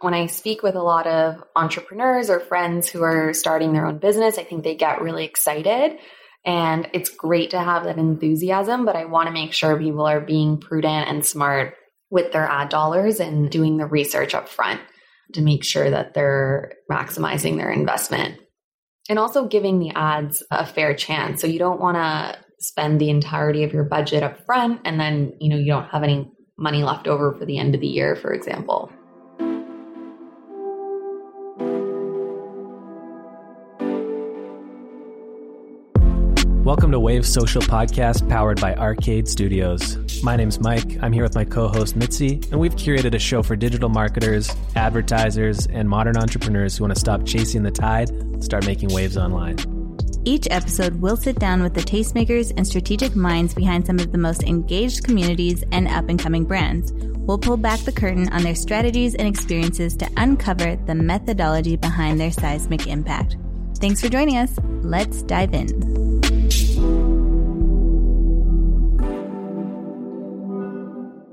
When 0.00 0.14
I 0.14 0.26
speak 0.26 0.62
with 0.62 0.74
a 0.74 0.82
lot 0.82 1.06
of 1.06 1.42
entrepreneurs 1.54 2.28
or 2.28 2.40
friends 2.40 2.88
who 2.88 3.02
are 3.02 3.32
starting 3.32 3.72
their 3.72 3.86
own 3.86 3.98
business, 3.98 4.38
I 4.38 4.44
think 4.44 4.62
they 4.62 4.74
get 4.74 5.00
really 5.00 5.24
excited. 5.24 5.98
And 6.44 6.88
it's 6.92 7.08
great 7.08 7.50
to 7.50 7.58
have 7.58 7.84
that 7.84 7.98
enthusiasm, 7.98 8.84
but 8.84 8.94
I 8.94 9.06
want 9.06 9.26
to 9.26 9.32
make 9.32 9.52
sure 9.52 9.78
people 9.78 10.06
are 10.06 10.20
being 10.20 10.58
prudent 10.58 11.08
and 11.08 11.24
smart 11.26 11.74
with 12.10 12.32
their 12.32 12.46
ad 12.46 12.68
dollars 12.68 13.20
and 13.20 13.50
doing 13.50 13.78
the 13.78 13.86
research 13.86 14.34
up 14.34 14.48
front 14.48 14.80
to 15.32 15.42
make 15.42 15.64
sure 15.64 15.90
that 15.90 16.14
they're 16.14 16.74
maximizing 16.90 17.56
their 17.56 17.70
investment. 17.70 18.38
And 19.08 19.18
also 19.18 19.48
giving 19.48 19.78
the 19.78 19.90
ads 19.90 20.42
a 20.50 20.66
fair 20.66 20.94
chance. 20.94 21.40
So 21.40 21.46
you 21.46 21.58
don't 21.58 21.80
want 21.80 21.96
to 21.96 22.38
spend 22.58 23.00
the 23.00 23.10
entirety 23.10 23.64
of 23.64 23.72
your 23.72 23.84
budget 23.84 24.22
up 24.22 24.44
front 24.46 24.82
and 24.84 25.00
then, 25.00 25.32
you 25.40 25.48
know, 25.48 25.56
you 25.56 25.66
don't 25.66 25.88
have 25.88 26.02
any 26.02 26.30
money 26.58 26.84
left 26.84 27.08
over 27.08 27.34
for 27.34 27.44
the 27.44 27.58
end 27.58 27.74
of 27.74 27.80
the 27.80 27.86
year, 27.86 28.14
for 28.16 28.32
example. 28.32 28.90
Welcome 36.66 36.90
to 36.90 36.98
Wave 36.98 37.24
Social 37.24 37.62
Podcast 37.62 38.28
powered 38.28 38.60
by 38.60 38.74
Arcade 38.74 39.28
Studios. 39.28 40.20
My 40.24 40.34
name's 40.34 40.58
Mike. 40.58 40.98
I'm 41.00 41.12
here 41.12 41.22
with 41.22 41.36
my 41.36 41.44
co 41.44 41.68
host 41.68 41.94
Mitzi, 41.94 42.40
and 42.50 42.58
we've 42.58 42.74
curated 42.74 43.14
a 43.14 43.20
show 43.20 43.40
for 43.44 43.54
digital 43.54 43.88
marketers, 43.88 44.52
advertisers, 44.74 45.68
and 45.68 45.88
modern 45.88 46.16
entrepreneurs 46.16 46.76
who 46.76 46.82
want 46.82 46.92
to 46.92 46.98
stop 46.98 47.24
chasing 47.24 47.62
the 47.62 47.70
tide 47.70 48.10
start 48.42 48.66
making 48.66 48.92
waves 48.92 49.16
online. 49.16 49.56
Each 50.24 50.48
episode, 50.50 51.00
we'll 51.00 51.16
sit 51.16 51.38
down 51.38 51.62
with 51.62 51.72
the 51.72 51.82
tastemakers 51.82 52.52
and 52.56 52.66
strategic 52.66 53.14
minds 53.14 53.54
behind 53.54 53.86
some 53.86 54.00
of 54.00 54.10
the 54.10 54.18
most 54.18 54.42
engaged 54.42 55.04
communities 55.04 55.62
and 55.70 55.86
up 55.86 56.08
and 56.08 56.18
coming 56.18 56.42
brands. 56.42 56.92
We'll 56.92 57.38
pull 57.38 57.58
back 57.58 57.78
the 57.82 57.92
curtain 57.92 58.28
on 58.32 58.42
their 58.42 58.56
strategies 58.56 59.14
and 59.14 59.28
experiences 59.28 59.96
to 59.98 60.10
uncover 60.16 60.74
the 60.74 60.96
methodology 60.96 61.76
behind 61.76 62.18
their 62.18 62.32
seismic 62.32 62.88
impact. 62.88 63.36
Thanks 63.76 64.00
for 64.00 64.08
joining 64.08 64.38
us. 64.38 64.58
Let's 64.82 65.22
dive 65.22 65.54
in. 65.54 66.05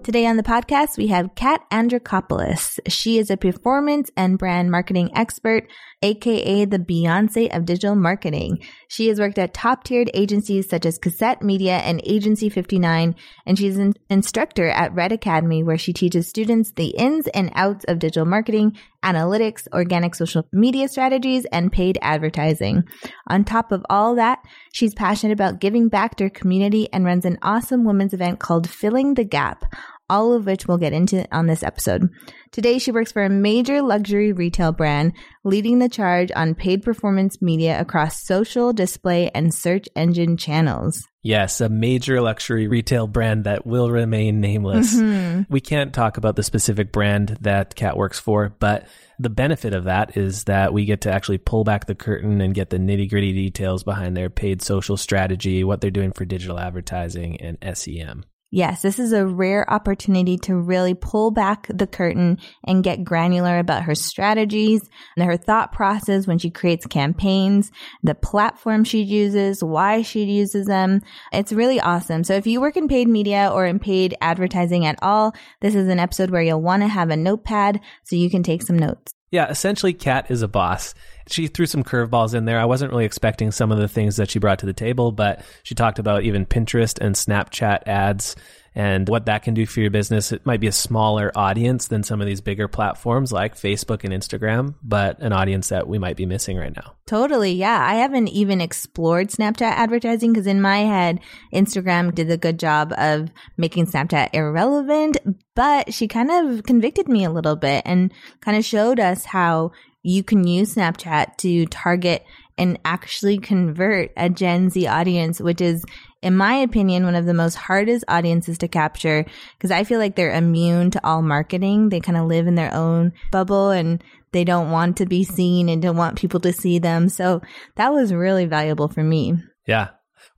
Today 0.03 0.25
on 0.25 0.35
the 0.35 0.43
podcast, 0.43 0.97
we 0.97 1.07
have 1.07 1.33
Kat 1.33 1.61
Andrikopoulos. 1.71 2.77
She 2.89 3.19
is 3.19 3.29
a 3.29 3.37
performance 3.37 4.11
and 4.17 4.37
brand 4.37 4.69
marketing 4.69 5.09
expert, 5.15 5.71
aka 6.01 6.65
the 6.65 6.77
Beyonce 6.77 7.55
of 7.55 7.63
digital 7.63 7.95
marketing. 7.95 8.59
She 8.89 9.07
has 9.07 9.17
worked 9.17 9.37
at 9.37 9.53
top 9.53 9.85
tiered 9.85 10.11
agencies 10.13 10.67
such 10.67 10.85
as 10.85 10.97
Cassette 10.97 11.41
Media 11.41 11.77
and 11.77 12.01
Agency 12.03 12.49
59, 12.49 13.15
and 13.45 13.57
she's 13.57 13.77
an 13.77 13.93
instructor 14.09 14.67
at 14.67 14.93
Red 14.93 15.13
Academy 15.13 15.63
where 15.63 15.77
she 15.77 15.93
teaches 15.93 16.27
students 16.27 16.73
the 16.73 16.87
ins 16.97 17.27
and 17.27 17.49
outs 17.55 17.85
of 17.87 17.99
digital 17.99 18.25
marketing, 18.25 18.77
analytics, 19.05 19.69
organic 19.73 20.15
social 20.15 20.45
media 20.51 20.89
strategies, 20.89 21.45
and 21.45 21.71
paid 21.71 21.97
advertising. 22.01 22.83
On 23.27 23.45
top 23.45 23.71
of 23.71 23.85
all 23.89 24.15
that, 24.15 24.39
she's 24.73 24.93
passionate 24.93 25.33
about 25.33 25.61
giving 25.61 25.87
back 25.87 26.15
to 26.15 26.25
her 26.25 26.29
community 26.29 26.89
and 26.91 27.05
runs 27.05 27.23
an 27.23 27.37
awesome 27.41 27.85
women's 27.85 28.13
event 28.13 28.39
called 28.39 28.69
Filling 28.69 29.13
the 29.13 29.23
Gap 29.23 29.63
all 30.09 30.33
of 30.33 30.45
which 30.45 30.67
we'll 30.67 30.77
get 30.77 30.93
into 30.93 31.27
on 31.35 31.47
this 31.47 31.63
episode. 31.63 32.09
Today, 32.51 32.77
she 32.77 32.91
works 32.91 33.11
for 33.11 33.23
a 33.23 33.29
major 33.29 33.81
luxury 33.81 34.31
retail 34.31 34.71
brand, 34.71 35.13
leading 35.43 35.79
the 35.79 35.89
charge 35.89 36.31
on 36.35 36.55
paid 36.55 36.83
performance 36.83 37.41
media 37.41 37.79
across 37.79 38.23
social, 38.23 38.73
display, 38.73 39.31
and 39.33 39.53
search 39.53 39.87
engine 39.95 40.37
channels. 40.37 41.07
Yes, 41.23 41.61
a 41.61 41.69
major 41.69 42.19
luxury 42.19 42.67
retail 42.67 43.07
brand 43.07 43.45
that 43.45 43.65
will 43.65 43.89
remain 43.89 44.41
nameless. 44.41 44.93
Mm-hmm. 44.93 45.43
We 45.49 45.61
can't 45.61 45.93
talk 45.93 46.17
about 46.17 46.35
the 46.35 46.43
specific 46.43 46.91
brand 46.91 47.37
that 47.41 47.75
Kat 47.75 47.95
works 47.95 48.19
for, 48.19 48.55
but 48.59 48.87
the 49.19 49.29
benefit 49.29 49.73
of 49.73 49.85
that 49.85 50.17
is 50.17 50.43
that 50.45 50.73
we 50.73 50.83
get 50.83 51.01
to 51.01 51.11
actually 51.13 51.37
pull 51.37 51.63
back 51.63 51.85
the 51.85 51.95
curtain 51.95 52.41
and 52.41 52.53
get 52.53 52.69
the 52.71 52.77
nitty 52.77 53.09
gritty 53.09 53.31
details 53.31 53.83
behind 53.83 54.17
their 54.17 54.29
paid 54.29 54.61
social 54.61 54.97
strategy, 54.97 55.63
what 55.63 55.79
they're 55.79 55.91
doing 55.91 56.11
for 56.11 56.25
digital 56.25 56.59
advertising 56.59 57.39
and 57.39 57.58
SEM. 57.77 58.25
Yes, 58.55 58.83
this 58.83 58.99
is 58.99 59.14
a 59.14 59.25
rare 59.25 59.67
opportunity 59.67 60.37
to 60.43 60.55
really 60.55 60.93
pull 60.93 61.31
back 61.31 61.65
the 61.73 61.87
curtain 61.87 62.37
and 62.64 62.83
get 62.83 63.03
granular 63.03 63.58
about 63.58 63.81
her 63.81 63.95
strategies 63.95 64.87
and 65.17 65.25
her 65.25 65.37
thought 65.37 65.71
process 65.71 66.27
when 66.27 66.37
she 66.37 66.52
creates 66.52 66.86
campaigns, 66.86 67.71
the 68.03 68.13
platform 68.13 68.83
she 68.83 69.02
uses, 69.02 69.63
why 69.63 70.03
she 70.03 70.25
uses 70.25 70.67
them. 70.67 71.02
It's 71.31 71.52
really 71.52 71.80
awesome. 71.80 72.23
So 72.23 72.36
if 72.36 72.45
you 72.45 72.61
work 72.61 72.77
in 72.77 72.87
paid 72.87 73.08
media 73.08 73.49
or 73.52 73.65
in 73.65 73.80
paid 73.80 74.15
advertising 74.21 74.86
at 74.86 74.99
all, 75.02 75.33
this 75.61 75.73
is 75.73 75.87
an 75.87 75.97
episode 75.97 76.30
where 76.30 76.43
you'll 76.43 76.61
want 76.61 76.83
to 76.83 76.87
have 76.87 77.09
a 77.09 77.17
notepad 77.17 77.80
so 78.03 78.15
you 78.15 78.30
can 78.30 78.43
take 78.43 78.61
some 78.61 78.77
notes. 78.77 79.15
Yeah, 79.33 79.49
essentially, 79.49 79.94
Kat 79.94 80.30
is 80.30 80.44
a 80.44 80.48
boss. 80.48 80.94
She 81.27 81.48
threw 81.48 81.66
some 81.66 81.83
curveballs 81.83 82.36
in 82.36 82.45
there. 82.45 82.60
I 82.60 82.66
wasn't 82.66 82.92
really 82.92 83.05
expecting 83.05 83.49
some 83.49 83.71
of 83.71 83.80
the 83.80 83.88
things 83.88 84.17
that 84.17 84.30
she 84.30 84.38
brought 84.38 84.60
to 84.60 84.67
the 84.67 84.73
table, 84.73 85.11
but 85.11 85.44
she 85.64 85.73
talked 85.73 85.98
about 85.98 86.21
even 86.21 86.45
Pinterest 86.45 86.99
and 87.02 87.16
Snapchat 87.16 87.88
ads 87.88 88.36
and 88.76 89.08
what 89.08 89.26
that 89.26 89.44
can 89.44 89.54
do 89.54 89.66
for 89.66 89.82
your 89.82 89.92
business. 89.92 90.32
It 90.32 90.45
might 90.45 90.60
be 90.60 90.67
a 90.67 90.72
smaller 90.72 91.32
audience 91.36 91.88
than 91.88 92.04
some 92.04 92.22
of 92.22 92.28
these 92.28 92.42
bigger 92.42 92.67
platforms 92.67 93.32
like 93.32 93.56
Facebook 93.56 94.04
and 94.04 94.14
Instagram, 94.14 94.76
but 94.82 95.20
an 95.20 95.34
audience 95.34 95.70
that 95.70 95.88
we 95.88 96.00
might 96.00 96.17
be 96.17 96.26
missing 96.26 96.58
right 96.58 96.76
now. 96.76 96.95
Totally. 97.06 97.52
Yeah. 97.52 97.86
I 97.86 97.95
haven't 97.95 98.30
even 98.30 98.61
explored 98.61 99.30
Snapchat 99.30 99.61
advertising 99.61 100.34
because 100.34 100.48
in 100.48 100.61
my 100.61 100.80
head, 100.80 101.20
Instagram 101.54 102.16
did 102.16 102.32
a 102.32 102.38
good 102.38 102.60
job 102.60 102.94
of 102.98 103.30
making 103.58 103.88
Snapchat 103.88 104.30
irrelevant, 104.34 105.17
but 105.55 105.94
she 105.94 106.08
kind 106.08 106.32
of 106.32 106.64
convicted 106.64 107.08
me 107.08 107.23
a 107.23 107.32
little 107.32 107.55
bit 107.55 107.84
and 107.86 108.11
kind 108.42 108.58
of 108.58 108.66
showed 108.66 109.00
us 109.00 109.26
how 109.26 109.72
you 110.02 110.23
can 110.23 110.45
use 110.45 110.76
Snapchat 110.76 111.38
to 111.38 111.66
target 111.67 112.26
and 112.58 112.80
actually 112.86 113.37
convert 113.37 114.11
a 114.15 114.30
Gen 114.30 114.69
Z 114.69 114.86
audience, 114.87 115.39
which 115.39 115.61
is, 115.61 115.83
in 116.21 116.36
my 116.36 116.55
opinion, 116.55 117.03
one 117.03 117.15
of 117.15 117.25
the 117.25 117.33
most 117.33 117.55
hardest 117.55 118.03
audiences 118.08 118.58
to 118.59 118.67
capture 118.67 119.25
because 119.58 119.71
I 119.71 119.83
feel 119.83 119.99
like 119.99 120.15
they're 120.15 120.33
immune 120.33 120.92
to 120.92 121.05
all 121.05 121.21
marketing. 121.21 121.89
They 121.89 121.99
kind 121.99 122.17
of 122.17 122.27
live 122.27 122.47
in 122.47 122.55
their 122.55 122.73
own 122.73 123.13
bubble 123.31 123.71
and 123.71 124.03
they 124.31 124.43
don't 124.43 124.71
want 124.71 124.97
to 124.97 125.05
be 125.05 125.23
seen 125.23 125.69
and 125.69 125.81
don't 125.81 125.97
want 125.97 126.17
people 126.17 126.39
to 126.42 126.53
see 126.53 126.80
them. 126.80 127.09
So 127.09 127.42
that 127.75 127.93
was 127.93 128.13
really 128.13 128.45
valuable 128.45 128.88
for 128.88 129.03
me. 129.03 129.36
Yeah. 129.68 129.89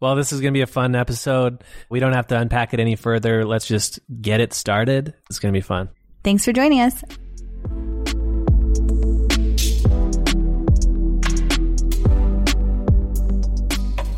Well, 0.01 0.15
this 0.15 0.33
is 0.33 0.41
going 0.41 0.53
to 0.53 0.57
be 0.57 0.61
a 0.61 0.67
fun 0.67 0.95
episode. 0.95 1.63
We 1.89 1.99
don't 1.99 2.13
have 2.13 2.27
to 2.27 2.37
unpack 2.37 2.73
it 2.73 2.79
any 2.79 2.95
further. 2.95 3.45
Let's 3.45 3.65
just 3.65 3.99
get 4.21 4.41
it 4.41 4.53
started. 4.53 5.13
It's 5.29 5.39
going 5.39 5.53
to 5.53 5.57
be 5.57 5.63
fun. 5.63 5.89
Thanks 6.23 6.43
for 6.43 6.51
joining 6.51 6.81
us. 6.81 7.01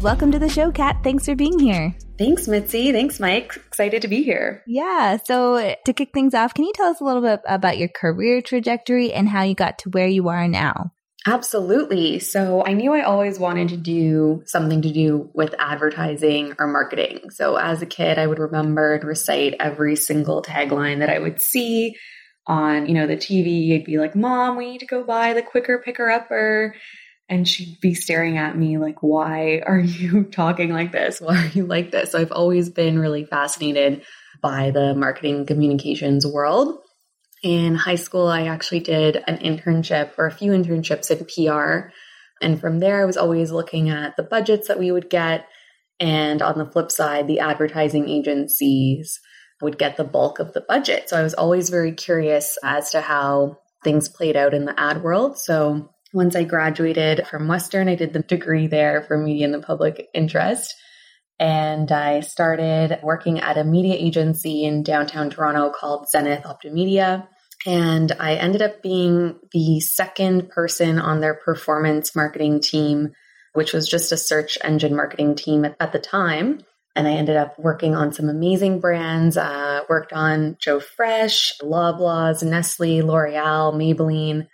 Welcome 0.07 0.31
to 0.31 0.39
the 0.39 0.47
show, 0.47 0.71
Kat. 0.71 1.03
Thanks 1.03 1.25
for 1.25 1.35
being 1.35 1.59
here. 1.59 1.93
Thanks, 2.17 2.47
Mitzi. 2.47 2.93
Thanks, 2.93 3.19
Mike. 3.19 3.57
Excited 3.67 4.03
to 4.03 4.07
be 4.07 4.23
here. 4.23 4.63
Yeah. 4.65 5.17
So, 5.25 5.75
to 5.83 5.93
kick 5.93 6.11
things 6.13 6.33
off, 6.33 6.53
can 6.53 6.63
you 6.63 6.71
tell 6.73 6.85
us 6.87 7.01
a 7.01 7.03
little 7.03 7.21
bit 7.21 7.41
about 7.45 7.77
your 7.77 7.89
career 7.89 8.41
trajectory 8.41 9.11
and 9.11 9.27
how 9.27 9.43
you 9.43 9.53
got 9.53 9.79
to 9.79 9.89
where 9.89 10.07
you 10.07 10.29
are 10.29 10.47
now? 10.47 10.93
Absolutely. 11.25 12.19
So, 12.19 12.63
I 12.65 12.71
knew 12.71 12.93
I 12.93 13.01
always 13.01 13.37
wanted 13.37 13.67
to 13.67 13.75
do 13.75 14.43
something 14.45 14.81
to 14.83 14.93
do 14.93 15.29
with 15.33 15.53
advertising 15.59 16.53
or 16.57 16.67
marketing. 16.67 17.29
So, 17.31 17.57
as 17.57 17.81
a 17.81 17.85
kid, 17.85 18.17
I 18.17 18.27
would 18.27 18.39
remember 18.39 18.93
and 18.93 19.03
recite 19.03 19.55
every 19.59 19.97
single 19.97 20.41
tagline 20.41 20.99
that 20.99 21.09
I 21.09 21.19
would 21.19 21.41
see 21.41 21.97
on, 22.45 22.85
you 22.85 22.93
know, 22.93 23.07
the 23.07 23.17
TV. 23.17 23.75
I'd 23.75 23.83
be 23.83 23.97
like, 23.97 24.15
"Mom, 24.15 24.55
we 24.55 24.71
need 24.71 24.79
to 24.79 24.85
go 24.85 25.03
buy 25.03 25.33
the 25.33 25.41
quicker 25.43 25.81
picker 25.83 26.09
upper." 26.09 26.75
And 27.29 27.47
she'd 27.47 27.79
be 27.81 27.93
staring 27.93 28.37
at 28.37 28.57
me 28.57 28.77
like, 28.77 29.03
why 29.03 29.61
are 29.65 29.79
you 29.79 30.23
talking 30.31 30.71
like 30.71 30.91
this? 30.91 31.19
Why 31.19 31.43
are 31.43 31.47
you 31.47 31.65
like 31.65 31.91
this? 31.91 32.11
So 32.11 32.19
I've 32.19 32.31
always 32.31 32.69
been 32.69 32.99
really 32.99 33.25
fascinated 33.25 34.03
by 34.41 34.71
the 34.71 34.95
marketing 34.95 35.45
communications 35.45 36.25
world. 36.25 36.79
In 37.43 37.75
high 37.75 37.95
school, 37.95 38.27
I 38.27 38.47
actually 38.47 38.79
did 38.79 39.17
an 39.27 39.37
internship 39.37 40.11
or 40.17 40.25
a 40.25 40.31
few 40.31 40.51
internships 40.51 41.11
in 41.11 41.25
PR. 41.25 41.91
And 42.41 42.59
from 42.59 42.79
there, 42.79 43.01
I 43.01 43.05
was 43.05 43.17
always 43.17 43.51
looking 43.51 43.89
at 43.89 44.15
the 44.15 44.23
budgets 44.23 44.67
that 44.67 44.79
we 44.79 44.91
would 44.91 45.09
get. 45.09 45.47
And 45.99 46.41
on 46.41 46.57
the 46.57 46.65
flip 46.65 46.91
side, 46.91 47.27
the 47.27 47.39
advertising 47.39 48.07
agencies 48.07 49.19
would 49.61 49.77
get 49.77 49.97
the 49.97 50.03
bulk 50.03 50.39
of 50.39 50.53
the 50.53 50.61
budget. 50.61 51.09
So 51.09 51.17
I 51.17 51.23
was 51.23 51.33
always 51.33 51.69
very 51.69 51.91
curious 51.91 52.57
as 52.63 52.91
to 52.91 53.01
how 53.01 53.57
things 53.83 54.07
played 54.07 54.35
out 54.35 54.53
in 54.53 54.65
the 54.65 54.79
ad 54.79 55.03
world. 55.03 55.37
So 55.39 55.89
once 56.17 56.35
I 56.35 56.43
graduated 56.45 57.27
from 57.27 57.47
Western, 57.47 57.87
I 57.87 57.93
did 57.93 58.11
the 58.11 58.23
degree 58.23 58.65
there 58.65 59.03
for 59.03 59.19
media 59.19 59.45
and 59.45 59.53
the 59.53 59.59
public 59.59 60.07
interest. 60.15 60.73
And 61.39 61.91
I 61.91 62.21
started 62.21 62.99
working 63.03 63.39
at 63.39 63.59
a 63.59 63.63
media 63.63 63.93
agency 63.93 64.65
in 64.65 64.81
downtown 64.81 65.29
Toronto 65.29 65.69
called 65.69 66.09
Zenith 66.09 66.43
Optimedia. 66.43 67.27
And 67.67 68.11
I 68.19 68.33
ended 68.33 68.63
up 68.63 68.81
being 68.81 69.35
the 69.51 69.79
second 69.79 70.49
person 70.49 70.97
on 70.97 71.21
their 71.21 71.35
performance 71.35 72.15
marketing 72.15 72.61
team, 72.61 73.11
which 73.53 73.71
was 73.71 73.87
just 73.87 74.11
a 74.11 74.17
search 74.17 74.57
engine 74.63 74.95
marketing 74.95 75.35
team 75.35 75.65
at, 75.65 75.75
at 75.79 75.91
the 75.91 75.99
time. 75.99 76.61
And 76.95 77.07
I 77.07 77.11
ended 77.11 77.37
up 77.37 77.59
working 77.59 77.93
on 77.93 78.11
some 78.11 78.27
amazing 78.27 78.79
brands. 78.79 79.37
Uh, 79.37 79.81
worked 79.87 80.13
on 80.13 80.57
Joe 80.59 80.79
Fresh, 80.79 81.59
Loblaws, 81.61 82.41
Nestle, 82.41 83.03
L'Oreal, 83.03 83.75
Maybelline, 83.75 84.47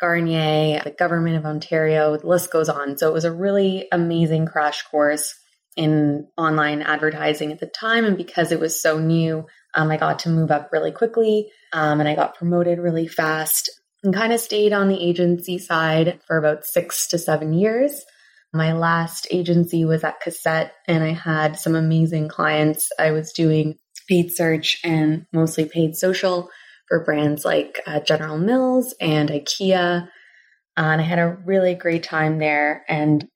Garnier, 0.00 0.82
the 0.84 0.90
government 0.90 1.36
of 1.36 1.46
Ontario. 1.46 2.16
The 2.16 2.26
list 2.26 2.50
goes 2.50 2.68
on. 2.68 2.98
So 2.98 3.08
it 3.08 3.14
was 3.14 3.24
a 3.24 3.32
really 3.32 3.88
amazing 3.92 4.46
crash 4.46 4.82
course 4.90 5.34
in 5.76 6.26
online 6.36 6.82
advertising 6.82 7.52
at 7.52 7.60
the 7.60 7.66
time. 7.66 8.04
And 8.04 8.16
because 8.16 8.52
it 8.52 8.60
was 8.60 8.80
so 8.80 8.98
new, 8.98 9.46
um, 9.74 9.90
I 9.90 9.96
got 9.96 10.20
to 10.20 10.30
move 10.30 10.50
up 10.50 10.70
really 10.72 10.92
quickly 10.92 11.50
um, 11.72 12.00
and 12.00 12.08
I 12.08 12.14
got 12.14 12.36
promoted 12.36 12.78
really 12.78 13.06
fast 13.06 13.70
and 14.02 14.14
kind 14.14 14.32
of 14.32 14.40
stayed 14.40 14.72
on 14.72 14.88
the 14.88 15.02
agency 15.02 15.58
side 15.58 16.20
for 16.26 16.38
about 16.38 16.64
six 16.64 17.08
to 17.08 17.18
seven 17.18 17.52
years. 17.52 18.04
My 18.52 18.72
last 18.72 19.26
agency 19.30 19.84
was 19.84 20.04
at 20.04 20.20
Cassette, 20.20 20.72
and 20.86 21.02
I 21.02 21.12
had 21.12 21.58
some 21.58 21.74
amazing 21.74 22.28
clients. 22.28 22.88
I 22.98 23.10
was 23.10 23.32
doing 23.32 23.76
paid 24.08 24.30
search 24.32 24.78
and 24.84 25.26
mostly 25.32 25.66
paid 25.66 25.96
social 25.96 26.48
for 26.88 27.04
brands 27.04 27.44
like 27.44 27.80
uh, 27.86 28.00
General 28.00 28.38
Mills 28.38 28.94
and 29.00 29.30
IKEA. 29.30 30.02
Uh, 30.02 30.08
and 30.76 31.00
I 31.00 31.04
had 31.04 31.18
a 31.18 31.36
really 31.44 31.74
great 31.74 32.02
time 32.02 32.38
there. 32.38 32.84
And 32.88 33.26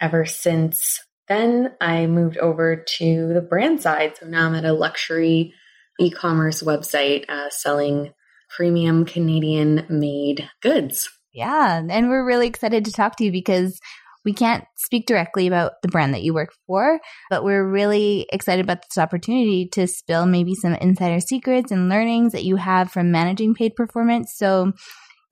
ever 0.00 0.26
since 0.26 1.00
then, 1.28 1.72
I 1.80 2.06
moved 2.06 2.38
over 2.38 2.84
to 2.98 3.32
the 3.32 3.40
brand 3.40 3.80
side. 3.80 4.16
So 4.18 4.26
now 4.26 4.46
I'm 4.46 4.54
at 4.54 4.64
a 4.64 4.72
luxury 4.72 5.54
e 5.98 6.10
commerce 6.10 6.62
website 6.62 7.28
uh, 7.28 7.50
selling 7.50 8.12
premium 8.48 9.04
Canadian 9.04 9.86
made 9.88 10.48
goods. 10.60 11.08
Yeah. 11.32 11.82
And 11.88 12.08
we're 12.08 12.26
really 12.26 12.48
excited 12.48 12.84
to 12.86 12.92
talk 12.92 13.16
to 13.16 13.24
you 13.24 13.32
because 13.32 13.80
we 14.24 14.32
can't 14.32 14.64
speak 14.76 15.06
directly 15.06 15.46
about 15.46 15.72
the 15.82 15.88
brand 15.88 16.14
that 16.14 16.22
you 16.22 16.34
work 16.34 16.50
for, 16.66 17.00
but 17.30 17.44
we're 17.44 17.66
really 17.66 18.26
excited 18.32 18.64
about 18.64 18.82
this 18.82 18.98
opportunity 18.98 19.68
to 19.72 19.86
spill 19.86 20.26
maybe 20.26 20.54
some 20.54 20.74
insider 20.74 21.20
secrets 21.20 21.72
and 21.72 21.88
learnings 21.88 22.32
that 22.32 22.44
you 22.44 22.56
have 22.56 22.90
from 22.90 23.10
managing 23.10 23.54
paid 23.54 23.74
performance. 23.74 24.34
So, 24.36 24.72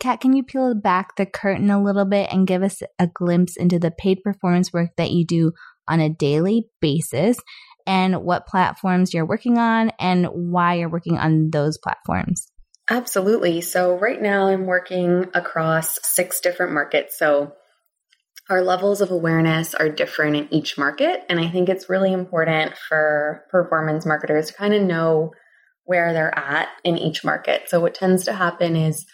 Kat, 0.01 0.21
can 0.21 0.33
you 0.33 0.45
peel 0.45 0.75
back 0.75 1.17
the 1.17 1.27
curtain 1.27 1.71
a 1.71 1.83
little 1.83 2.05
bit 2.05 2.33
and 2.33 2.47
give 2.47 2.63
us 2.63 2.83
a 2.99 3.09
glimpse 3.09 3.57
into 3.57 3.79
the 3.79 3.91
paid 3.91 4.23
performance 4.23 4.73
work 4.73 4.91
that 4.97 5.11
you 5.11 5.27
do 5.27 5.53
on 5.89 6.01
a 6.01 6.09
daily 6.09 6.67
basis 6.81 7.37
and 7.87 8.23
what 8.23 8.47
platforms 8.47 9.13
you're 9.13 9.27
working 9.27 9.59
on 9.59 9.91
and 9.99 10.27
why 10.27 10.75
you're 10.75 10.91
working 10.91 11.19
on 11.19 11.51
those 11.51 11.79
platforms? 11.79 12.51
Absolutely. 12.91 13.61
So, 13.61 13.99
right 13.99 14.21
now 14.21 14.47
I'm 14.47 14.65
working 14.65 15.27
across 15.35 15.99
six 16.03 16.41
different 16.41 16.73
markets. 16.73 17.19
So, 17.19 17.53
our 18.51 18.63
levels 18.63 19.01
of 19.01 19.11
awareness 19.11 19.75
are 19.75 19.89
different 19.89 20.37
in 20.37 20.55
each 20.55 20.79
market. 20.79 21.25
And 21.29 21.39
I 21.39 21.49
think 21.49 21.69
it's 21.69 21.91
really 21.91 22.13
important 22.13 22.73
for 22.89 23.45
performance 23.51 24.07
marketers 24.07 24.49
to 24.49 24.55
kind 24.55 24.75
of 24.75 24.83
know 24.83 25.33
where 25.85 26.13
they're 26.13 26.37
at 26.37 26.69
in 26.85 26.97
each 26.97 27.25
market. 27.25 27.69
So, 27.69 27.81
what 27.81 27.95
tends 27.95 28.25
to 28.25 28.33
happen 28.33 28.77
is 28.77 29.07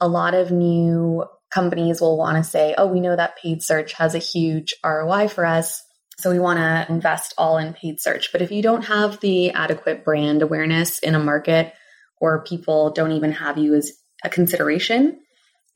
a 0.00 0.08
lot 0.08 0.34
of 0.34 0.50
new 0.50 1.24
companies 1.52 2.00
will 2.00 2.18
want 2.18 2.36
to 2.36 2.48
say, 2.48 2.74
oh, 2.76 2.86
we 2.86 3.00
know 3.00 3.16
that 3.16 3.38
paid 3.38 3.62
search 3.62 3.94
has 3.94 4.14
a 4.14 4.18
huge 4.18 4.74
ROI 4.84 5.28
for 5.28 5.44
us. 5.44 5.82
So, 6.18 6.30
we 6.30 6.38
want 6.38 6.58
to 6.58 6.92
invest 6.92 7.34
all 7.36 7.58
in 7.58 7.74
paid 7.74 8.00
search. 8.00 8.30
But 8.32 8.42
if 8.42 8.50
you 8.50 8.62
don't 8.62 8.86
have 8.86 9.20
the 9.20 9.50
adequate 9.50 10.04
brand 10.04 10.42
awareness 10.42 10.98
in 10.98 11.14
a 11.14 11.18
market, 11.18 11.72
or 12.20 12.44
people 12.44 12.90
don't 12.90 13.12
even 13.12 13.32
have 13.32 13.58
you 13.58 13.74
as 13.74 13.92
a 14.24 14.28
consideration, 14.28 15.20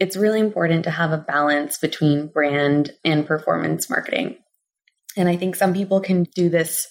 it's 0.02 0.16
really 0.16 0.40
important 0.40 0.82
to 0.82 0.90
have 0.90 1.12
a 1.12 1.16
balance 1.16 1.78
between 1.78 2.26
brand 2.26 2.90
and 3.04 3.24
performance 3.24 3.88
marketing. 3.88 4.36
And 5.16 5.28
I 5.28 5.36
think 5.36 5.54
some 5.54 5.72
people 5.72 6.00
can 6.00 6.24
do 6.34 6.48
this 6.48 6.88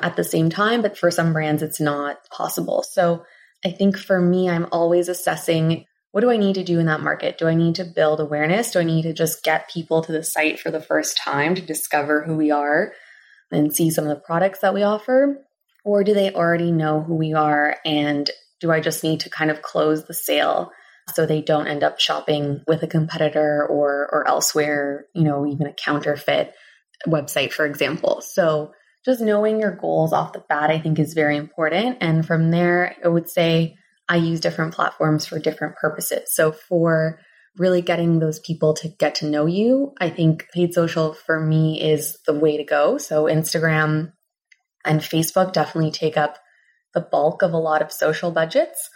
at 0.00 0.14
the 0.14 0.22
same 0.22 0.48
time, 0.48 0.80
but 0.80 0.96
for 0.96 1.10
some 1.10 1.32
brands, 1.32 1.64
it's 1.64 1.80
not 1.80 2.18
possible. 2.30 2.84
So 2.88 3.24
I 3.66 3.72
think 3.72 3.98
for 3.98 4.20
me, 4.20 4.48
I'm 4.48 4.68
always 4.70 5.08
assessing 5.08 5.84
what 6.12 6.20
do 6.20 6.30
I 6.30 6.36
need 6.36 6.54
to 6.54 6.62
do 6.62 6.78
in 6.78 6.86
that 6.86 7.00
market? 7.00 7.38
Do 7.38 7.48
I 7.48 7.56
need 7.56 7.74
to 7.74 7.84
build 7.84 8.20
awareness? 8.20 8.70
Do 8.70 8.78
I 8.78 8.84
need 8.84 9.02
to 9.02 9.12
just 9.12 9.42
get 9.42 9.68
people 9.68 10.02
to 10.02 10.12
the 10.12 10.22
site 10.22 10.60
for 10.60 10.70
the 10.70 10.80
first 10.80 11.18
time 11.18 11.56
to 11.56 11.60
discover 11.60 12.22
who 12.22 12.36
we 12.36 12.52
are 12.52 12.92
and 13.50 13.74
see 13.74 13.90
some 13.90 14.04
of 14.06 14.10
the 14.10 14.22
products 14.22 14.60
that 14.60 14.74
we 14.74 14.84
offer? 14.84 15.44
Or 15.84 16.04
do 16.04 16.14
they 16.14 16.32
already 16.32 16.70
know 16.70 17.00
who 17.00 17.16
we 17.16 17.34
are? 17.34 17.78
And 17.84 18.30
do 18.60 18.70
I 18.70 18.78
just 18.78 19.02
need 19.02 19.18
to 19.20 19.30
kind 19.30 19.50
of 19.50 19.60
close 19.60 20.04
the 20.04 20.14
sale 20.14 20.70
so 21.14 21.26
they 21.26 21.40
don't 21.40 21.66
end 21.66 21.82
up 21.82 22.00
shopping 22.00 22.62
with 22.66 22.82
a 22.82 22.86
competitor 22.86 23.66
or 23.66 24.08
or 24.12 24.26
elsewhere, 24.28 25.06
you 25.14 25.24
know, 25.24 25.46
even 25.46 25.66
a 25.66 25.72
counterfeit 25.72 26.54
website, 27.06 27.52
for 27.52 27.66
example. 27.66 28.20
So 28.20 28.72
just 29.04 29.20
knowing 29.20 29.60
your 29.60 29.74
goals 29.74 30.12
off 30.12 30.32
the 30.32 30.44
bat, 30.48 30.70
I 30.70 30.78
think 30.78 30.98
is 30.98 31.14
very 31.14 31.36
important. 31.36 31.98
And 32.00 32.26
from 32.26 32.50
there, 32.50 32.96
I 33.04 33.08
would 33.08 33.28
say 33.28 33.76
I 34.08 34.16
use 34.16 34.40
different 34.40 34.74
platforms 34.74 35.26
for 35.26 35.38
different 35.38 35.76
purposes. 35.76 36.34
So 36.34 36.52
for 36.52 37.20
really 37.56 37.82
getting 37.82 38.18
those 38.18 38.38
people 38.38 38.74
to 38.74 38.88
get 38.88 39.16
to 39.16 39.26
know 39.26 39.46
you, 39.46 39.92
I 40.00 40.10
think 40.10 40.46
paid 40.52 40.74
social 40.74 41.12
for 41.12 41.40
me 41.40 41.80
is 41.80 42.18
the 42.26 42.34
way 42.34 42.56
to 42.56 42.64
go. 42.64 42.98
So 42.98 43.24
Instagram 43.24 44.12
and 44.84 45.00
Facebook 45.00 45.52
definitely 45.52 45.90
take 45.90 46.16
up 46.16 46.38
the 46.94 47.00
bulk 47.00 47.42
of 47.42 47.52
a 47.52 47.58
lot 47.58 47.82
of 47.82 47.92
social 47.92 48.30
budgets 48.30 48.90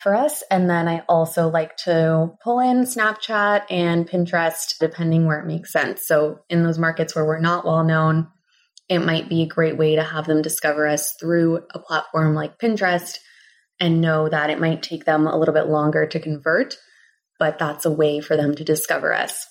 for 0.00 0.14
us. 0.14 0.42
And 0.50 0.68
then 0.68 0.88
I 0.88 1.02
also 1.08 1.48
like 1.48 1.76
to 1.84 2.32
pull 2.42 2.58
in 2.58 2.84
Snapchat 2.84 3.64
and 3.70 4.08
Pinterest 4.08 4.74
depending 4.80 5.26
where 5.26 5.40
it 5.40 5.46
makes 5.46 5.72
sense. 5.72 6.06
So 6.06 6.40
in 6.48 6.62
those 6.62 6.78
markets 6.78 7.14
where 7.14 7.24
we're 7.24 7.38
not 7.38 7.64
well 7.64 7.84
known, 7.84 8.28
it 8.88 9.00
might 9.00 9.28
be 9.28 9.42
a 9.42 9.46
great 9.48 9.76
way 9.76 9.96
to 9.96 10.02
have 10.02 10.26
them 10.26 10.42
discover 10.42 10.88
us 10.88 11.14
through 11.20 11.64
a 11.72 11.78
platform 11.78 12.34
like 12.34 12.58
Pinterest 12.58 13.18
and 13.78 14.00
know 14.00 14.28
that 14.28 14.50
it 14.50 14.60
might 14.60 14.82
take 14.82 15.04
them 15.04 15.26
a 15.26 15.38
little 15.38 15.54
bit 15.54 15.68
longer 15.68 16.06
to 16.06 16.18
convert, 16.18 16.76
but 17.38 17.58
that's 17.58 17.84
a 17.84 17.90
way 17.90 18.20
for 18.20 18.36
them 18.36 18.54
to 18.54 18.64
discover 18.64 19.14
us. 19.14 19.46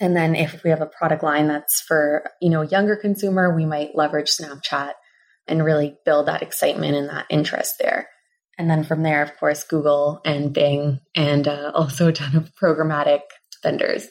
And 0.00 0.16
then 0.16 0.34
if 0.34 0.64
we 0.64 0.70
have 0.70 0.80
a 0.80 0.86
product 0.86 1.22
line 1.22 1.48
that's 1.48 1.80
for, 1.80 2.24
you 2.40 2.50
know, 2.50 2.62
younger 2.62 2.96
consumer, 2.96 3.54
we 3.54 3.64
might 3.64 3.94
leverage 3.94 4.30
Snapchat 4.30 4.92
and 5.46 5.64
really 5.64 5.96
build 6.04 6.26
that 6.26 6.42
excitement 6.42 6.96
and 6.96 7.08
that 7.08 7.26
interest 7.30 7.76
there. 7.80 8.08
And 8.58 8.68
then 8.68 8.84
from 8.84 9.02
there, 9.02 9.22
of 9.22 9.36
course, 9.38 9.64
Google 9.64 10.20
and 10.24 10.52
Bing, 10.52 11.00
and 11.16 11.48
uh, 11.48 11.72
also 11.74 12.08
a 12.08 12.12
ton 12.12 12.36
of 12.36 12.50
programmatic 12.54 13.20
vendors. 13.62 14.06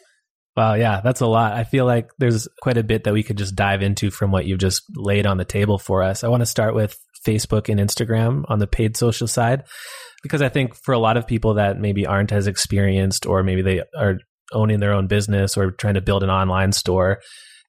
Wow, 0.58 0.74
yeah, 0.74 1.00
that's 1.02 1.22
a 1.22 1.28
lot. 1.28 1.54
I 1.54 1.64
feel 1.64 1.86
like 1.86 2.10
there's 2.18 2.48
quite 2.62 2.78
a 2.78 2.84
bit 2.84 3.06
that 3.06 3.14
we 3.14 3.24
could 3.24 3.38
just 3.38 3.56
dive 3.56 3.82
into 3.82 4.12
from 4.12 4.32
what 4.32 4.46
you've 4.46 4.60
just 4.60 4.84
laid 4.96 5.26
on 5.26 5.38
the 5.38 5.46
table 5.46 5.78
for 5.78 6.04
us. 6.04 6.24
I 6.24 6.28
want 6.28 6.42
to 6.42 6.48
start 6.48 6.76
with 6.76 6.98
Facebook 7.26 7.70
and 7.70 7.80
Instagram 7.80 8.44
on 8.50 8.60
the 8.60 8.68
paid 8.68 8.98
social 8.98 9.28
side, 9.28 9.64
because 10.24 10.42
I 10.42 10.50
think 10.50 10.76
for 10.76 10.94
a 10.94 11.00
lot 11.00 11.18
of 11.18 11.28
people 11.28 11.54
that 11.54 11.80
maybe 11.80 12.06
aren't 12.06 12.34
as 12.34 12.48
experienced, 12.48 13.26
or 13.26 13.44
maybe 13.44 13.62
they 13.62 13.82
are 13.98 14.18
owning 14.52 14.80
their 14.80 14.94
own 14.94 15.08
business 15.08 15.56
or 15.56 15.72
trying 15.72 15.94
to 15.94 16.01
build 16.01 16.24
an 16.24 16.30
online 16.30 16.74
store, 16.74 17.20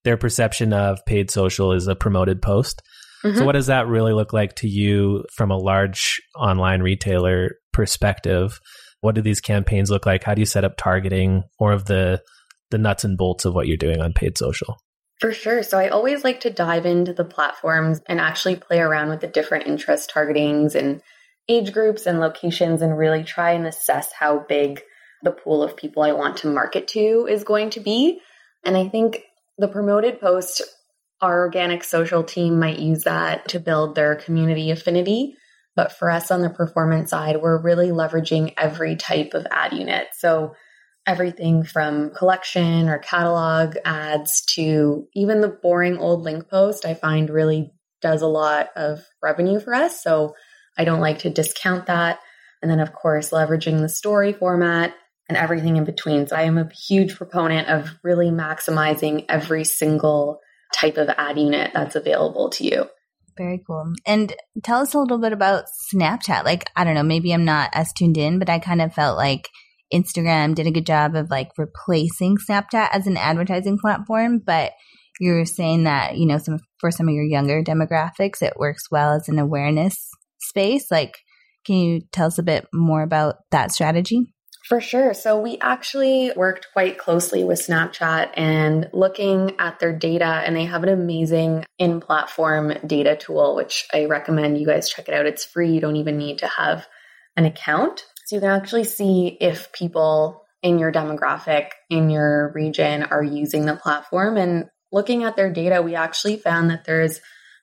their 0.05 0.17
perception 0.17 0.73
of 0.73 0.99
paid 1.07 1.31
social 1.31 1.73
is 1.73 1.87
a 1.87 1.95
promoted 1.95 2.43
post. 2.43 2.83
Mm-hmm. 3.25 3.39
So, 3.39 3.45
what 3.45 3.53
does 3.53 3.67
that 3.67 3.87
really 3.87 4.13
look 4.13 4.33
like 4.33 4.57
to 4.57 4.69
you 4.69 5.25
from 5.35 5.51
a 5.51 5.57
large 5.57 6.21
online 6.37 6.83
retailer 6.83 7.53
perspective? 7.73 8.59
What 9.01 9.15
do 9.15 9.21
these 9.21 9.41
campaigns 9.41 9.91
look 9.91 10.07
like? 10.07 10.25
How 10.25 10.35
do 10.35 10.41
you 10.41 10.47
set 10.47 10.65
up 10.65 10.77
targeting? 10.77 11.45
More 11.61 11.73
of 11.73 11.87
the 11.87 12.23
the 12.71 12.79
nuts 12.79 13.05
and 13.05 13.19
bolts 13.19 13.45
of 13.45 13.55
what 13.55 13.67
you're 13.67 13.77
doing 13.77 14.01
on 14.01 14.13
paid 14.13 14.39
social. 14.39 14.77
For 15.21 15.33
sure. 15.33 15.63
So 15.63 15.79
I 15.79 15.89
always 15.89 16.25
like 16.25 16.41
to 16.41 16.51
dive 16.51 16.85
into 16.85 17.13
the 17.13 17.25
platforms 17.25 18.01
and 18.09 18.19
actually 18.19 18.57
play 18.57 18.81
around 18.81 19.11
with 19.11 19.21
the 19.21 19.29
different 19.29 19.69
interest 19.69 20.11
targetings 20.13 20.75
and 20.75 21.01
age 21.49 21.73
groups 21.73 22.07
and 22.07 22.19
locations 22.19 22.83
and 22.83 22.99
really 22.99 23.23
try 23.23 23.53
and 23.53 23.67
assess 23.67 24.11
how 24.13 24.45
big 24.49 24.83
the 25.23 25.31
pool 25.31 25.63
of 25.63 25.77
people 25.77 26.03
I 26.03 26.13
want 26.13 26.39
to 26.39 26.49
market 26.49 26.89
to 26.89 27.29
is 27.31 27.45
going 27.45 27.71
to 27.71 27.81
be. 27.81 28.21
And 28.65 28.77
I 28.77 28.89
think 28.89 29.23
the 29.59 29.69
promoted 29.69 30.21
post 30.21 30.63
our 31.23 31.41
organic 31.41 31.85
social 31.85 32.25
team 32.25 32.59
might 32.59 32.81
use 32.81 33.05
that 33.05 33.49
to 33.49 33.61
build 33.61 33.95
their 33.95 34.17
community 34.17 34.71
affinity. 34.71 35.37
But 35.75 35.93
for 35.93 36.11
us 36.11 36.31
on 36.31 36.43
the 36.43 36.51
performance 36.51 37.11
side, 37.11 37.41
we're 37.41 37.63
really 37.63 37.89
leveraging 37.89 38.53
every 38.59 38.97
type 38.97 39.33
of 39.33 39.47
ad 39.51 39.73
unit. 39.73 40.09
So 40.19 40.55
everything 41.07 41.65
from 41.65 42.11
collection 42.11 42.89
or 42.89 42.99
catalog 42.99 43.77
ads 43.85 44.45
to 44.55 45.07
even 45.15 45.41
the 45.41 45.49
boring 45.49 45.97
old 45.97 46.23
link 46.23 46.49
post, 46.49 46.85
I 46.85 46.95
find 46.95 47.31
really 47.31 47.73
does 48.03 48.21
a 48.21 48.27
lot 48.27 48.69
of 48.77 49.01
revenue 49.23 49.61
for 49.61 49.75
us. 49.75 50.03
So 50.03 50.35
I 50.77 50.85
don't 50.85 51.01
like 51.01 51.21
to 51.21 51.31
discount 51.31 51.87
that. 51.87 52.19
And 52.61 52.71
then, 52.71 52.81
of 52.81 52.93
course, 52.93 53.31
leveraging 53.31 53.81
the 53.81 53.89
story 53.89 54.33
format 54.33 54.95
and 55.29 55.39
everything 55.39 55.77
in 55.77 55.85
between. 55.85 56.27
So 56.27 56.37
I 56.37 56.43
am 56.43 56.59
a 56.59 56.69
huge 56.69 57.17
proponent 57.17 57.69
of 57.69 57.91
really 58.03 58.31
maximizing 58.31 59.25
every 59.29 59.65
single 59.65 60.41
type 60.73 60.97
of 60.97 61.09
ad 61.09 61.39
unit 61.39 61.71
that's 61.75 61.97
available 61.97 62.51
to 62.51 62.65
you. 62.65 62.87
Very 63.39 63.63
cool. 63.67 63.93
And 64.07 64.35
tell 64.63 64.81
us 64.81 64.95
a 64.95 64.99
little 64.99 65.19
bit 65.19 65.33
about 65.33 65.65
Snapchat. 65.93 66.45
Like, 66.45 66.65
I 66.77 66.85
don't 66.85 66.95
know, 66.95 67.03
maybe 67.03 67.33
I'm 67.33 67.45
not 67.45 67.71
as 67.73 67.93
tuned 67.93 68.19
in, 68.19 68.39
but 68.39 68.51
I 68.51 68.59
kind 68.59 68.83
of 68.83 68.93
felt 68.93 69.17
like 69.17 69.49
Instagram 69.93 70.55
did 70.55 70.67
a 70.67 70.71
good 70.71 70.87
job 70.87 71.15
of 71.15 71.31
like 71.31 71.51
replacing 71.57 72.37
Snapchat 72.37 72.89
as 72.93 73.07
an 73.07 73.17
advertising 73.17 73.79
platform. 73.79 74.41
But 74.45 74.73
you're 75.21 75.45
saying 75.45 75.85
that, 75.85 76.17
you 76.17 76.27
know, 76.27 76.39
some 76.39 76.59
for 76.79 76.91
some 76.91 77.09
of 77.09 77.15
your 77.15 77.25
younger 77.25 77.63
demographics, 77.63 78.43
it 78.43 78.55
works 78.57 78.91
well 78.91 79.15
as 79.15 79.29
an 79.29 79.39
awareness 79.39 80.11
space. 80.41 80.91
Like, 80.91 81.15
can 81.65 81.77
you 81.77 82.01
tell 82.13 82.27
us 82.27 82.39
a 82.39 82.43
bit 82.43 82.67
more 82.73 83.03
about 83.03 83.37
that 83.51 83.73
strategy? 83.73 84.35
For 84.69 84.81
sure. 84.81 85.13
So 85.13 85.41
we 85.41 85.59
actually 85.61 86.31
worked 86.37 86.69
quite 86.73 86.97
closely 86.97 87.43
with 87.43 87.67
Snapchat 87.67 88.31
and 88.35 88.89
looking 88.93 89.57
at 89.59 89.81
their 89.81 89.93
data, 89.93 90.25
and 90.25 90.55
they 90.55 90.67
have 90.67 90.85
an 90.85 90.89
amazing 90.89 91.65
in 91.79 92.01
platform 92.01 92.73
data 92.87 93.17
tool, 93.17 93.57
which 93.57 93.87
I 93.93 94.05
recommend 94.05 94.59
you 94.59 94.67
guys 94.67 94.89
check 94.89 95.09
it 95.09 95.15
out. 95.15 95.27
It's 95.27 95.45
free, 95.45 95.73
you 95.73 95.81
don't 95.81 95.97
even 95.97 96.17
need 96.17 96.39
to 96.39 96.47
have 96.47 96.87
an 97.37 97.45
account. 97.45 98.05
So 98.27 98.37
you 98.37 98.41
can 98.41 98.51
actually 98.51 98.85
see 98.85 99.37
if 99.41 99.73
people 99.73 100.45
in 100.63 100.79
your 100.79 100.93
demographic, 100.93 101.71
in 101.91 102.09
your 102.09 102.53
region, 102.55 103.03
are 103.03 103.23
using 103.23 103.67
the 103.67 103.75
platform. 103.75 104.37
And 104.37 104.67
looking 104.93 105.25
at 105.25 105.35
their 105.35 105.53
data, 105.53 105.83
we 105.83 105.97
actually 105.97 106.37
found 106.37 106.71
that 106.71 106.85
there's 106.85 107.21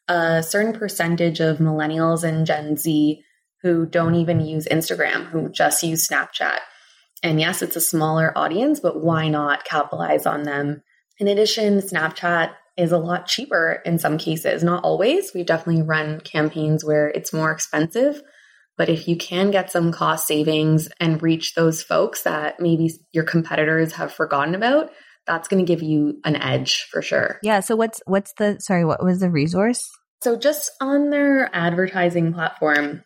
a 0.10 0.44
certain 0.44 0.74
percentage 0.74 1.40
of 1.40 1.60
millennials 1.60 2.24
and 2.24 2.46
Gen 2.46 2.76
Z 2.76 3.24
who 3.62 3.86
don't 3.86 4.16
even 4.16 4.42
use 4.42 4.68
Instagram, 4.70 5.28
who 5.28 5.50
just 5.50 5.82
use 5.82 6.06
Snapchat. 6.06 6.58
And 7.24 7.40
yes, 7.40 7.62
it's 7.62 7.76
a 7.76 7.82
smaller 7.82 8.38
audience, 8.38 8.80
but 8.80 9.04
why 9.04 9.28
not 9.28 9.66
capitalize 9.66 10.26
on 10.26 10.44
them? 10.44 10.82
In 11.18 11.28
addition, 11.28 11.80
Snapchat 11.80 12.52
is 12.78 12.92
a 12.94 12.98
lot 12.98 13.28
cheaper 13.28 13.82
in 13.86 14.00
some 14.00 14.18
cases, 14.18 14.64
not 14.64 14.84
always. 14.84 15.34
We've 15.34 15.46
definitely 15.46 15.84
run 15.84 16.22
campaigns 16.22 16.86
where 16.86 17.10
it's 17.10 17.34
more 17.34 17.52
expensive. 17.52 18.22
But 18.78 18.88
if 18.88 19.10
you 19.10 19.18
can 19.18 19.52
get 19.52 19.70
some 19.70 19.92
cost 19.92 20.26
savings 20.26 20.88
and 21.02 21.22
reach 21.22 21.56
those 21.56 21.84
folks 21.84 22.24
that 22.24 22.62
maybe 22.62 22.90
your 23.12 23.26
competitors 23.26 23.92
have 23.94 24.14
forgotten 24.14 24.56
about, 24.56 24.92
that's 25.28 25.50
going 25.50 25.64
to 25.64 25.68
give 25.68 25.84
you 25.84 26.22
an 26.24 26.38
edge 26.38 26.88
for 26.90 27.02
sure. 27.02 27.40
Yeah. 27.44 27.60
So 27.60 27.76
what's 27.76 28.02
what's 28.06 28.34
the 28.38 28.58
sorry, 28.62 28.86
what 28.86 29.04
was 29.04 29.20
the 29.20 29.30
resource? 29.30 29.90
So 30.24 30.38
just 30.38 30.72
on 30.80 31.10
their 31.10 31.50
advertising 31.54 32.34
platform, 32.34 33.04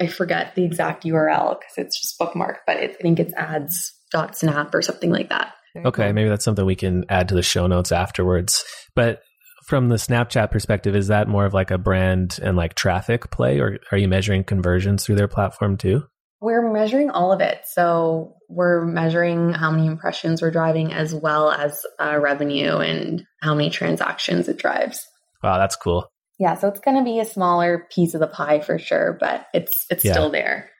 I 0.00 0.06
forget 0.06 0.54
the 0.54 0.64
exact 0.64 1.04
URL 1.04 1.58
because 1.58 1.74
it's 1.78 2.00
just 2.00 2.18
bookmarked, 2.18 2.60
but 2.66 2.76
it, 2.76 2.96
I 2.98 3.02
think 3.02 3.18
it's 3.18 3.34
ads.snap 3.34 4.74
or 4.74 4.82
something 4.82 5.10
like 5.10 5.30
that. 5.30 5.54
Okay, 5.84 6.12
maybe 6.12 6.28
that's 6.28 6.44
something 6.44 6.64
we 6.64 6.74
can 6.74 7.04
add 7.08 7.28
to 7.28 7.34
the 7.34 7.42
show 7.42 7.66
notes 7.66 7.92
afterwards. 7.92 8.64
But 8.94 9.20
from 9.66 9.88
the 9.88 9.96
Snapchat 9.96 10.50
perspective, 10.50 10.94
is 10.94 11.08
that 11.08 11.28
more 11.28 11.44
of 11.44 11.52
like 11.52 11.70
a 11.70 11.78
brand 11.78 12.38
and 12.42 12.56
like 12.56 12.74
traffic 12.74 13.30
play, 13.30 13.58
or 13.60 13.78
are 13.92 13.98
you 13.98 14.08
measuring 14.08 14.44
conversions 14.44 15.04
through 15.04 15.16
their 15.16 15.28
platform 15.28 15.76
too? 15.76 16.04
We're 16.40 16.70
measuring 16.72 17.10
all 17.10 17.32
of 17.32 17.40
it. 17.40 17.62
So 17.64 18.36
we're 18.48 18.84
measuring 18.84 19.52
how 19.52 19.70
many 19.70 19.86
impressions 19.86 20.40
we're 20.40 20.50
driving 20.50 20.92
as 20.92 21.14
well 21.14 21.50
as 21.50 21.80
uh, 21.98 22.18
revenue 22.18 22.76
and 22.76 23.24
how 23.42 23.54
many 23.54 23.70
transactions 23.70 24.48
it 24.48 24.58
drives. 24.58 25.04
Wow, 25.42 25.58
that's 25.58 25.76
cool. 25.76 26.10
Yeah, 26.38 26.54
so 26.56 26.68
it's 26.68 26.80
going 26.80 26.98
to 26.98 27.04
be 27.04 27.18
a 27.18 27.24
smaller 27.24 27.86
piece 27.90 28.14
of 28.14 28.20
the 28.20 28.26
pie 28.26 28.60
for 28.60 28.78
sure, 28.78 29.16
but 29.18 29.46
it's 29.54 29.86
it's 29.90 30.04
yeah. 30.04 30.12
still 30.12 30.30
there. 30.30 30.70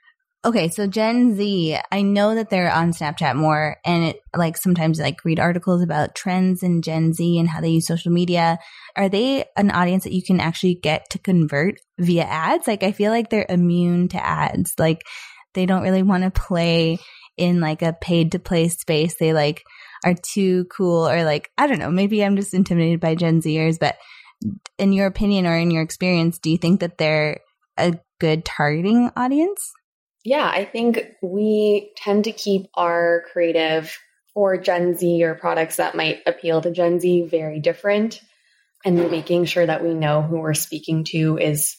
Okay, 0.44 0.68
so 0.68 0.86
Gen 0.86 1.34
Z, 1.34 1.76
I 1.90 2.02
know 2.02 2.36
that 2.36 2.50
they're 2.50 2.70
on 2.70 2.92
Snapchat 2.92 3.34
more 3.34 3.78
and 3.84 4.04
it 4.04 4.20
like 4.36 4.56
sometimes 4.56 5.00
like 5.00 5.24
read 5.24 5.40
articles 5.40 5.82
about 5.82 6.14
trends 6.14 6.62
in 6.62 6.82
Gen 6.82 7.14
Z 7.14 7.38
and 7.38 7.48
how 7.48 7.60
they 7.60 7.70
use 7.70 7.86
social 7.86 8.12
media. 8.12 8.58
Are 8.94 9.08
they 9.08 9.46
an 9.56 9.72
audience 9.72 10.04
that 10.04 10.12
you 10.12 10.22
can 10.22 10.38
actually 10.38 10.76
get 10.76 11.10
to 11.10 11.18
convert 11.18 11.80
via 11.98 12.22
ads? 12.22 12.68
Like 12.68 12.84
I 12.84 12.92
feel 12.92 13.10
like 13.10 13.28
they're 13.28 13.46
immune 13.48 14.06
to 14.08 14.24
ads. 14.24 14.74
Like 14.78 15.02
they 15.54 15.66
don't 15.66 15.82
really 15.82 16.04
want 16.04 16.22
to 16.22 16.30
play 16.30 16.98
in 17.36 17.60
like 17.60 17.82
a 17.82 17.92
paid 17.92 18.32
to 18.32 18.38
play 18.38 18.68
space. 18.68 19.16
They 19.16 19.32
like 19.32 19.64
are 20.04 20.14
too 20.14 20.66
cool 20.66 21.08
or 21.08 21.24
like 21.24 21.50
I 21.58 21.66
don't 21.66 21.80
know, 21.80 21.90
maybe 21.90 22.24
I'm 22.24 22.36
just 22.36 22.54
intimidated 22.54 23.00
by 23.00 23.16
Gen 23.16 23.42
Zers, 23.42 23.80
but 23.80 23.96
in 24.78 24.92
your 24.92 25.06
opinion 25.06 25.46
or 25.46 25.56
in 25.56 25.70
your 25.70 25.82
experience, 25.82 26.38
do 26.38 26.50
you 26.50 26.58
think 26.58 26.80
that 26.80 26.98
they're 26.98 27.40
a 27.76 27.98
good 28.20 28.44
targeting 28.44 29.10
audience? 29.16 29.72
Yeah, 30.24 30.48
I 30.48 30.64
think 30.64 31.00
we 31.22 31.92
tend 31.96 32.24
to 32.24 32.32
keep 32.32 32.66
our 32.74 33.24
creative 33.32 33.96
for 34.34 34.56
Gen 34.56 34.96
Z 34.96 35.22
or 35.22 35.34
products 35.34 35.76
that 35.76 35.94
might 35.94 36.18
appeal 36.26 36.60
to 36.60 36.70
Gen 36.70 37.00
Z 37.00 37.28
very 37.30 37.60
different. 37.60 38.20
And 38.84 39.10
making 39.10 39.46
sure 39.46 39.66
that 39.66 39.82
we 39.82 39.94
know 39.94 40.22
who 40.22 40.38
we're 40.38 40.54
speaking 40.54 41.04
to 41.04 41.38
is 41.38 41.76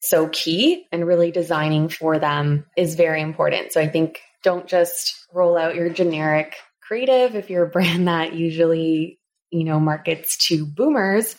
so 0.00 0.28
key 0.28 0.86
and 0.90 1.06
really 1.06 1.30
designing 1.30 1.88
for 1.88 2.18
them 2.18 2.66
is 2.76 2.94
very 2.94 3.20
important. 3.20 3.72
So 3.72 3.80
I 3.80 3.88
think 3.88 4.20
don't 4.42 4.66
just 4.66 5.14
roll 5.32 5.56
out 5.56 5.74
your 5.74 5.90
generic 5.90 6.56
creative 6.80 7.36
if 7.36 7.50
you're 7.50 7.66
a 7.66 7.70
brand 7.70 8.08
that 8.08 8.34
usually, 8.34 9.20
you 9.50 9.64
know, 9.64 9.78
markets 9.78 10.38
to 10.48 10.66
boomers 10.66 11.36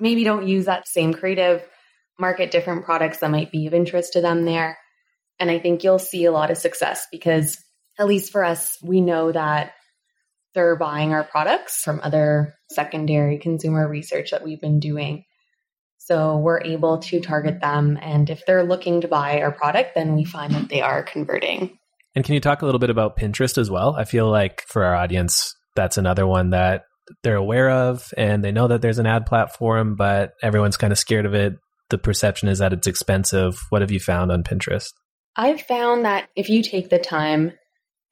maybe 0.00 0.24
don't 0.24 0.48
use 0.48 0.66
that 0.66 0.88
same 0.88 1.14
creative, 1.14 1.62
market 2.18 2.50
different 2.50 2.84
products 2.84 3.18
that 3.18 3.30
might 3.30 3.50
be 3.50 3.66
of 3.66 3.74
interest 3.74 4.12
to 4.14 4.20
them 4.20 4.44
there. 4.44 4.78
And 5.38 5.50
I 5.50 5.58
think 5.58 5.82
you'll 5.82 5.98
see 5.98 6.24
a 6.24 6.32
lot 6.32 6.50
of 6.50 6.56
success 6.56 7.06
because, 7.10 7.58
at 7.98 8.06
least 8.06 8.32
for 8.32 8.44
us, 8.44 8.78
we 8.82 9.00
know 9.00 9.32
that 9.32 9.72
they're 10.54 10.76
buying 10.76 11.12
our 11.12 11.24
products 11.24 11.82
from 11.82 12.00
other 12.02 12.54
secondary 12.70 13.38
consumer 13.38 13.88
research 13.88 14.30
that 14.30 14.44
we've 14.44 14.60
been 14.60 14.78
doing. 14.78 15.24
So 15.98 16.36
we're 16.36 16.60
able 16.60 16.98
to 16.98 17.20
target 17.20 17.60
them. 17.60 17.98
And 18.00 18.30
if 18.30 18.44
they're 18.46 18.62
looking 18.62 19.00
to 19.00 19.08
buy 19.08 19.40
our 19.40 19.50
product, 19.50 19.94
then 19.94 20.14
we 20.14 20.24
find 20.24 20.54
that 20.54 20.68
they 20.68 20.82
are 20.82 21.02
converting. 21.02 21.78
And 22.14 22.24
can 22.24 22.34
you 22.34 22.40
talk 22.40 22.62
a 22.62 22.66
little 22.66 22.78
bit 22.78 22.90
about 22.90 23.16
Pinterest 23.16 23.58
as 23.58 23.70
well? 23.70 23.96
I 23.96 24.04
feel 24.04 24.30
like 24.30 24.62
for 24.68 24.84
our 24.84 24.94
audience, 24.94 25.56
that's 25.74 25.96
another 25.96 26.26
one 26.26 26.50
that 26.50 26.84
they're 27.22 27.36
aware 27.36 27.70
of 27.70 28.12
and 28.16 28.42
they 28.44 28.52
know 28.52 28.68
that 28.68 28.82
there's 28.82 28.98
an 28.98 29.06
ad 29.06 29.26
platform, 29.26 29.96
but 29.96 30.32
everyone's 30.42 30.76
kind 30.76 30.92
of 30.92 30.98
scared 30.98 31.26
of 31.26 31.34
it. 31.34 31.54
The 31.90 31.98
perception 31.98 32.48
is 32.48 32.58
that 32.58 32.72
it's 32.72 32.86
expensive. 32.86 33.56
What 33.70 33.82
have 33.82 33.90
you 33.90 34.00
found 34.00 34.32
on 34.32 34.42
Pinterest? 34.42 34.92
I've 35.36 35.62
found 35.62 36.04
that 36.04 36.28
if 36.36 36.48
you 36.48 36.62
take 36.62 36.88
the 36.88 36.98
time 36.98 37.52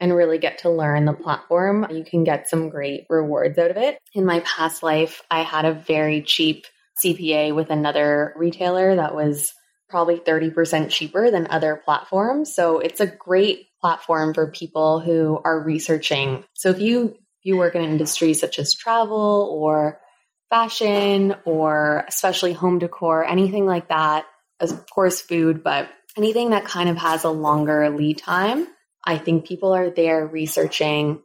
and 0.00 0.14
really 0.14 0.38
get 0.38 0.58
to 0.58 0.70
learn 0.70 1.04
the 1.04 1.12
platform, 1.12 1.86
you 1.90 2.04
can 2.04 2.24
get 2.24 2.48
some 2.48 2.68
great 2.68 3.04
rewards 3.08 3.56
out 3.58 3.70
of 3.70 3.76
it. 3.76 3.98
In 4.14 4.26
my 4.26 4.40
past 4.40 4.82
life, 4.82 5.22
I 5.30 5.42
had 5.42 5.64
a 5.64 5.74
very 5.74 6.22
cheap 6.22 6.66
CPA 7.02 7.54
with 7.54 7.70
another 7.70 8.34
retailer 8.36 8.96
that 8.96 9.14
was 9.14 9.52
probably 9.88 10.18
30% 10.18 10.90
cheaper 10.90 11.30
than 11.30 11.46
other 11.50 11.80
platforms. 11.84 12.54
So 12.54 12.80
it's 12.80 13.00
a 13.00 13.06
great 13.06 13.66
platform 13.80 14.34
for 14.34 14.50
people 14.50 15.00
who 15.00 15.38
are 15.44 15.62
researching. 15.62 16.44
So 16.54 16.70
if 16.70 16.80
you 16.80 17.16
you 17.42 17.56
work 17.56 17.74
in 17.74 17.82
industries 17.82 18.40
such 18.40 18.58
as 18.58 18.74
travel 18.74 19.48
or 19.52 20.00
fashion 20.50 21.34
or 21.44 22.04
especially 22.08 22.52
home 22.52 22.78
decor, 22.78 23.24
anything 23.24 23.66
like 23.66 23.88
that, 23.88 24.26
of 24.60 24.84
course 24.90 25.20
food, 25.20 25.64
but 25.64 25.88
anything 26.16 26.50
that 26.50 26.64
kind 26.64 26.88
of 26.88 26.96
has 26.98 27.24
a 27.24 27.30
longer 27.30 27.88
lead 27.90 28.18
time, 28.18 28.66
I 29.04 29.18
think 29.18 29.46
people 29.46 29.72
are 29.72 29.90
there 29.90 30.26
researching 30.26 31.22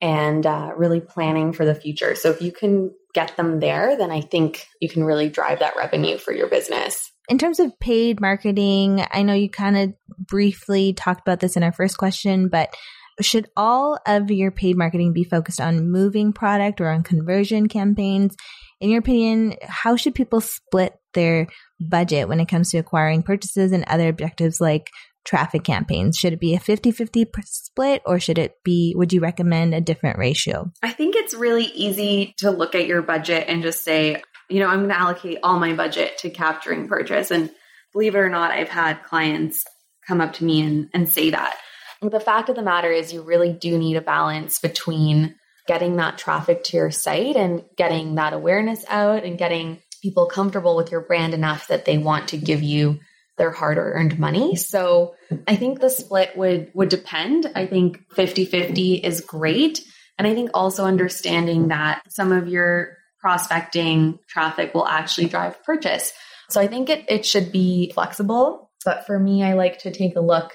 and 0.00 0.46
uh, 0.46 0.72
really 0.76 1.00
planning 1.00 1.52
for 1.52 1.64
the 1.64 1.74
future. 1.74 2.14
So 2.14 2.30
if 2.30 2.40
you 2.40 2.52
can 2.52 2.92
get 3.14 3.36
them 3.36 3.58
there, 3.58 3.96
then 3.96 4.10
I 4.10 4.20
think 4.20 4.66
you 4.80 4.88
can 4.88 5.02
really 5.02 5.28
drive 5.28 5.58
that 5.60 5.76
revenue 5.76 6.18
for 6.18 6.32
your 6.32 6.48
business. 6.48 7.10
In 7.28 7.38
terms 7.38 7.58
of 7.58 7.78
paid 7.80 8.20
marketing, 8.20 9.04
I 9.10 9.22
know 9.22 9.34
you 9.34 9.50
kind 9.50 9.76
of 9.76 9.94
briefly 10.26 10.92
talked 10.92 11.22
about 11.22 11.40
this 11.40 11.56
in 11.56 11.62
our 11.62 11.72
first 11.72 11.98
question, 11.98 12.48
but 12.48 12.74
should 13.20 13.48
all 13.56 13.98
of 14.06 14.30
your 14.30 14.50
paid 14.50 14.76
marketing 14.76 15.12
be 15.12 15.24
focused 15.24 15.60
on 15.60 15.90
moving 15.90 16.32
product 16.32 16.80
or 16.80 16.88
on 16.88 17.02
conversion 17.02 17.68
campaigns? 17.68 18.36
In 18.80 18.90
your 18.90 19.00
opinion, 19.00 19.56
how 19.62 19.96
should 19.96 20.14
people 20.14 20.40
split 20.40 20.94
their 21.14 21.48
budget 21.80 22.28
when 22.28 22.40
it 22.40 22.48
comes 22.48 22.70
to 22.70 22.78
acquiring 22.78 23.22
purchases 23.22 23.72
and 23.72 23.84
other 23.84 24.08
objectives 24.08 24.60
like 24.60 24.90
traffic 25.24 25.64
campaigns? 25.64 26.16
Should 26.16 26.32
it 26.32 26.40
be 26.40 26.54
a 26.54 26.60
50 26.60 26.92
50 26.92 27.26
split 27.44 28.02
or 28.06 28.20
should 28.20 28.38
it 28.38 28.54
be, 28.64 28.94
would 28.96 29.12
you 29.12 29.20
recommend 29.20 29.74
a 29.74 29.80
different 29.80 30.18
ratio? 30.18 30.70
I 30.82 30.92
think 30.92 31.16
it's 31.16 31.34
really 31.34 31.64
easy 31.64 32.34
to 32.38 32.50
look 32.50 32.74
at 32.74 32.86
your 32.86 33.02
budget 33.02 33.46
and 33.48 33.62
just 33.62 33.82
say, 33.82 34.22
you 34.48 34.60
know, 34.60 34.68
I'm 34.68 34.78
going 34.78 34.90
to 34.90 34.98
allocate 34.98 35.38
all 35.42 35.58
my 35.58 35.74
budget 35.74 36.18
to 36.18 36.30
capturing 36.30 36.88
purchase. 36.88 37.30
And 37.30 37.50
believe 37.92 38.14
it 38.14 38.18
or 38.18 38.30
not, 38.30 38.50
I've 38.50 38.68
had 38.68 39.02
clients 39.04 39.64
come 40.06 40.20
up 40.20 40.34
to 40.34 40.44
me 40.44 40.62
and, 40.62 40.88
and 40.94 41.08
say 41.08 41.30
that. 41.30 41.56
The 42.02 42.20
fact 42.20 42.48
of 42.48 42.56
the 42.56 42.62
matter 42.62 42.90
is, 42.90 43.12
you 43.12 43.22
really 43.22 43.52
do 43.52 43.76
need 43.76 43.96
a 43.96 44.00
balance 44.00 44.58
between 44.58 45.34
getting 45.66 45.96
that 45.96 46.18
traffic 46.18 46.64
to 46.64 46.76
your 46.76 46.90
site 46.90 47.36
and 47.36 47.62
getting 47.76 48.14
that 48.14 48.32
awareness 48.32 48.84
out 48.88 49.24
and 49.24 49.38
getting 49.38 49.80
people 50.02 50.26
comfortable 50.26 50.76
with 50.76 50.90
your 50.90 51.00
brand 51.00 51.34
enough 51.34 51.68
that 51.68 51.84
they 51.84 51.98
want 51.98 52.28
to 52.28 52.36
give 52.36 52.62
you 52.62 52.98
their 53.36 53.50
hard 53.50 53.78
earned 53.78 54.18
money. 54.18 54.56
So 54.56 55.14
I 55.46 55.56
think 55.56 55.80
the 55.80 55.90
split 55.90 56.36
would 56.36 56.70
would 56.74 56.88
depend. 56.88 57.50
I 57.54 57.66
think 57.66 58.00
50-50 58.14 59.04
is 59.04 59.20
great. 59.20 59.80
And 60.18 60.26
I 60.26 60.34
think 60.34 60.50
also 60.54 60.84
understanding 60.84 61.68
that 61.68 62.02
some 62.08 62.32
of 62.32 62.48
your 62.48 62.96
prospecting 63.20 64.18
traffic 64.28 64.74
will 64.74 64.86
actually 64.86 65.28
drive 65.28 65.62
purchase. 65.64 66.12
So 66.50 66.60
I 66.60 66.66
think 66.66 66.88
it, 66.88 67.04
it 67.08 67.26
should 67.26 67.52
be 67.52 67.92
flexible. 67.94 68.70
But 68.84 69.06
for 69.06 69.18
me, 69.18 69.44
I 69.44 69.54
like 69.54 69.78
to 69.80 69.92
take 69.92 70.16
a 70.16 70.20
look 70.20 70.52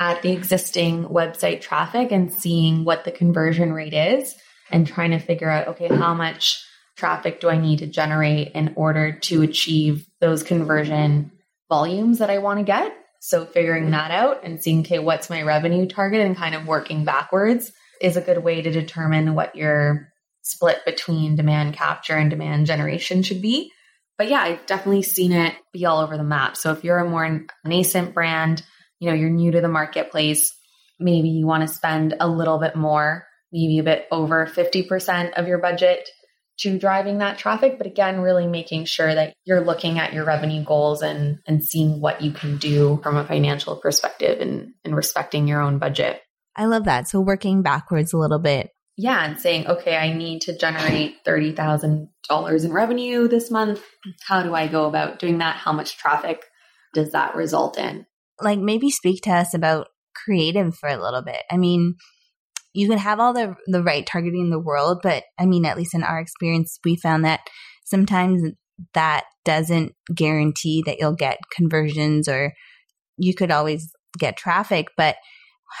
at 0.00 0.22
the 0.22 0.32
existing 0.32 1.04
website 1.04 1.60
traffic 1.60 2.10
and 2.10 2.32
seeing 2.32 2.84
what 2.84 3.04
the 3.04 3.12
conversion 3.12 3.72
rate 3.72 3.92
is 3.92 4.34
and 4.70 4.86
trying 4.86 5.10
to 5.10 5.18
figure 5.18 5.50
out, 5.50 5.68
okay, 5.68 5.94
how 5.94 6.14
much 6.14 6.64
traffic 6.96 7.40
do 7.40 7.50
I 7.50 7.58
need 7.58 7.80
to 7.80 7.86
generate 7.86 8.52
in 8.52 8.72
order 8.76 9.12
to 9.12 9.42
achieve 9.42 10.06
those 10.20 10.42
conversion 10.42 11.30
volumes 11.68 12.18
that 12.18 12.30
I 12.30 12.38
want 12.38 12.58
to 12.58 12.64
get? 12.64 12.96
So 13.20 13.44
figuring 13.44 13.90
that 13.90 14.10
out 14.10 14.42
and 14.42 14.62
seeing, 14.62 14.80
okay, 14.80 14.98
what's 14.98 15.28
my 15.28 15.42
revenue 15.42 15.86
target 15.86 16.22
and 16.22 16.34
kind 16.36 16.54
of 16.54 16.66
working 16.66 17.04
backwards 17.04 17.70
is 18.00 18.16
a 18.16 18.22
good 18.22 18.38
way 18.42 18.62
to 18.62 18.70
determine 18.70 19.34
what 19.34 19.54
your 19.54 20.08
split 20.40 20.78
between 20.86 21.36
demand 21.36 21.74
capture 21.74 22.16
and 22.16 22.30
demand 22.30 22.64
generation 22.64 23.22
should 23.22 23.42
be. 23.42 23.70
But 24.16 24.30
yeah, 24.30 24.40
I've 24.40 24.64
definitely 24.64 25.02
seen 25.02 25.32
it 25.32 25.54
be 25.74 25.84
all 25.84 26.00
over 26.00 26.16
the 26.16 26.24
map. 26.24 26.56
So 26.56 26.72
if 26.72 26.82
you're 26.84 26.98
a 26.98 27.08
more 27.08 27.44
nascent 27.64 28.14
brand, 28.14 28.62
you 29.00 29.08
know, 29.08 29.16
you're 29.16 29.30
new 29.30 29.50
to 29.50 29.60
the 29.60 29.68
marketplace, 29.68 30.54
maybe 31.00 31.28
you 31.28 31.46
want 31.46 31.66
to 31.66 31.74
spend 31.74 32.14
a 32.20 32.28
little 32.28 32.58
bit 32.58 32.76
more, 32.76 33.26
maybe 33.50 33.78
a 33.78 33.82
bit 33.82 34.06
over 34.12 34.46
50% 34.46 35.32
of 35.32 35.48
your 35.48 35.58
budget 35.58 36.08
to 36.60 36.78
driving 36.78 37.18
that 37.18 37.38
traffic. 37.38 37.78
But 37.78 37.86
again, 37.86 38.20
really 38.20 38.46
making 38.46 38.84
sure 38.84 39.12
that 39.12 39.34
you're 39.44 39.64
looking 39.64 39.98
at 39.98 40.12
your 40.12 40.24
revenue 40.24 40.62
goals 40.62 41.02
and, 41.02 41.38
and 41.46 41.64
seeing 41.64 42.00
what 42.00 42.20
you 42.20 42.32
can 42.32 42.58
do 42.58 43.00
from 43.02 43.16
a 43.16 43.26
financial 43.26 43.76
perspective 43.76 44.40
and, 44.40 44.74
and 44.84 44.94
respecting 44.94 45.48
your 45.48 45.62
own 45.62 45.78
budget. 45.78 46.20
I 46.54 46.66
love 46.66 46.84
that. 46.84 47.08
So 47.08 47.20
working 47.20 47.62
backwards 47.62 48.12
a 48.12 48.18
little 48.18 48.38
bit. 48.38 48.70
Yeah, 48.96 49.24
and 49.24 49.40
saying, 49.40 49.66
okay, 49.66 49.96
I 49.96 50.12
need 50.12 50.42
to 50.42 50.58
generate 50.58 51.24
$30,000 51.24 52.64
in 52.64 52.72
revenue 52.72 53.28
this 53.28 53.50
month. 53.50 53.82
How 54.26 54.42
do 54.42 54.54
I 54.54 54.66
go 54.66 54.84
about 54.86 55.18
doing 55.18 55.38
that? 55.38 55.56
How 55.56 55.72
much 55.72 55.96
traffic 55.96 56.44
does 56.92 57.12
that 57.12 57.34
result 57.34 57.78
in? 57.78 58.04
Like 58.42 58.58
maybe 58.58 58.90
speak 58.90 59.22
to 59.22 59.30
us 59.30 59.54
about 59.54 59.88
creative 60.14 60.76
for 60.76 60.88
a 60.88 61.02
little 61.02 61.22
bit. 61.22 61.42
I 61.50 61.56
mean, 61.56 61.96
you 62.72 62.88
can 62.88 62.98
have 62.98 63.20
all 63.20 63.32
the 63.32 63.54
the 63.66 63.82
right 63.82 64.06
targeting 64.06 64.42
in 64.42 64.50
the 64.50 64.58
world, 64.58 65.00
but 65.02 65.24
I 65.38 65.46
mean, 65.46 65.64
at 65.64 65.76
least 65.76 65.94
in 65.94 66.02
our 66.02 66.20
experience, 66.20 66.78
we 66.84 66.96
found 66.96 67.24
that 67.24 67.40
sometimes 67.84 68.42
that 68.94 69.24
doesn't 69.44 69.94
guarantee 70.14 70.82
that 70.86 70.98
you'll 70.98 71.14
get 71.14 71.38
conversions 71.54 72.28
or 72.28 72.52
you 73.16 73.34
could 73.34 73.50
always 73.50 73.92
get 74.18 74.36
traffic, 74.36 74.88
but 74.96 75.16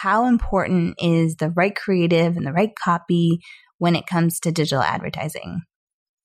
how 0.02 0.26
important 0.26 0.94
is 1.00 1.36
the 1.36 1.50
right 1.50 1.74
creative 1.74 2.36
and 2.36 2.46
the 2.46 2.52
right 2.52 2.72
copy 2.82 3.40
when 3.78 3.96
it 3.96 4.06
comes 4.06 4.38
to 4.40 4.52
digital 4.52 4.82
advertising? 4.82 5.62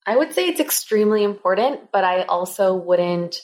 I 0.06 0.16
would 0.16 0.32
say 0.32 0.46
it's 0.46 0.60
extremely 0.60 1.24
important, 1.24 1.90
but 1.92 2.04
I 2.04 2.22
also 2.22 2.74
wouldn't 2.74 3.40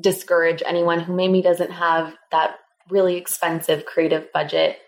discourage 0.00 0.62
anyone 0.64 1.00
who 1.00 1.14
maybe 1.14 1.42
doesn't 1.42 1.70
have 1.70 2.14
that 2.30 2.56
really 2.90 3.16
expensive 3.16 3.84
creative 3.84 4.32
budget 4.32 4.78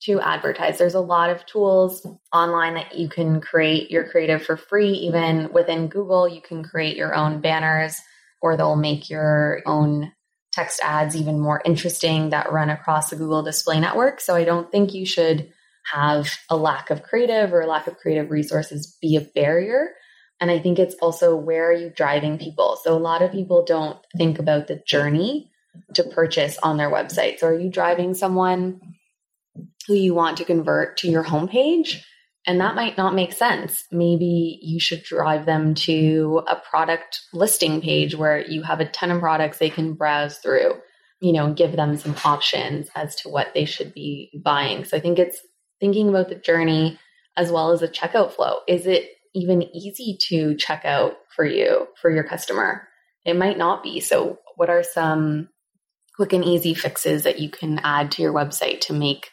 to 0.00 0.20
advertise. 0.20 0.78
There's 0.78 0.94
a 0.94 1.00
lot 1.00 1.30
of 1.30 1.44
tools 1.46 2.06
online 2.32 2.74
that 2.74 2.96
you 2.96 3.08
can 3.08 3.40
create 3.40 3.90
your 3.90 4.08
creative 4.08 4.42
for 4.42 4.56
free. 4.56 4.92
Even 4.92 5.52
within 5.52 5.88
Google, 5.88 6.28
you 6.28 6.40
can 6.40 6.62
create 6.62 6.96
your 6.96 7.14
own 7.14 7.40
banners 7.40 7.96
or 8.40 8.56
they'll 8.56 8.76
make 8.76 9.10
your 9.10 9.60
own 9.66 10.12
text 10.52 10.80
ads 10.82 11.16
even 11.16 11.40
more 11.40 11.60
interesting 11.64 12.30
that 12.30 12.52
run 12.52 12.70
across 12.70 13.10
the 13.10 13.16
Google 13.16 13.42
display 13.42 13.80
network. 13.80 14.20
So 14.20 14.34
I 14.34 14.44
don't 14.44 14.70
think 14.70 14.94
you 14.94 15.04
should 15.04 15.52
have 15.92 16.30
a 16.50 16.56
lack 16.56 16.90
of 16.90 17.02
creative 17.02 17.52
or 17.52 17.60
a 17.60 17.66
lack 17.66 17.86
of 17.86 17.96
creative 17.96 18.30
resources 18.30 18.96
be 19.00 19.16
a 19.16 19.20
barrier. 19.20 19.90
And 20.40 20.50
I 20.50 20.58
think 20.58 20.78
it's 20.78 20.94
also 20.96 21.34
where 21.34 21.70
are 21.70 21.74
you 21.74 21.90
driving 21.90 22.38
people? 22.38 22.78
So 22.82 22.96
a 22.96 22.98
lot 22.98 23.22
of 23.22 23.32
people 23.32 23.64
don't 23.64 23.98
think 24.16 24.38
about 24.38 24.68
the 24.68 24.80
journey 24.86 25.50
to 25.94 26.04
purchase 26.04 26.58
on 26.62 26.76
their 26.76 26.90
website. 26.90 27.38
So 27.38 27.48
are 27.48 27.58
you 27.58 27.70
driving 27.70 28.14
someone 28.14 28.80
who 29.88 29.94
you 29.94 30.14
want 30.14 30.36
to 30.36 30.44
convert 30.44 30.98
to 30.98 31.08
your 31.08 31.24
homepage. 31.24 32.02
And 32.46 32.60
that 32.60 32.76
might 32.76 32.96
not 32.96 33.14
make 33.14 33.32
sense. 33.32 33.84
Maybe 33.90 34.58
you 34.62 34.78
should 34.78 35.02
drive 35.02 35.44
them 35.44 35.74
to 35.74 36.42
a 36.46 36.56
product 36.56 37.20
listing 37.32 37.80
page 37.80 38.14
where 38.14 38.38
you 38.38 38.62
have 38.62 38.80
a 38.80 38.88
ton 38.88 39.10
of 39.10 39.20
products 39.20 39.58
they 39.58 39.70
can 39.70 39.94
browse 39.94 40.38
through, 40.38 40.74
you 41.20 41.32
know, 41.32 41.52
give 41.52 41.72
them 41.72 41.96
some 41.96 42.14
options 42.24 42.88
as 42.94 43.16
to 43.16 43.28
what 43.28 43.48
they 43.54 43.64
should 43.64 43.92
be 43.92 44.30
buying. 44.42 44.84
So 44.84 44.96
I 44.96 45.00
think 45.00 45.18
it's 45.18 45.40
thinking 45.80 46.08
about 46.08 46.28
the 46.28 46.36
journey 46.36 46.98
as 47.36 47.50
well 47.50 47.72
as 47.72 47.80
the 47.80 47.88
checkout 47.88 48.32
flow. 48.32 48.58
Is 48.66 48.86
it 48.86 49.10
even 49.34 49.62
easy 49.74 50.16
to 50.28 50.56
check 50.56 50.84
out 50.84 51.14
for 51.34 51.44
you, 51.44 51.86
for 52.00 52.10
your 52.10 52.24
customer? 52.24 52.88
It 53.24 53.36
might 53.36 53.58
not 53.58 53.82
be. 53.82 54.00
So, 54.00 54.38
what 54.56 54.70
are 54.70 54.82
some 54.82 55.48
quick 56.16 56.32
and 56.32 56.44
easy 56.44 56.74
fixes 56.74 57.22
that 57.22 57.38
you 57.38 57.48
can 57.48 57.78
add 57.82 58.12
to 58.12 58.22
your 58.22 58.32
website 58.32 58.80
to 58.82 58.92
make 58.92 59.30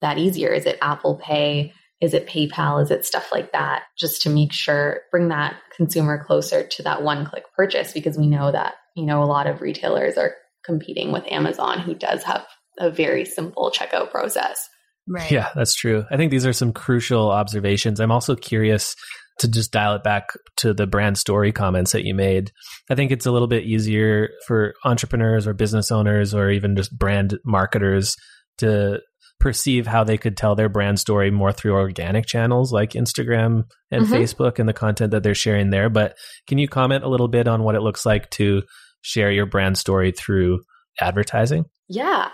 that 0.00 0.18
easier? 0.18 0.50
Is 0.50 0.66
it 0.66 0.78
Apple 0.80 1.16
Pay? 1.16 1.72
Is 2.00 2.14
it 2.14 2.28
PayPal? 2.28 2.82
Is 2.82 2.90
it 2.90 3.04
stuff 3.04 3.32
like 3.32 3.52
that? 3.52 3.82
Just 3.98 4.22
to 4.22 4.30
make 4.30 4.52
sure, 4.52 5.00
bring 5.10 5.28
that 5.28 5.56
consumer 5.76 6.22
closer 6.24 6.64
to 6.64 6.82
that 6.84 7.02
one 7.02 7.26
click 7.26 7.44
purchase 7.56 7.92
because 7.92 8.16
we 8.16 8.28
know 8.28 8.52
that, 8.52 8.74
you 8.94 9.04
know, 9.04 9.22
a 9.22 9.26
lot 9.26 9.48
of 9.48 9.60
retailers 9.60 10.16
are 10.16 10.34
competing 10.64 11.10
with 11.10 11.26
Amazon, 11.26 11.80
who 11.80 11.94
does 11.94 12.22
have 12.22 12.46
a 12.78 12.90
very 12.90 13.24
simple 13.24 13.72
checkout 13.74 14.10
process. 14.12 14.68
Right. 15.08 15.30
Yeah, 15.30 15.48
that's 15.54 15.74
true. 15.74 16.04
I 16.10 16.16
think 16.16 16.30
these 16.30 16.46
are 16.46 16.52
some 16.52 16.72
crucial 16.72 17.30
observations. 17.30 17.98
I'm 17.98 18.12
also 18.12 18.36
curious 18.36 18.94
to 19.38 19.48
just 19.48 19.72
dial 19.72 19.94
it 19.94 20.02
back 20.02 20.30
to 20.56 20.74
the 20.74 20.86
brand 20.86 21.16
story 21.16 21.52
comments 21.52 21.92
that 21.92 22.04
you 22.04 22.14
made. 22.14 22.50
I 22.90 22.94
think 22.94 23.10
it's 23.10 23.26
a 23.26 23.30
little 23.30 23.48
bit 23.48 23.64
easier 23.64 24.30
for 24.46 24.74
entrepreneurs 24.84 25.46
or 25.46 25.54
business 25.54 25.92
owners 25.92 26.34
or 26.34 26.50
even 26.50 26.76
just 26.76 26.96
brand 26.96 27.38
marketers 27.44 28.16
to 28.58 29.00
perceive 29.40 29.86
how 29.86 30.02
they 30.02 30.18
could 30.18 30.36
tell 30.36 30.54
their 30.54 30.68
brand 30.68 30.98
story 30.98 31.30
more 31.30 31.52
through 31.52 31.74
organic 31.74 32.26
channels 32.26 32.72
like 32.72 32.92
Instagram 32.92 33.64
and 33.90 34.04
mm-hmm. 34.04 34.14
Facebook 34.14 34.58
and 34.58 34.68
the 34.68 34.72
content 34.72 35.12
that 35.12 35.22
they're 35.22 35.34
sharing 35.34 35.70
there. 35.70 35.88
But 35.88 36.16
can 36.48 36.58
you 36.58 36.68
comment 36.68 37.04
a 37.04 37.08
little 37.08 37.28
bit 37.28 37.46
on 37.46 37.62
what 37.62 37.76
it 37.76 37.82
looks 37.82 38.04
like 38.04 38.30
to 38.30 38.62
share 39.02 39.30
your 39.30 39.46
brand 39.46 39.78
story 39.78 40.12
through 40.12 40.60
advertising? 41.00 41.66
Yeah. 41.88 42.30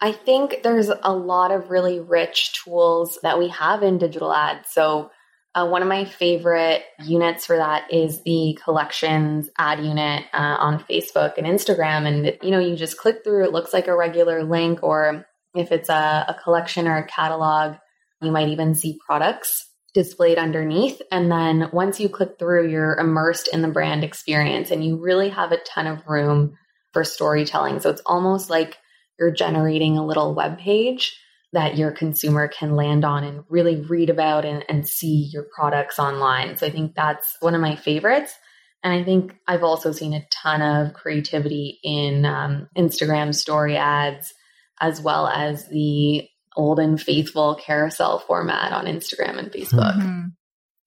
I 0.00 0.12
think 0.12 0.62
there's 0.62 0.90
a 1.02 1.12
lot 1.12 1.50
of 1.50 1.70
really 1.70 1.98
rich 1.98 2.62
tools 2.62 3.18
that 3.22 3.38
we 3.38 3.48
have 3.48 3.82
in 3.82 3.98
digital 3.98 4.32
ads. 4.32 4.70
So, 4.70 5.10
uh, 5.54 5.66
one 5.66 5.82
of 5.82 5.88
my 5.88 6.04
favorite 6.04 6.82
units 7.00 7.46
for 7.46 7.56
that 7.56 7.92
is 7.92 8.22
the 8.24 8.58
collections 8.64 9.48
ad 9.56 9.84
unit 9.84 10.24
uh, 10.32 10.56
on 10.58 10.80
Facebook 10.80 11.38
and 11.38 11.46
Instagram. 11.46 12.06
And, 12.06 12.38
you 12.42 12.50
know, 12.50 12.58
you 12.58 12.74
just 12.74 12.98
click 12.98 13.22
through, 13.22 13.44
it 13.44 13.52
looks 13.52 13.72
like 13.72 13.86
a 13.86 13.96
regular 13.96 14.42
link 14.42 14.82
or 14.82 15.24
if 15.54 15.70
it's 15.70 15.88
a, 15.88 16.24
a 16.28 16.36
collection 16.42 16.88
or 16.88 16.96
a 16.96 17.06
catalog, 17.06 17.76
you 18.20 18.32
might 18.32 18.48
even 18.48 18.74
see 18.74 18.98
products 19.06 19.68
displayed 19.92 20.38
underneath. 20.38 21.00
And 21.12 21.30
then 21.30 21.70
once 21.72 22.00
you 22.00 22.08
click 22.08 22.36
through, 22.38 22.68
you're 22.68 22.96
immersed 22.96 23.48
in 23.52 23.62
the 23.62 23.68
brand 23.68 24.02
experience 24.02 24.72
and 24.72 24.84
you 24.84 24.96
really 24.96 25.28
have 25.28 25.52
a 25.52 25.58
ton 25.58 25.86
of 25.86 26.06
room 26.08 26.56
for 26.92 27.04
storytelling. 27.04 27.78
So 27.78 27.90
it's 27.90 28.02
almost 28.04 28.50
like 28.50 28.76
you're 29.20 29.30
generating 29.30 29.96
a 29.96 30.04
little 30.04 30.34
web 30.34 30.58
page 30.58 31.16
that 31.54 31.76
your 31.76 31.92
consumer 31.92 32.48
can 32.48 32.74
land 32.74 33.04
on 33.04 33.24
and 33.24 33.44
really 33.48 33.80
read 33.80 34.10
about 34.10 34.44
and, 34.44 34.64
and 34.68 34.86
see 34.86 35.30
your 35.32 35.46
products 35.56 35.98
online. 35.98 36.58
So 36.58 36.66
I 36.66 36.70
think 36.70 36.94
that's 36.94 37.36
one 37.40 37.54
of 37.54 37.60
my 37.60 37.76
favorites. 37.76 38.34
And 38.82 38.92
I 38.92 39.04
think 39.04 39.34
I've 39.46 39.62
also 39.62 39.92
seen 39.92 40.12
a 40.12 40.26
ton 40.30 40.60
of 40.60 40.94
creativity 40.94 41.78
in 41.82 42.26
um, 42.26 42.68
Instagram 42.76 43.34
story 43.34 43.76
ads 43.76 44.34
as 44.80 45.00
well 45.00 45.28
as 45.28 45.68
the 45.68 46.28
old 46.56 46.78
and 46.80 47.00
faithful 47.00 47.54
carousel 47.54 48.18
format 48.18 48.72
on 48.72 48.86
Instagram 48.86 49.38
and 49.38 49.50
Facebook. 49.50 49.94
Mm-hmm. 49.94 50.26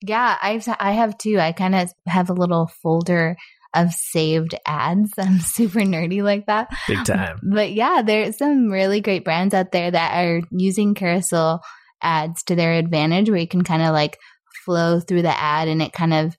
Yeah, 0.01 0.37
I've 0.41 0.67
I 0.79 0.91
have 0.91 1.17
too. 1.17 1.39
I 1.39 1.53
kind 1.53 1.73
of 1.73 1.91
have 2.05 2.29
a 2.29 2.33
little 2.33 2.67
folder 2.67 3.35
of 3.73 3.91
saved 3.91 4.55
ads. 4.65 5.11
I'm 5.17 5.39
super 5.39 5.79
nerdy 5.79 6.23
like 6.23 6.45
that. 6.47 6.69
Big 6.87 7.03
time. 7.05 7.39
But 7.43 7.73
yeah, 7.73 8.01
there's 8.05 8.37
some 8.37 8.69
really 8.69 9.01
great 9.01 9.23
brands 9.23 9.53
out 9.53 9.71
there 9.71 9.91
that 9.91 10.25
are 10.25 10.41
using 10.51 10.95
carousel 10.95 11.61
ads 12.01 12.43
to 12.43 12.55
their 12.55 12.73
advantage 12.73 13.29
where 13.29 13.39
you 13.39 13.47
can 13.47 13.63
kind 13.63 13.81
of 13.81 13.91
like 13.91 14.17
flow 14.65 14.99
through 14.99 15.23
the 15.23 15.39
ad 15.39 15.67
and 15.67 15.81
it 15.81 15.93
kind 15.93 16.13
of 16.13 16.35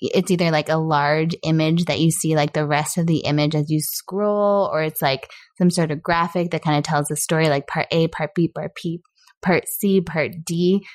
it's 0.00 0.30
either 0.30 0.50
like 0.50 0.68
a 0.68 0.76
large 0.76 1.34
image 1.42 1.86
that 1.86 1.98
you 1.98 2.10
see 2.10 2.36
like 2.36 2.52
the 2.52 2.66
rest 2.66 2.98
of 2.98 3.06
the 3.06 3.18
image 3.18 3.54
as 3.54 3.68
you 3.68 3.80
scroll, 3.80 4.70
or 4.72 4.82
it's 4.82 5.02
like 5.02 5.30
some 5.56 5.70
sort 5.70 5.90
of 5.90 6.02
graphic 6.02 6.50
that 6.50 6.62
kind 6.62 6.78
of 6.78 6.84
tells 6.84 7.08
the 7.08 7.16
story, 7.16 7.48
like 7.48 7.66
part 7.66 7.86
A, 7.90 8.06
part 8.06 8.30
B, 8.34 8.48
part 8.48 8.76
P, 8.76 9.00
part 9.42 9.64
C, 9.68 10.00
part 10.00 10.32
D 10.44 10.86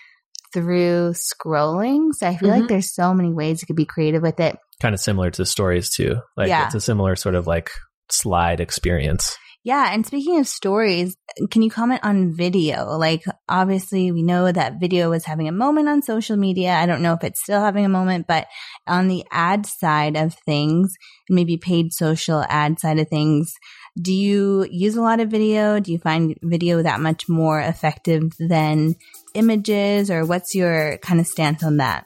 through 0.54 1.14
scrolling. 1.14 2.14
So 2.14 2.28
I 2.28 2.38
feel 2.38 2.50
mm-hmm. 2.50 2.62
like 2.62 2.70
there's 2.70 2.94
so 2.94 3.14
many 3.14 3.34
ways 3.34 3.62
you 3.62 3.68
could 3.68 3.76
be 3.76 3.86
creative 3.86 4.22
with 4.22 4.40
it. 4.40 4.58
Kind 4.82 4.94
of 4.94 5.02
similar 5.02 5.32
to 5.32 5.46
stories 5.46 5.90
too. 5.90 6.18
Like 6.38 6.50
yeah. 6.50 6.66
it's 6.66 6.76
a 6.76 6.82
similar 6.82 7.16
sort 7.16 7.36
of 7.36 7.48
like 7.48 7.72
slide 8.10 8.60
experience. 8.60 9.38
Yeah. 9.66 9.94
And 9.94 10.06
speaking 10.06 10.40
of 10.40 10.48
stories, 10.48 11.16
can 11.50 11.62
you 11.62 11.72
comment 11.72 12.02
on 12.04 12.36
video? 12.36 12.98
Like, 12.98 13.24
obviously, 13.48 14.12
we 14.12 14.22
know 14.22 14.52
that 14.52 14.82
video 14.82 15.10
was 15.10 15.24
having 15.24 15.48
a 15.48 15.54
moment 15.54 15.88
on 15.88 16.02
social 16.02 16.36
media. 16.36 16.74
I 16.74 16.86
don't 16.86 17.02
know 17.02 17.14
if 17.14 17.24
it's 17.24 17.42
still 17.42 17.62
having 17.62 17.86
a 17.86 17.90
moment, 17.90 18.28
but 18.28 18.48
on 18.88 19.08
the 19.08 19.24
ad 19.32 19.66
side 19.66 20.18
of 20.18 20.36
things, 20.46 20.94
maybe 21.30 21.56
paid 21.56 21.94
social 21.94 22.44
ad 22.50 22.78
side 22.78 23.00
of 23.00 23.08
things, 23.08 23.54
do 24.02 24.12
you 24.12 24.68
use 24.70 24.98
a 24.98 25.02
lot 25.02 25.22
of 25.22 25.30
video? 25.32 25.80
Do 25.80 25.94
you 25.94 26.00
find 26.00 26.36
video 26.42 26.82
that 26.82 27.00
much 27.00 27.30
more 27.30 27.62
effective 27.62 28.34
than 28.40 28.96
images? 29.34 30.10
Or 30.10 30.26
what's 30.26 30.56
your 30.56 30.98
kind 30.98 31.20
of 31.20 31.28
stance 31.28 31.64
on 31.64 31.78
that? 31.78 32.06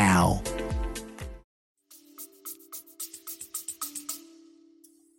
now. 0.00 0.42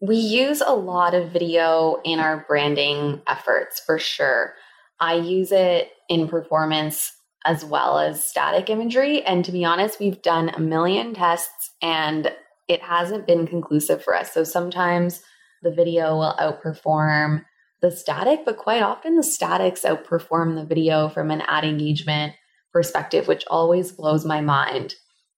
We 0.01 0.15
use 0.15 0.61
a 0.65 0.73
lot 0.73 1.13
of 1.13 1.31
video 1.31 2.01
in 2.03 2.19
our 2.19 2.43
branding 2.47 3.21
efforts 3.27 3.79
for 3.85 3.99
sure. 3.99 4.55
I 4.99 5.13
use 5.13 5.51
it 5.51 5.91
in 6.09 6.27
performance 6.27 7.11
as 7.45 7.63
well 7.63 7.99
as 7.99 8.27
static 8.27 8.71
imagery. 8.71 9.23
And 9.23 9.45
to 9.45 9.51
be 9.51 9.63
honest, 9.63 9.99
we've 9.99 10.21
done 10.23 10.49
a 10.49 10.59
million 10.59 11.13
tests 11.13 11.71
and 11.83 12.31
it 12.67 12.81
hasn't 12.81 13.27
been 13.27 13.45
conclusive 13.45 14.03
for 14.03 14.15
us. 14.15 14.33
So 14.33 14.43
sometimes 14.43 15.21
the 15.61 15.71
video 15.71 16.15
will 16.15 16.35
outperform 16.39 17.45
the 17.81 17.91
static, 17.91 18.45
but 18.45 18.57
quite 18.57 18.81
often 18.81 19.15
the 19.15 19.23
statics 19.23 19.81
outperform 19.81 20.55
the 20.55 20.65
video 20.65 21.07
from 21.09 21.29
an 21.29 21.41
ad 21.41 21.65
engagement 21.65 22.33
perspective, 22.73 23.27
which 23.27 23.45
always 23.47 23.91
blows 23.91 24.25
my 24.25 24.41
mind. 24.41 24.95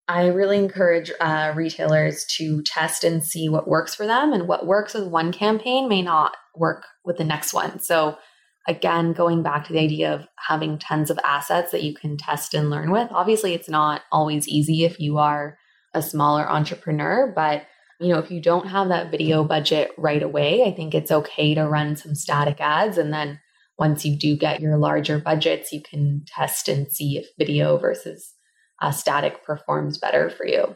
I 0.08 0.28
really 0.28 0.58
encourage 0.58 1.12
uh, 1.19 1.54
retailers 1.56 2.26
to 2.38 2.62
test 2.63 3.04
and 3.04 3.24
see 3.24 3.48
what 3.48 3.67
works 3.67 3.96
for 3.96 4.06
them, 4.06 4.34
and 4.34 4.48
what 4.48 4.65
works 4.65 4.93
with 4.93 5.08
one 5.08 5.32
campaign 5.32 5.88
may 5.88 6.02
not 6.02 6.36
work 6.56 6.86
with 7.06 7.17
the 7.17 7.24
next 7.24 7.54
one. 7.54 7.80
So, 7.80 8.17
again, 8.67 9.13
going 9.13 9.43
back 9.43 9.65
to 9.67 9.74
the 9.74 9.80
idea 9.80 10.13
of 10.13 10.28
having 10.48 10.78
tons 10.78 11.10
of 11.10 11.19
assets 11.24 11.72
that 11.72 11.84
you 11.84 11.93
can 11.93 12.17
test 12.17 12.54
and 12.54 12.69
learn 12.69 12.91
with. 12.91 13.10
Obviously, 13.12 13.54
it's 13.54 13.69
not 13.69 14.02
always 14.12 14.48
easy 14.48 14.84
if 14.84 15.00
you 15.00 15.17
are 15.17 15.58
a 15.93 16.02
smaller 16.02 16.50
entrepreneur, 16.50 17.32
but 17.34 17.65
you 18.00 18.10
know, 18.10 18.19
if 18.19 18.32
you 18.32 18.41
don't 18.41 18.67
have 18.67 18.89
that 18.89 19.12
video 19.12 19.43
budget 19.43 19.91
right 19.98 20.22
away, 20.22 20.63
I 20.63 20.72
think 20.72 20.93
it's 20.93 21.12
okay 21.12 21.54
to 21.56 21.67
run 21.67 21.96
some 21.96 22.15
static 22.15 22.60
ads 22.60 22.98
and 22.98 23.13
then 23.13 23.39
once 23.78 24.06
you 24.06 24.18
do 24.18 24.38
get 24.38 24.60
your 24.60 24.78
larger 24.78 25.20
budgets, 25.20 25.72
you 25.72 25.82
can 25.82 26.24
test 26.28 26.68
and 26.68 26.92
see 26.92 27.18
if 27.18 27.28
video 27.38 27.78
versus 27.78 28.34
uh, 28.82 28.92
static 28.92 29.44
performs 29.44 29.98
better 29.98 30.30
for 30.30 30.46
you. 30.46 30.76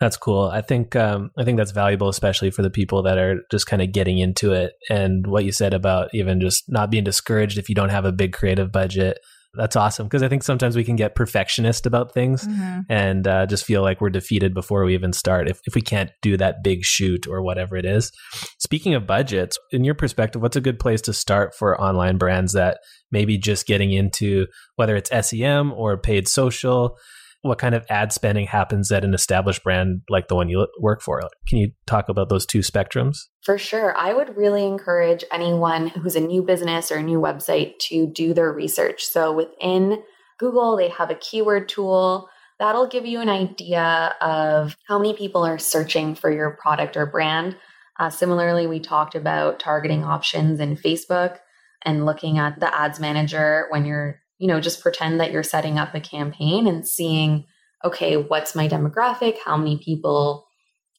That's 0.00 0.16
cool. 0.16 0.46
I 0.46 0.62
think 0.62 0.96
um, 0.96 1.30
I 1.38 1.44
think 1.44 1.58
that's 1.58 1.70
valuable, 1.70 2.08
especially 2.08 2.50
for 2.50 2.62
the 2.62 2.70
people 2.70 3.04
that 3.04 3.18
are 3.18 3.42
just 3.52 3.68
kind 3.68 3.80
of 3.80 3.92
getting 3.92 4.18
into 4.18 4.52
it. 4.52 4.72
And 4.90 5.26
what 5.28 5.44
you 5.44 5.52
said 5.52 5.74
about 5.74 6.12
even 6.12 6.40
just 6.40 6.64
not 6.68 6.90
being 6.90 7.04
discouraged 7.04 7.56
if 7.56 7.68
you 7.68 7.76
don't 7.76 7.90
have 7.90 8.04
a 8.04 8.10
big 8.10 8.32
creative 8.32 8.72
budget 8.72 9.18
that's 9.54 9.76
awesome 9.76 10.06
because 10.06 10.22
I 10.22 10.28
think 10.28 10.42
sometimes 10.42 10.76
we 10.76 10.84
can 10.84 10.96
get 10.96 11.14
perfectionist 11.14 11.84
about 11.84 12.12
things 12.12 12.46
mm-hmm. 12.46 12.80
and 12.88 13.26
uh, 13.26 13.46
just 13.46 13.64
feel 13.64 13.82
like 13.82 14.00
we're 14.00 14.10
defeated 14.10 14.54
before 14.54 14.84
we 14.84 14.94
even 14.94 15.12
start 15.12 15.48
if, 15.48 15.60
if 15.64 15.74
we 15.74 15.82
can't 15.82 16.10
do 16.22 16.36
that 16.38 16.62
big 16.62 16.84
shoot 16.84 17.26
or 17.26 17.42
whatever 17.42 17.76
it 17.76 17.84
is. 17.84 18.10
Speaking 18.58 18.94
of 18.94 19.06
budgets, 19.06 19.58
in 19.70 19.84
your 19.84 19.94
perspective, 19.94 20.40
what's 20.40 20.56
a 20.56 20.60
good 20.60 20.78
place 20.78 21.02
to 21.02 21.12
start 21.12 21.54
for 21.54 21.78
online 21.80 22.16
brands 22.16 22.54
that 22.54 22.78
maybe 23.10 23.36
just 23.36 23.66
getting 23.66 23.92
into 23.92 24.46
whether 24.76 24.96
it's 24.96 25.10
SEM 25.28 25.72
or 25.72 25.98
paid 25.98 26.28
social? 26.28 26.96
What 27.42 27.58
kind 27.58 27.74
of 27.74 27.84
ad 27.90 28.12
spending 28.12 28.46
happens 28.46 28.90
at 28.90 29.04
an 29.04 29.14
established 29.14 29.62
brand 29.64 30.02
like 30.08 30.28
the 30.28 30.36
one 30.36 30.48
you 30.48 30.66
work 30.80 31.02
for. 31.02 31.20
Can 31.48 31.58
you 31.58 31.72
talk 31.86 32.08
about 32.08 32.28
those 32.28 32.46
two 32.46 32.60
spectrums? 32.60 33.18
For 33.44 33.58
sure. 33.58 33.96
I 33.96 34.14
would 34.14 34.36
really 34.36 34.64
encourage 34.64 35.24
anyone 35.32 35.88
who's 35.88 36.16
a 36.16 36.20
new 36.20 36.42
business 36.42 36.92
or 36.92 36.96
a 36.96 37.02
new 37.02 37.20
website 37.20 37.78
to 37.88 38.06
do 38.06 38.32
their 38.32 38.52
research. 38.52 39.04
So 39.04 39.32
within 39.32 40.02
Google, 40.38 40.76
they 40.76 40.88
have 40.88 41.10
a 41.10 41.16
keyword 41.16 41.68
tool 41.68 42.28
that'll 42.60 42.86
give 42.86 43.04
you 43.04 43.20
an 43.20 43.28
idea 43.28 44.14
of 44.20 44.76
how 44.86 44.98
many 44.98 45.14
people 45.14 45.44
are 45.44 45.58
searching 45.58 46.14
for 46.14 46.30
your 46.30 46.52
product 46.62 46.96
or 46.96 47.06
brand. 47.06 47.56
Uh, 47.98 48.08
similarly, 48.08 48.68
we 48.68 48.78
talked 48.78 49.16
about 49.16 49.58
targeting 49.58 50.04
options 50.04 50.60
in 50.60 50.76
Facebook 50.76 51.38
and 51.84 52.06
looking 52.06 52.38
at 52.38 52.60
the 52.60 52.72
ads 52.72 53.00
manager 53.00 53.66
when 53.70 53.84
you're 53.84 54.21
you 54.42 54.48
know, 54.48 54.60
just 54.60 54.82
pretend 54.82 55.20
that 55.20 55.30
you're 55.30 55.44
setting 55.44 55.78
up 55.78 55.94
a 55.94 56.00
campaign 56.00 56.66
and 56.66 56.84
seeing, 56.84 57.44
okay, 57.84 58.16
what's 58.16 58.56
my 58.56 58.66
demographic? 58.66 59.36
How 59.38 59.56
many 59.56 59.78
people 59.78 60.48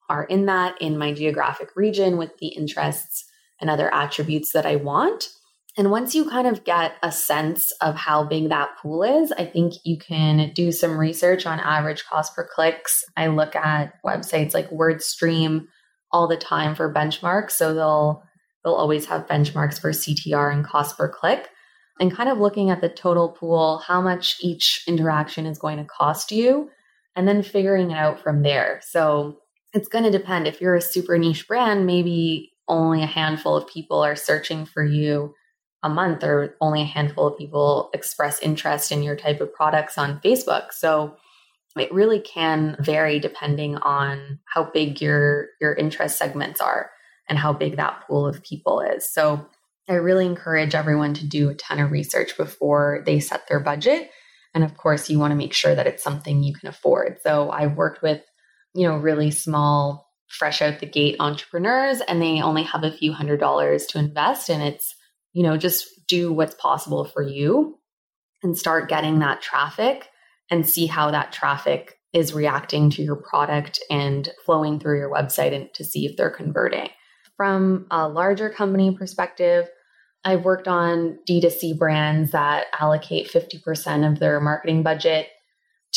are 0.09 0.23
in 0.23 0.45
that 0.45 0.81
in 0.81 0.97
my 0.97 1.11
geographic 1.11 1.75
region 1.75 2.15
with 2.15 2.37
the 2.37 2.47
interests 2.47 3.25
and 3.59 3.69
other 3.69 3.93
attributes 3.93 4.53
that 4.53 4.65
I 4.65 4.77
want? 4.77 5.27
And 5.77 5.91
once 5.91 6.15
you 6.15 6.29
kind 6.29 6.47
of 6.47 6.63
get 6.63 6.93
a 7.03 7.11
sense 7.11 7.73
of 7.81 7.97
how 7.97 8.23
big 8.23 8.47
that 8.47 8.77
pool 8.81 9.03
is, 9.03 9.33
I 9.33 9.43
think 9.43 9.73
you 9.83 9.97
can 9.97 10.53
do 10.53 10.71
some 10.71 10.97
research 10.97 11.45
on 11.45 11.59
average 11.59 12.05
cost 12.05 12.33
per 12.37 12.47
clicks. 12.49 13.03
I 13.17 13.27
look 13.27 13.57
at 13.57 14.01
websites 14.05 14.53
like 14.53 14.69
WordStream 14.69 15.65
all 16.13 16.29
the 16.29 16.37
time 16.37 16.75
for 16.75 16.93
benchmarks. 16.93 17.51
So 17.51 17.73
they'll 17.73 18.23
they'll 18.63 18.73
always 18.73 19.07
have 19.07 19.27
benchmarks 19.27 19.81
for 19.81 19.91
CTR 19.91 20.53
and 20.53 20.63
cost 20.63 20.97
per 20.97 21.09
click 21.09 21.49
and 21.99 22.15
kind 22.15 22.29
of 22.29 22.39
looking 22.39 22.69
at 22.69 22.81
the 22.81 22.89
total 22.89 23.29
pool, 23.29 23.79
how 23.85 24.01
much 24.01 24.37
each 24.41 24.83
interaction 24.87 25.45
is 25.45 25.59
going 25.59 25.77
to 25.77 25.85
cost 25.85 26.31
you, 26.31 26.69
and 27.15 27.27
then 27.27 27.43
figuring 27.43 27.91
it 27.91 27.97
out 27.97 28.19
from 28.19 28.41
there. 28.41 28.81
So 28.83 29.37
it's 29.73 29.87
going 29.87 30.03
to 30.03 30.11
depend. 30.11 30.47
If 30.47 30.61
you're 30.61 30.75
a 30.75 30.81
super 30.81 31.17
niche 31.17 31.47
brand, 31.47 31.85
maybe 31.85 32.51
only 32.67 33.03
a 33.03 33.07
handful 33.07 33.55
of 33.55 33.67
people 33.67 34.03
are 34.03 34.15
searching 34.15 34.65
for 34.65 34.83
you 34.83 35.33
a 35.83 35.89
month, 35.89 36.23
or 36.23 36.55
only 36.61 36.81
a 36.81 36.85
handful 36.85 37.27
of 37.27 37.37
people 37.37 37.89
express 37.93 38.41
interest 38.41 38.91
in 38.91 39.03
your 39.03 39.17
type 39.17 39.41
of 39.41 39.53
products 39.53 39.97
on 39.97 40.19
Facebook. 40.21 40.71
So 40.71 41.17
it 41.77 41.91
really 41.91 42.21
can 42.21 42.77
vary 42.79 43.19
depending 43.19 43.77
on 43.77 44.39
how 44.45 44.69
big 44.73 45.01
your 45.01 45.47
your 45.59 45.73
interest 45.73 46.17
segments 46.17 46.61
are 46.61 46.89
and 47.27 47.37
how 47.37 47.51
big 47.51 47.75
that 47.75 48.03
pool 48.07 48.25
of 48.25 48.43
people 48.43 48.79
is. 48.79 49.11
So 49.11 49.45
I 49.89 49.95
really 49.95 50.25
encourage 50.25 50.75
everyone 50.75 51.13
to 51.15 51.27
do 51.27 51.49
a 51.49 51.55
ton 51.55 51.79
of 51.79 51.91
research 51.91 52.37
before 52.37 53.03
they 53.05 53.19
set 53.19 53.47
their 53.47 53.59
budget. 53.59 54.09
And 54.53 54.63
of 54.63 54.77
course, 54.77 55.09
you 55.09 55.19
want 55.19 55.31
to 55.31 55.37
make 55.37 55.53
sure 55.53 55.75
that 55.75 55.87
it's 55.87 56.03
something 56.03 56.43
you 56.43 56.53
can 56.53 56.69
afford. 56.69 57.19
So 57.23 57.49
I've 57.49 57.75
worked 57.75 58.01
with, 58.01 58.21
you 58.73 58.87
know, 58.87 58.97
really 58.97 59.31
small, 59.31 60.09
fresh 60.27 60.61
out 60.61 60.79
the 60.79 60.85
gate 60.85 61.17
entrepreneurs, 61.19 62.01
and 62.01 62.21
they 62.21 62.41
only 62.41 62.63
have 62.63 62.83
a 62.83 62.91
few 62.91 63.13
hundred 63.13 63.39
dollars 63.39 63.85
to 63.87 63.99
invest. 63.99 64.49
And 64.49 64.63
it's, 64.63 64.95
you 65.33 65.43
know, 65.43 65.57
just 65.57 65.85
do 66.07 66.31
what's 66.31 66.55
possible 66.55 67.05
for 67.05 67.21
you 67.21 67.79
and 68.41 68.57
start 68.57 68.89
getting 68.89 69.19
that 69.19 69.41
traffic 69.41 70.09
and 70.51 70.67
see 70.67 70.85
how 70.85 71.11
that 71.11 71.31
traffic 71.31 71.97
is 72.13 72.33
reacting 72.33 72.91
to 72.91 73.01
your 73.01 73.15
product 73.15 73.79
and 73.89 74.29
flowing 74.45 74.79
through 74.79 74.99
your 74.99 75.11
website 75.11 75.53
and 75.53 75.73
to 75.73 75.83
see 75.83 76.05
if 76.05 76.15
they're 76.15 76.29
converting. 76.29 76.89
From 77.43 77.87
a 77.91 78.07
larger 78.07 78.49
company 78.49 78.95
perspective, 78.95 79.67
I've 80.23 80.45
worked 80.45 80.69
on 80.69 81.19
D2C 81.27 81.77
brands 81.77 82.31
that 82.31 82.67
allocate 82.79 83.29
50% 83.29 84.09
of 84.09 84.19
their 84.19 84.39
marketing 84.39 84.81
budget 84.81 85.27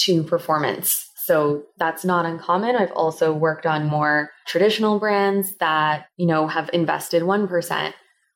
to 0.06 0.24
performance. 0.24 1.08
So 1.24 1.62
that's 1.78 2.04
not 2.04 2.26
uncommon. 2.26 2.74
I've 2.74 2.90
also 2.90 3.32
worked 3.32 3.64
on 3.64 3.86
more 3.86 4.30
traditional 4.48 4.98
brands 4.98 5.54
that, 5.58 6.06
you 6.16 6.26
know, 6.26 6.48
have 6.48 6.68
invested 6.72 7.22
1%. 7.22 7.92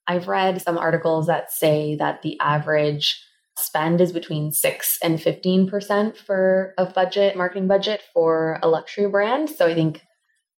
I've 0.07 0.29
read 0.29 0.63
some 0.63 0.79
articles 0.79 1.27
that 1.27 1.51
say 1.51 1.97
that 1.97 2.23
the 2.23 2.39
average 2.39 3.21
spend 3.59 4.01
is 4.01 4.13
between 4.13 4.53
6 4.53 4.99
and 5.03 5.19
15% 5.19 6.17
for 6.17 6.75
a 6.79 6.87
budget, 6.87 7.37
marketing 7.37 7.67
budget 7.67 8.03
for 8.15 8.61
a 8.63 8.69
luxury 8.69 9.09
brand. 9.09 9.51
So 9.51 9.67
I 9.67 9.75
think 9.75 10.01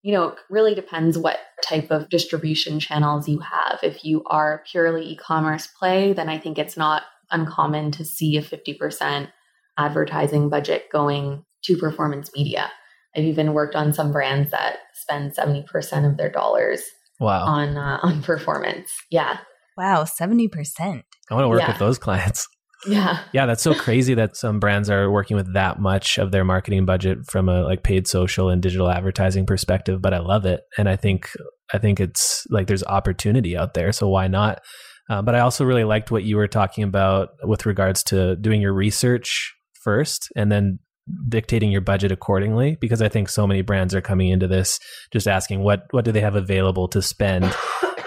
you 0.04 0.14
know, 0.14 0.30
it 0.30 0.40
really 0.50 0.74
depends 0.74 1.18
what 1.18 1.38
type 1.64 1.92
of 1.92 2.10
distribution 2.10 2.80
channels 2.80 3.28
you 3.28 3.40
have. 3.40 3.80
If 3.84 4.04
you 4.04 4.24
are 4.26 4.64
purely 4.70 5.06
e 5.06 5.16
commerce 5.16 5.68
play, 5.68 6.14
then 6.14 6.30
I 6.30 6.40
think 6.40 6.58
it's 6.58 6.78
not 6.78 7.04
uncommon 7.30 7.92
to 7.92 8.06
see 8.06 8.36
a 8.38 8.42
50% 8.42 9.30
advertising 9.78 10.50
budget 10.50 10.86
going 10.92 11.46
to 11.64 11.78
performance 11.78 12.32
media. 12.36 12.72
I've 13.16 13.26
even 13.26 13.54
worked 13.54 13.76
on 13.76 13.94
some 13.94 14.12
brands 14.12 14.52
that 14.52 14.78
spend 14.94 15.36
70% 15.36 16.10
of 16.10 16.18
their 16.18 16.30
dollars 16.30 16.82
wow. 17.20 17.44
on 17.46 17.78
uh, 17.78 18.00
on 18.02 18.24
performance. 18.24 18.92
Yeah. 19.10 19.38
Wow, 19.78 20.04
70%. 20.04 20.50
I 21.30 21.34
want 21.34 21.46
to 21.46 21.50
work 21.50 21.60
yeah. 21.60 21.68
with 21.68 21.80
those 21.80 21.98
clients. 21.98 22.48
Yeah. 22.88 23.20
Yeah, 23.34 23.46
that's 23.46 23.62
so 23.64 23.74
crazy 23.74 24.14
that 24.16 24.36
some 24.36 24.60
brands 24.60 24.90
are 24.90 25.12
working 25.12 25.38
with 25.38 25.54
that 25.54 25.80
much 25.80 26.18
of 26.18 26.32
their 26.32 26.44
marketing 26.44 26.86
budget 26.86 27.20
from 27.28 27.48
a 27.48 27.64
like 27.64 27.84
paid 27.84 28.08
social 28.08 28.50
and 28.50 28.62
digital 28.62 28.90
advertising 28.90 29.46
perspective, 29.46 30.02
but 30.02 30.14
I 30.14 30.20
love 30.20 30.46
it. 30.46 30.62
And 30.78 30.90
I 30.90 30.96
think 30.96 31.30
I 31.74 31.78
think 31.78 32.00
it's 32.00 32.46
like 32.50 32.68
there's 32.68 32.84
opportunity 32.84 33.56
out 33.56 33.74
there, 33.74 33.92
so 33.92 34.08
why 34.10 34.28
not? 34.28 34.62
Uh, 35.10 35.22
but 35.22 35.36
I 35.36 35.40
also 35.40 35.66
really 35.66 35.84
liked 35.84 36.12
what 36.12 36.24
you 36.24 36.38
were 36.38 36.48
talking 36.48 36.84
about 36.84 37.30
with 37.44 37.66
regards 37.66 38.04
to 38.04 38.36
doing 38.38 38.62
your 38.62 38.74
research 38.74 39.54
first 39.84 40.30
and 40.36 40.52
then 40.52 40.80
dictating 41.28 41.72
your 41.72 41.82
budget 41.82 42.12
accordingly 42.12 42.78
because 42.80 43.02
I 43.02 43.10
think 43.10 43.28
so 43.28 43.48
many 43.48 43.62
brands 43.62 43.94
are 43.96 44.02
coming 44.02 44.30
into 44.30 44.48
this 44.48 44.80
just 45.12 45.28
asking 45.28 45.62
what 45.64 45.86
what 45.92 46.06
do 46.06 46.12
they 46.12 46.22
have 46.22 46.36
available 46.36 46.88
to 46.90 47.02
spend 47.02 47.54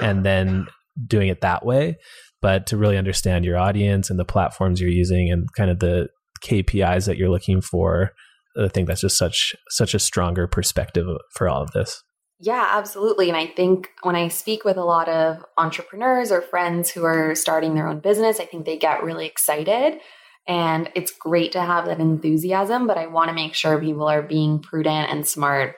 and 0.01 0.25
then 0.25 0.67
doing 1.07 1.29
it 1.29 1.41
that 1.41 1.67
way 1.67 1.97
but 2.45 2.67
to 2.67 2.77
really 2.77 2.99
understand 2.99 3.43
your 3.43 3.57
audience 3.57 4.11
and 4.11 4.19
the 4.19 4.25
platforms 4.27 4.79
you're 4.79 4.91
using 4.91 5.33
and 5.33 5.51
kind 5.57 5.71
of 5.71 5.79
the 5.79 6.09
KPIs 6.45 7.07
that 7.07 7.17
you're 7.17 7.31
looking 7.31 7.63
for 7.63 8.13
I 8.57 8.69
think 8.69 8.87
that's 8.87 9.01
just 9.01 9.17
such 9.17 9.55
such 9.71 9.95
a 9.95 9.99
stronger 9.99 10.47
perspective 10.47 11.07
for 11.35 11.49
all 11.49 11.63
of 11.63 11.71
this. 11.73 12.03
Yeah, 12.41 12.69
absolutely. 12.73 13.29
And 13.29 13.37
I 13.37 13.47
think 13.47 13.89
when 14.03 14.17
I 14.17 14.29
speak 14.29 14.65
with 14.65 14.77
a 14.77 14.85
lot 14.85 15.09
of 15.09 15.45
entrepreneurs 15.57 16.31
or 16.31 16.43
friends 16.43 16.91
who 16.91 17.05
are 17.05 17.35
starting 17.35 17.75
their 17.75 17.89
own 17.89 18.01
business, 18.01 18.41
I 18.41 18.45
think 18.45 18.67
they 18.67 18.77
get 18.77 19.03
really 19.03 19.27
excited. 19.27 20.01
And 20.47 20.91
it's 20.95 21.11
great 21.11 21.53
to 21.53 21.63
have 21.63 21.87
that 21.87 22.01
enthusiasm, 22.01 22.87
but 22.87 22.99
I 22.99 23.07
want 23.07 23.29
to 23.31 23.35
make 23.35 23.55
sure 23.55 23.81
people 23.81 24.07
are 24.07 24.23
being 24.23 24.61
prudent 24.61 25.11
and 25.11 25.27
smart 25.27 25.77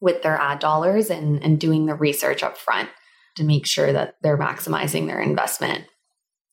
with 0.00 0.22
their 0.22 0.36
ad 0.36 0.58
dollars 0.58 1.10
and, 1.10 1.42
and 1.42 1.58
doing 1.58 1.86
the 1.86 1.94
research 1.94 2.42
up 2.42 2.58
front 2.58 2.90
to 3.38 3.44
make 3.44 3.66
sure 3.66 3.92
that 3.92 4.16
they're 4.22 4.38
maximizing 4.38 5.06
their 5.06 5.20
investment. 5.20 5.84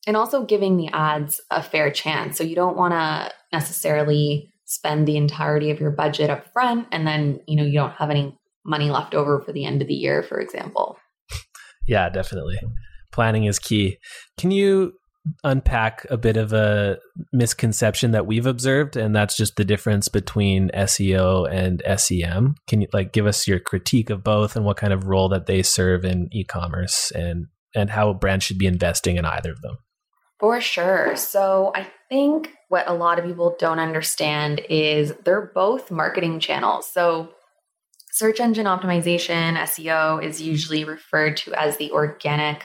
And 0.06 0.16
also 0.16 0.44
giving 0.44 0.76
the 0.76 0.88
ads 0.92 1.40
a 1.50 1.62
fair 1.62 1.90
chance. 1.90 2.38
So 2.38 2.44
you 2.44 2.54
don't 2.54 2.76
want 2.76 2.92
to 2.92 3.32
necessarily 3.52 4.52
spend 4.64 5.06
the 5.06 5.16
entirety 5.16 5.70
of 5.70 5.80
your 5.80 5.90
budget 5.90 6.30
up 6.30 6.52
front 6.52 6.86
and 6.92 7.06
then, 7.06 7.40
you 7.46 7.56
know, 7.56 7.64
you 7.64 7.74
don't 7.74 7.92
have 7.92 8.10
any 8.10 8.36
money 8.64 8.90
left 8.90 9.14
over 9.14 9.40
for 9.40 9.52
the 9.52 9.64
end 9.64 9.82
of 9.82 9.88
the 9.88 9.94
year, 9.94 10.22
for 10.22 10.40
example. 10.40 10.96
Yeah, 11.86 12.08
definitely. 12.08 12.58
Planning 13.12 13.44
is 13.44 13.58
key. 13.58 13.98
Can 14.38 14.50
you 14.50 14.92
unpack 15.44 16.06
a 16.10 16.16
bit 16.16 16.36
of 16.36 16.52
a 16.52 16.98
misconception 17.32 18.12
that 18.12 18.26
we've 18.26 18.46
observed 18.46 18.96
and 18.96 19.14
that's 19.14 19.36
just 19.36 19.56
the 19.56 19.64
difference 19.64 20.08
between 20.08 20.70
SEO 20.70 21.50
and 21.50 21.82
SEM. 21.98 22.54
Can 22.66 22.82
you 22.82 22.88
like 22.92 23.12
give 23.12 23.26
us 23.26 23.48
your 23.48 23.58
critique 23.58 24.10
of 24.10 24.22
both 24.22 24.56
and 24.56 24.64
what 24.64 24.76
kind 24.76 24.92
of 24.92 25.04
role 25.04 25.28
that 25.30 25.46
they 25.46 25.62
serve 25.62 26.04
in 26.04 26.28
e-commerce 26.32 27.10
and 27.12 27.46
and 27.74 27.90
how 27.90 28.08
a 28.08 28.14
brand 28.14 28.42
should 28.42 28.58
be 28.58 28.66
investing 28.66 29.16
in 29.16 29.24
either 29.24 29.50
of 29.50 29.60
them? 29.60 29.78
For 30.38 30.60
sure. 30.60 31.16
So 31.16 31.72
I 31.74 31.86
think 32.08 32.52
what 32.68 32.88
a 32.88 32.94
lot 32.94 33.18
of 33.18 33.24
people 33.24 33.56
don't 33.58 33.78
understand 33.78 34.60
is 34.68 35.12
they're 35.24 35.50
both 35.54 35.90
marketing 35.90 36.40
channels. 36.40 36.90
So 36.92 37.30
search 38.12 38.40
engine 38.40 38.66
optimization, 38.66 39.56
SEO, 39.56 40.22
is 40.22 40.40
usually 40.40 40.84
referred 40.84 41.36
to 41.38 41.54
as 41.54 41.76
the 41.76 41.90
organic 41.92 42.64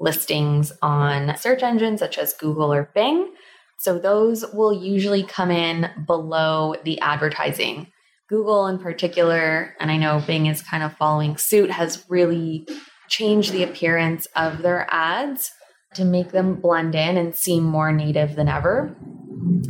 listings 0.00 0.72
on 0.82 1.36
search 1.36 1.62
engines 1.62 2.00
such 2.00 2.18
as 2.18 2.34
Google 2.34 2.72
or 2.72 2.90
Bing. 2.94 3.32
So 3.78 3.98
those 3.98 4.44
will 4.52 4.72
usually 4.72 5.22
come 5.22 5.50
in 5.50 5.90
below 6.06 6.74
the 6.84 6.98
advertising. 7.00 7.88
Google, 8.28 8.66
in 8.66 8.78
particular, 8.78 9.74
and 9.78 9.90
I 9.90 9.96
know 9.96 10.22
Bing 10.26 10.46
is 10.46 10.62
kind 10.62 10.82
of 10.82 10.96
following 10.96 11.36
suit, 11.36 11.70
has 11.70 12.04
really 12.08 12.66
changed 13.08 13.52
the 13.52 13.62
appearance 13.62 14.26
of 14.34 14.62
their 14.62 14.86
ads 14.90 15.50
to 15.94 16.04
make 16.04 16.32
them 16.32 16.54
blend 16.54 16.94
in 16.94 17.16
and 17.16 17.34
seem 17.34 17.62
more 17.64 17.92
native 17.92 18.34
than 18.34 18.48
ever. 18.48 18.96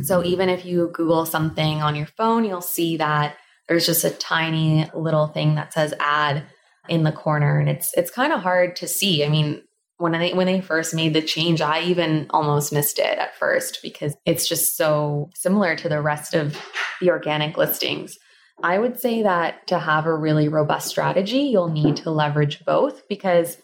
So 0.03 0.23
even 0.23 0.49
if 0.49 0.65
you 0.65 0.89
Google 0.93 1.25
something 1.25 1.81
on 1.81 1.95
your 1.95 2.07
phone, 2.07 2.45
you'll 2.45 2.61
see 2.61 2.97
that 2.97 3.35
there's 3.67 3.85
just 3.85 4.03
a 4.03 4.09
tiny 4.09 4.89
little 4.93 5.27
thing 5.27 5.55
that 5.55 5.73
says 5.73 5.93
ad 5.99 6.43
in 6.87 7.03
the 7.03 7.11
corner 7.11 7.59
and 7.59 7.67
it's 7.67 7.91
it's 7.97 8.11
kind 8.11 8.31
of 8.31 8.41
hard 8.41 8.75
to 8.77 8.87
see. 8.87 9.25
I 9.25 9.29
mean, 9.29 9.63
when 9.97 10.11
they 10.11 10.33
when 10.33 10.47
they 10.47 10.61
first 10.61 10.93
made 10.93 11.13
the 11.13 11.21
change, 11.21 11.61
I 11.61 11.81
even 11.83 12.27
almost 12.31 12.73
missed 12.73 12.99
it 12.99 13.17
at 13.17 13.35
first 13.35 13.79
because 13.81 14.15
it's 14.25 14.47
just 14.47 14.75
so 14.75 15.29
similar 15.35 15.75
to 15.77 15.89
the 15.89 16.01
rest 16.01 16.33
of 16.33 16.59
the 16.99 17.09
organic 17.09 17.57
listings. 17.57 18.17
I 18.63 18.77
would 18.77 18.99
say 18.99 19.23
that 19.23 19.67
to 19.67 19.79
have 19.79 20.05
a 20.05 20.15
really 20.15 20.47
robust 20.47 20.87
strategy, 20.87 21.39
you'll 21.39 21.69
need 21.69 21.97
to 21.97 22.11
leverage 22.11 22.63
both 22.65 23.07
because 23.09 23.57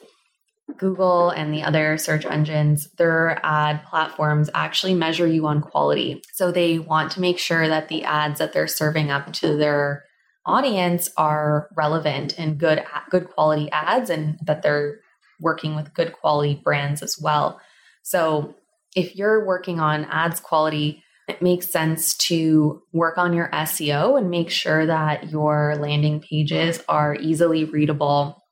Google 0.78 1.30
and 1.30 1.54
the 1.54 1.63
other 1.63 1.98
search 1.98 2.26
engines, 2.26 2.89
their 2.98 3.39
ad 3.44 3.84
platforms 3.86 4.50
actually 4.54 4.94
measure 4.94 5.28
you 5.28 5.48
on 5.48 5.62
quality. 5.62 6.22
So 6.34 6.52
they 6.52 6.80
want 6.80 7.12
to 7.13 7.22
make 7.22 7.39
sure 7.39 7.67
that 7.67 7.88
the 7.88 8.04
ads 8.04 8.39
that 8.39 8.54
they're 8.54 8.67
serving 8.67 9.12
up 9.12 9.34
to 9.34 9.58
their 9.58 10.06
audience 10.46 11.10
are 11.17 11.70
relevant 11.76 12.38
and 12.38 12.58
good 12.58 12.84
good 13.10 13.30
quality 13.30 13.70
ads 13.72 14.10
and 14.10 14.39
that 14.46 14.63
they're 14.63 15.00
working 15.42 15.76
with 15.76 15.94
good 15.94 16.14
quality 16.14 16.62
brands 16.64 17.02
as 17.02 17.18
well. 17.20 17.60
So 18.04 18.56
if 18.96 19.16
you're 19.16 19.46
working 19.46 19.80
on 19.80 20.06
ads 20.06 20.40
quality, 20.40 21.04
it 21.28 21.42
makes 21.42 21.70
sense 21.70 22.16
to 22.18 22.82
work 22.92 23.18
on 23.18 23.34
your 23.34 23.50
SEO 23.50 24.18
and 24.18 24.30
make 24.30 24.50
sure 24.50 24.86
that 24.86 25.30
your 25.30 25.76
landing 25.78 26.20
pages 26.20 26.84
are 26.90 27.16
easily 27.16 27.64
readable 27.64 28.44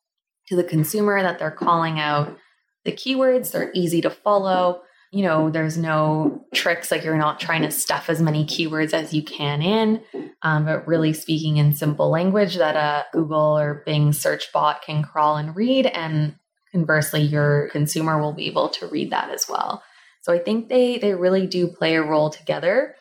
to 0.47 0.55
the 0.55 0.63
consumer 0.63 1.21
that 1.21 1.39
they're 1.39 1.51
calling 1.51 1.99
out 1.99 2.37
the 2.85 2.91
keywords. 2.91 3.51
They're 3.51 3.71
easy 3.73 4.01
to 4.01 4.09
follow. 4.09 4.81
You 5.11 5.23
know, 5.23 5.49
there's 5.49 5.77
no 5.77 6.45
tricks 6.53 6.91
like 6.91 7.03
you're 7.03 7.17
not 7.17 7.39
trying 7.39 7.63
to 7.63 7.71
stuff 7.71 8.09
as 8.09 8.21
many 8.21 8.45
keywords 8.45 8.93
as 8.93 9.13
you 9.13 9.23
can 9.23 9.61
in, 9.61 10.01
um, 10.43 10.65
but 10.65 10.87
really 10.87 11.13
speaking 11.13 11.57
in 11.57 11.75
simple 11.75 12.09
language 12.09 12.55
that 12.55 12.75
a 12.75 13.05
Google 13.11 13.57
or 13.57 13.83
Bing 13.85 14.13
search 14.13 14.53
bot 14.53 14.83
can 14.83 15.03
crawl 15.03 15.35
and 15.35 15.55
read. 15.55 15.87
And 15.87 16.35
conversely, 16.71 17.21
your 17.21 17.69
consumer 17.69 18.21
will 18.21 18.33
be 18.33 18.47
able 18.47 18.69
to 18.69 18.87
read 18.87 19.11
that 19.11 19.29
as 19.29 19.47
well. 19.49 19.83
So 20.21 20.33
I 20.33 20.39
think 20.39 20.69
they 20.69 20.97
they 20.97 21.13
really 21.13 21.47
do 21.47 21.67
play 21.67 21.95
a 21.95 22.03
role 22.03 22.29
together. 22.29 22.95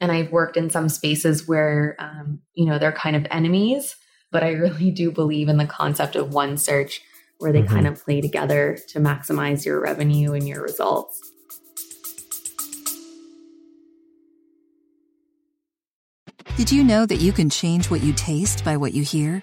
And 0.00 0.12
I've 0.12 0.30
worked 0.30 0.58
in 0.58 0.68
some 0.68 0.88
spaces 0.88 1.48
where 1.48 1.96
um, 1.98 2.40
you 2.54 2.66
know 2.66 2.78
they're 2.78 2.92
kind 2.92 3.16
of 3.16 3.26
enemies 3.30 3.96
but 4.30 4.42
I 4.42 4.50
really 4.52 4.90
do 4.90 5.10
believe 5.10 5.48
in 5.48 5.56
the 5.56 5.66
concept 5.66 6.16
of 6.16 6.32
one 6.32 6.56
search 6.56 7.00
where 7.38 7.52
they 7.52 7.62
mm-hmm. 7.62 7.74
kind 7.74 7.86
of 7.86 8.02
play 8.02 8.20
together 8.20 8.78
to 8.88 9.00
maximize 9.00 9.64
your 9.64 9.80
revenue 9.80 10.32
and 10.32 10.46
your 10.46 10.62
results. 10.62 11.32
Did 16.56 16.72
you 16.72 16.84
know 16.84 17.04
that 17.04 17.16
you 17.16 17.32
can 17.32 17.50
change 17.50 17.90
what 17.90 18.02
you 18.02 18.14
taste 18.14 18.64
by 18.64 18.78
what 18.78 18.94
you 18.94 19.02
hear? 19.02 19.42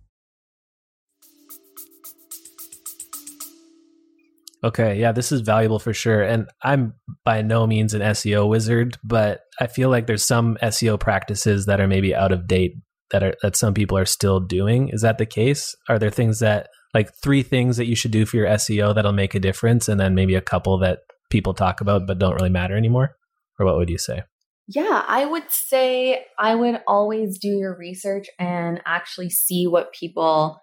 Okay, 4.63 4.99
yeah, 4.99 5.11
this 5.11 5.31
is 5.31 5.41
valuable 5.41 5.79
for 5.79 5.93
sure. 5.93 6.21
And 6.21 6.47
I'm 6.61 6.93
by 7.25 7.41
no 7.41 7.65
means 7.65 7.93
an 7.93 8.01
SEO 8.01 8.47
wizard, 8.47 8.97
but 9.03 9.41
I 9.59 9.67
feel 9.67 9.89
like 9.89 10.05
there's 10.05 10.25
some 10.25 10.57
SEO 10.61 10.99
practices 10.99 11.65
that 11.65 11.81
are 11.81 11.87
maybe 11.87 12.13
out 12.13 12.31
of 12.31 12.47
date 12.47 12.75
that 13.09 13.23
are 13.23 13.33
that 13.41 13.55
some 13.55 13.73
people 13.73 13.97
are 13.97 14.05
still 14.05 14.39
doing. 14.39 14.89
Is 14.89 15.01
that 15.01 15.17
the 15.17 15.25
case? 15.25 15.75
Are 15.89 15.97
there 15.97 16.11
things 16.11 16.39
that 16.39 16.69
like 16.93 17.11
three 17.23 17.41
things 17.41 17.77
that 17.77 17.87
you 17.87 17.95
should 17.95 18.11
do 18.11 18.25
for 18.25 18.37
your 18.37 18.47
SEO 18.47 18.93
that'll 18.93 19.13
make 19.13 19.33
a 19.33 19.39
difference 19.39 19.87
and 19.87 19.99
then 19.99 20.13
maybe 20.13 20.35
a 20.35 20.41
couple 20.41 20.77
that 20.79 20.99
people 21.31 21.53
talk 21.53 21.81
about 21.81 22.05
but 22.05 22.19
don't 22.19 22.35
really 22.35 22.49
matter 22.49 22.77
anymore? 22.77 23.15
Or 23.59 23.65
what 23.65 23.77
would 23.77 23.89
you 23.89 23.97
say? 23.97 24.23
Yeah, 24.67 25.03
I 25.07 25.25
would 25.25 25.49
say 25.49 26.25
I 26.37 26.55
would 26.55 26.81
always 26.87 27.39
do 27.39 27.49
your 27.49 27.75
research 27.75 28.27
and 28.37 28.81
actually 28.85 29.29
see 29.29 29.65
what 29.67 29.93
people 29.93 30.61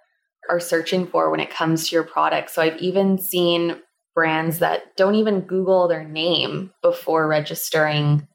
are 0.49 0.61
searching 0.61 1.07
for 1.07 1.31
when 1.31 1.41
it 1.41 1.51
comes 1.51 1.89
to 1.89 1.97
your 1.97 2.05
product. 2.05 2.51
So 2.51 2.63
I've 2.63 2.79
even 2.79 3.19
seen 3.19 3.81
brands 4.19 4.59
that 4.59 4.97
don't 4.97 5.15
even 5.15 5.43
Google 5.43 5.87
their 5.87 6.03
name 6.03 6.73
before 6.83 7.29
registering 7.29 8.27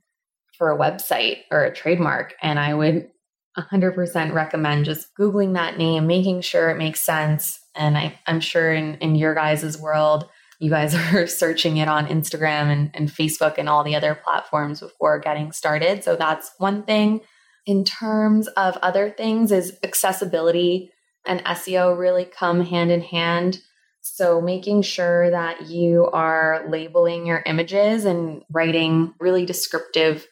for 0.58 0.72
a 0.72 0.78
website 0.78 1.39
or 1.52 1.65
a 1.65 1.76
trademark. 1.76 2.36
And 2.41 2.58
I 2.58 2.74
would 2.74 3.10
100% 3.58 4.34
recommend 4.34 4.86
just 4.86 5.13
Googling 5.19 5.56
that 5.56 5.78
name, 5.78 6.08
making 6.08 6.39
sure 6.39 6.69
it 6.69 6.78
makes 6.78 7.02
sense. 7.02 7.60
And 7.76 7.98
I, 7.98 8.17
am 8.28 8.39
sure 8.39 8.74
in, 8.74 8.96
in 9.00 9.15
your 9.15 9.36
guys' 9.36 9.78
world, 9.78 10.30
you 10.58 10.69
guys 10.69 10.96
are 11.13 11.28
searching 11.28 11.76
it 11.76 11.89
on 11.89 12.08
Instagram 12.08 12.72
and, 12.72 12.89
and 12.93 13.10
Facebook 13.10 13.56
and 13.58 13.67
all 13.67 13.84
the 13.84 13.98
other 13.98 14.15
platforms 14.15 14.80
before 14.80 15.19
getting 15.19 15.52
started. 15.52 16.02
So 16.02 16.15
that's 16.15 16.50
one 16.60 16.84
thing. 16.84 17.19
In 17.65 17.84
terms 17.84 18.48
of 18.48 18.78
other 18.78 19.10
things, 19.10 19.52
is 19.52 19.78
accessibility 19.84 20.93
and 21.26 21.43
SEO 21.43 22.00
really 22.00 22.24
come 22.24 22.62
hand 22.62 22.89
in 22.89 23.02
hand. 23.02 23.60
So, 24.06 24.42
making 24.42 24.82
sure 24.82 25.30
that 25.30 25.70
you 25.70 26.08
are 26.12 26.66
labeling 26.68 27.26
your 27.26 27.42
images 27.46 28.04
and 28.04 28.44
writing 28.52 29.13
really 29.18 29.46
descriptive 29.46 30.28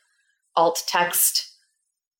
alt 0.57 0.83
text 0.87 1.47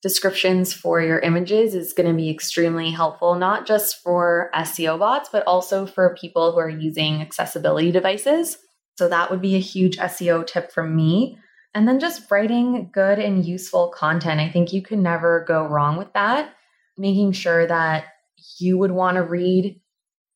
descriptions 0.02 0.74
for 0.74 1.02
your 1.02 1.20
images 1.20 1.76
is 1.76 1.92
going 1.92 2.08
to 2.08 2.16
be 2.16 2.30
extremely 2.30 2.90
helpful, 2.90 3.36
not 3.36 3.68
just 3.68 4.02
for 4.02 4.50
SEO 4.56 4.98
bots, 4.98 5.28
but 5.30 5.46
also 5.46 5.86
for 5.86 6.16
people 6.20 6.54
who 6.54 6.60
are 6.60 6.70
using 6.70 7.22
accessibility 7.22 7.92
devices. 7.92 8.58
So 8.98 9.10
that 9.10 9.30
would 9.30 9.42
be 9.42 9.56
a 9.56 9.60
huge 9.60 9.98
SEO 9.98 10.48
tip 10.48 10.72
from 10.72 10.96
me. 10.96 11.38
And 11.74 11.86
then 11.86 12.00
just 12.00 12.32
writing 12.32 12.92
good 12.94 13.20
and 13.20 13.46
useful 13.46 13.90
content. 13.90 14.40
I 14.40 14.50
think 14.50 14.72
you 14.72 14.82
can 14.82 15.04
never 15.04 15.44
go 15.46 15.66
wrong 15.66 15.98
with 15.98 16.14
that. 16.14 16.54
Making 16.98 17.34
sure 17.34 17.68
that 17.68 18.06
you 18.58 18.78
would 18.78 18.92
want 18.92 19.16
to 19.16 19.24
read 19.24 19.82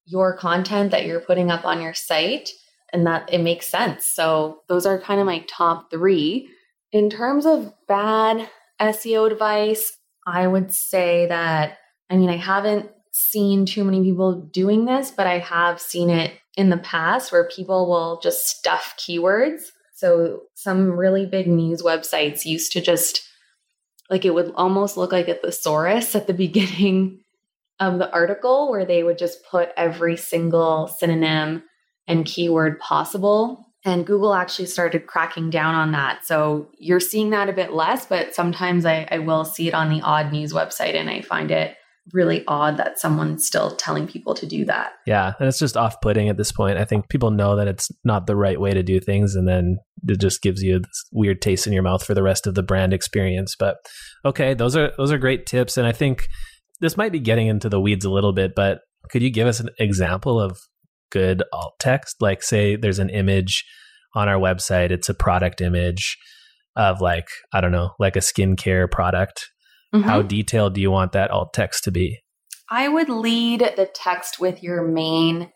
your 0.05 0.37
content 0.37 0.91
that 0.91 1.05
you're 1.05 1.19
putting 1.19 1.51
up 1.51 1.65
on 1.65 1.81
your 1.81 1.93
site 1.93 2.49
and 2.93 3.05
that 3.07 3.31
it 3.31 3.39
makes 3.39 3.67
sense. 3.67 4.05
So 4.05 4.61
those 4.67 4.85
are 4.85 4.99
kind 4.99 5.19
of 5.19 5.25
my 5.25 5.43
top 5.47 5.89
three. 5.91 6.49
In 6.91 7.09
terms 7.09 7.45
of 7.45 7.73
bad 7.87 8.49
SEO 8.79 9.31
advice, 9.31 9.97
I 10.25 10.47
would 10.47 10.73
say 10.73 11.27
that, 11.27 11.77
I 12.09 12.17
mean, 12.17 12.29
I 12.29 12.37
haven't 12.37 12.89
seen 13.11 13.65
too 13.65 13.83
many 13.83 14.01
people 14.03 14.41
doing 14.41 14.85
this, 14.85 15.11
but 15.11 15.27
I 15.27 15.39
have 15.39 15.81
seen 15.81 16.09
it 16.09 16.33
in 16.55 16.69
the 16.69 16.77
past 16.77 17.31
where 17.31 17.49
people 17.49 17.89
will 17.89 18.19
just 18.21 18.47
stuff 18.47 18.95
keywords. 18.97 19.63
So 19.93 20.43
some 20.53 20.91
really 20.91 21.25
big 21.25 21.47
news 21.47 21.81
websites 21.81 22.45
used 22.45 22.71
to 22.73 22.81
just 22.81 23.27
like 24.09 24.25
it 24.25 24.33
would 24.33 24.53
almost 24.55 24.97
look 24.97 25.11
like 25.11 25.27
a 25.27 25.35
thesaurus 25.35 26.15
at 26.15 26.27
the 26.27 26.33
beginning 26.45 27.21
of 27.79 27.99
the 27.99 28.11
article 28.11 28.69
where 28.69 28.85
they 28.85 29.03
would 29.03 29.17
just 29.17 29.39
put 29.49 29.69
every 29.75 30.17
single 30.17 30.87
synonym 30.99 31.63
and 32.07 32.25
keyword 32.25 32.79
possible. 32.79 33.65
And 33.83 34.05
Google 34.05 34.33
actually 34.33 34.65
started 34.65 35.05
cracking 35.05 35.49
down 35.49 35.75
on 35.75 35.91
that. 35.91 36.25
So 36.25 36.69
you're 36.79 36.99
seeing 36.99 37.29
that 37.31 37.49
a 37.49 37.53
bit 37.53 37.73
less, 37.73 38.05
but 38.05 38.33
sometimes 38.33 38.85
I, 38.85 39.07
I 39.11 39.19
will 39.19 39.45
see 39.45 39.67
it 39.67 39.73
on 39.73 39.89
the 39.89 40.01
odd 40.01 40.31
news 40.31 40.53
website 40.53 40.95
and 40.95 41.09
I 41.09 41.21
find 41.21 41.51
it 41.51 41.75
really 42.13 42.43
odd 42.47 42.77
that 42.77 42.99
someone's 42.99 43.45
still 43.45 43.75
telling 43.75 44.07
people 44.07 44.35
to 44.35 44.45
do 44.45 44.63
that. 44.65 44.93
Yeah, 45.07 45.33
and 45.39 45.47
it's 45.47 45.59
just 45.59 45.75
off-putting 45.75 46.29
at 46.29 46.37
this 46.37 46.51
point. 46.51 46.77
I 46.77 46.85
think 46.85 47.09
people 47.09 47.31
know 47.31 47.55
that 47.55 47.67
it's 47.67 47.89
not 48.03 48.27
the 48.27 48.35
right 48.35 48.59
way 48.59 48.71
to 48.71 48.83
do 48.83 48.99
things 48.99 49.35
and 49.35 49.47
then 49.47 49.77
it 50.07 50.19
just 50.19 50.41
gives 50.41 50.61
you 50.61 50.79
this 50.79 51.03
weird 51.11 51.41
taste 51.41 51.65
in 51.65 51.73
your 51.73 51.83
mouth 51.83 52.03
for 52.03 52.13
the 52.13 52.23
rest 52.23 52.45
of 52.45 52.53
the 52.53 52.63
brand 52.63 52.93
experience. 52.93 53.55
But 53.57 53.77
okay, 54.23 54.53
those 54.53 54.75
are 54.75 54.91
those 54.97 55.11
are 55.11 55.17
great 55.17 55.45
tips 55.45 55.77
and 55.77 55.87
I 55.87 55.91
think 55.91 56.27
this 56.79 56.97
might 56.97 57.11
be 57.11 57.19
getting 57.19 57.47
into 57.47 57.69
the 57.69 57.79
weeds 57.79 58.05
a 58.05 58.11
little 58.11 58.33
bit, 58.33 58.53
but 58.55 58.79
could 59.09 59.21
you 59.21 59.29
give 59.29 59.47
us 59.47 59.59
an 59.59 59.69
example 59.79 60.39
of 60.39 60.57
good 61.11 61.43
alt 61.53 61.75
text? 61.79 62.17
Like 62.21 62.43
say 62.43 62.75
there's 62.75 62.99
an 62.99 63.09
image 63.09 63.63
on 64.13 64.29
our 64.29 64.39
website, 64.39 64.91
it's 64.91 65.09
a 65.09 65.13
product 65.13 65.61
image 65.61 66.17
of 66.75 67.01
like, 67.01 67.27
I 67.53 67.61
don't 67.61 67.71
know, 67.71 67.91
like 67.99 68.15
a 68.15 68.19
skincare 68.19 68.89
product 68.89 69.45
Mm-hmm. 69.95 70.09
How 70.09 70.21
detailed 70.21 70.73
do 70.73 70.81
you 70.81 70.91
want 70.91 71.13
that 71.13 71.31
alt 71.31 71.53
text 71.53 71.85
to 71.85 71.91
be? 71.91 72.19
I 72.69 72.89
would 72.89 73.09
lead 73.09 73.61
the 73.61 73.89
text 73.93 74.39
with 74.39 74.61
your 74.61 74.83
main 74.85 75.51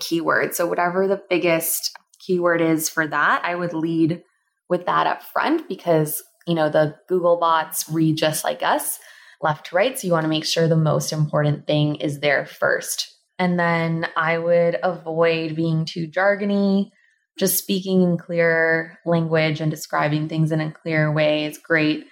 keyword. 0.00 0.54
So, 0.54 0.66
whatever 0.66 1.06
the 1.06 1.20
biggest 1.28 1.90
keyword 2.26 2.62
is 2.62 2.88
for 2.88 3.06
that, 3.06 3.42
I 3.44 3.54
would 3.54 3.74
lead 3.74 4.22
with 4.70 4.86
that 4.86 5.06
up 5.06 5.22
front 5.22 5.68
because, 5.68 6.22
you 6.46 6.54
know, 6.54 6.70
the 6.70 6.96
Google 7.08 7.38
bots 7.38 7.88
read 7.90 8.16
just 8.16 8.44
like 8.44 8.62
us, 8.62 8.98
left 9.42 9.66
to 9.66 9.76
right. 9.76 9.98
So, 9.98 10.06
you 10.06 10.12
want 10.12 10.24
to 10.24 10.28
make 10.28 10.44
sure 10.44 10.68
the 10.68 10.76
most 10.76 11.12
important 11.12 11.66
thing 11.66 11.96
is 11.96 12.20
there 12.20 12.46
first. 12.46 13.08
And 13.38 13.58
then 13.58 14.06
I 14.16 14.38
would 14.38 14.78
avoid 14.82 15.56
being 15.56 15.84
too 15.84 16.06
jargony. 16.06 16.90
Just 17.38 17.58
speaking 17.58 18.02
in 18.02 18.18
clear 18.18 18.98
language 19.06 19.60
and 19.60 19.70
describing 19.70 20.28
things 20.28 20.52
in 20.52 20.60
a 20.60 20.70
clear 20.70 21.10
way 21.10 21.46
is 21.46 21.58
great. 21.58 22.06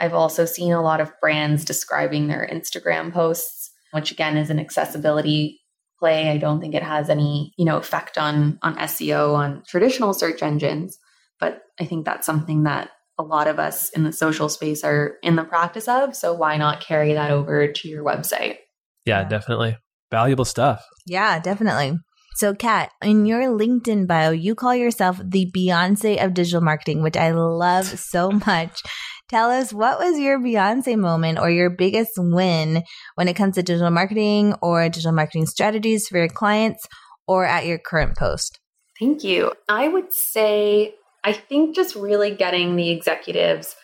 I've 0.00 0.14
also 0.14 0.44
seen 0.44 0.72
a 0.72 0.82
lot 0.82 1.00
of 1.00 1.12
brands 1.20 1.64
describing 1.64 2.26
their 2.26 2.48
Instagram 2.50 3.12
posts, 3.12 3.70
which 3.92 4.10
again 4.10 4.36
is 4.36 4.50
an 4.50 4.58
accessibility 4.58 5.60
play. 5.98 6.30
I 6.30 6.38
don't 6.38 6.60
think 6.60 6.74
it 6.74 6.82
has 6.82 7.08
any, 7.10 7.52
you 7.56 7.64
know, 7.64 7.76
effect 7.76 8.18
on 8.18 8.58
on 8.62 8.76
SEO 8.76 9.34
on 9.34 9.62
traditional 9.68 10.14
search 10.14 10.42
engines, 10.42 10.98
but 11.38 11.62
I 11.78 11.84
think 11.84 12.04
that's 12.04 12.26
something 12.26 12.64
that 12.64 12.90
a 13.20 13.22
lot 13.22 13.46
of 13.46 13.58
us 13.58 13.90
in 13.90 14.02
the 14.02 14.12
social 14.12 14.48
space 14.48 14.82
are 14.82 15.18
in 15.22 15.36
the 15.36 15.44
practice 15.44 15.86
of, 15.88 16.16
so 16.16 16.32
why 16.32 16.56
not 16.56 16.80
carry 16.80 17.12
that 17.12 17.30
over 17.30 17.70
to 17.70 17.88
your 17.88 18.02
website? 18.02 18.56
Yeah, 19.04 19.24
definitely. 19.24 19.76
Valuable 20.10 20.46
stuff. 20.46 20.84
Yeah, 21.06 21.38
definitely. 21.38 21.98
So, 22.36 22.54
Kat, 22.54 22.90
in 23.02 23.26
your 23.26 23.42
LinkedIn 23.42 24.06
bio, 24.06 24.30
you 24.30 24.54
call 24.54 24.74
yourself 24.74 25.20
the 25.22 25.50
Beyonce 25.54 26.24
of 26.24 26.32
digital 26.32 26.62
marketing, 26.62 27.02
which 27.02 27.16
I 27.16 27.32
love 27.32 27.84
so 27.98 28.30
much. 28.30 28.80
Tell 29.28 29.50
us 29.50 29.72
what 29.72 29.98
was 29.98 30.18
your 30.18 30.40
Beyonce 30.40 30.96
moment 30.98 31.38
or 31.38 31.50
your 31.50 31.70
biggest 31.70 32.12
win 32.16 32.82
when 33.16 33.28
it 33.28 33.36
comes 33.36 33.56
to 33.56 33.62
digital 33.62 33.90
marketing 33.90 34.54
or 34.62 34.88
digital 34.88 35.12
marketing 35.12 35.46
strategies 35.46 36.08
for 36.08 36.18
your 36.18 36.28
clients 36.28 36.84
or 37.28 37.44
at 37.44 37.66
your 37.66 37.78
current 37.78 38.16
post? 38.16 38.58
Thank 38.98 39.22
you. 39.22 39.52
I 39.68 39.88
would 39.88 40.12
say, 40.12 40.94
I 41.24 41.32
think 41.32 41.74
just 41.74 41.94
really 41.94 42.34
getting 42.34 42.76
the 42.76 42.90
executives 42.90 43.74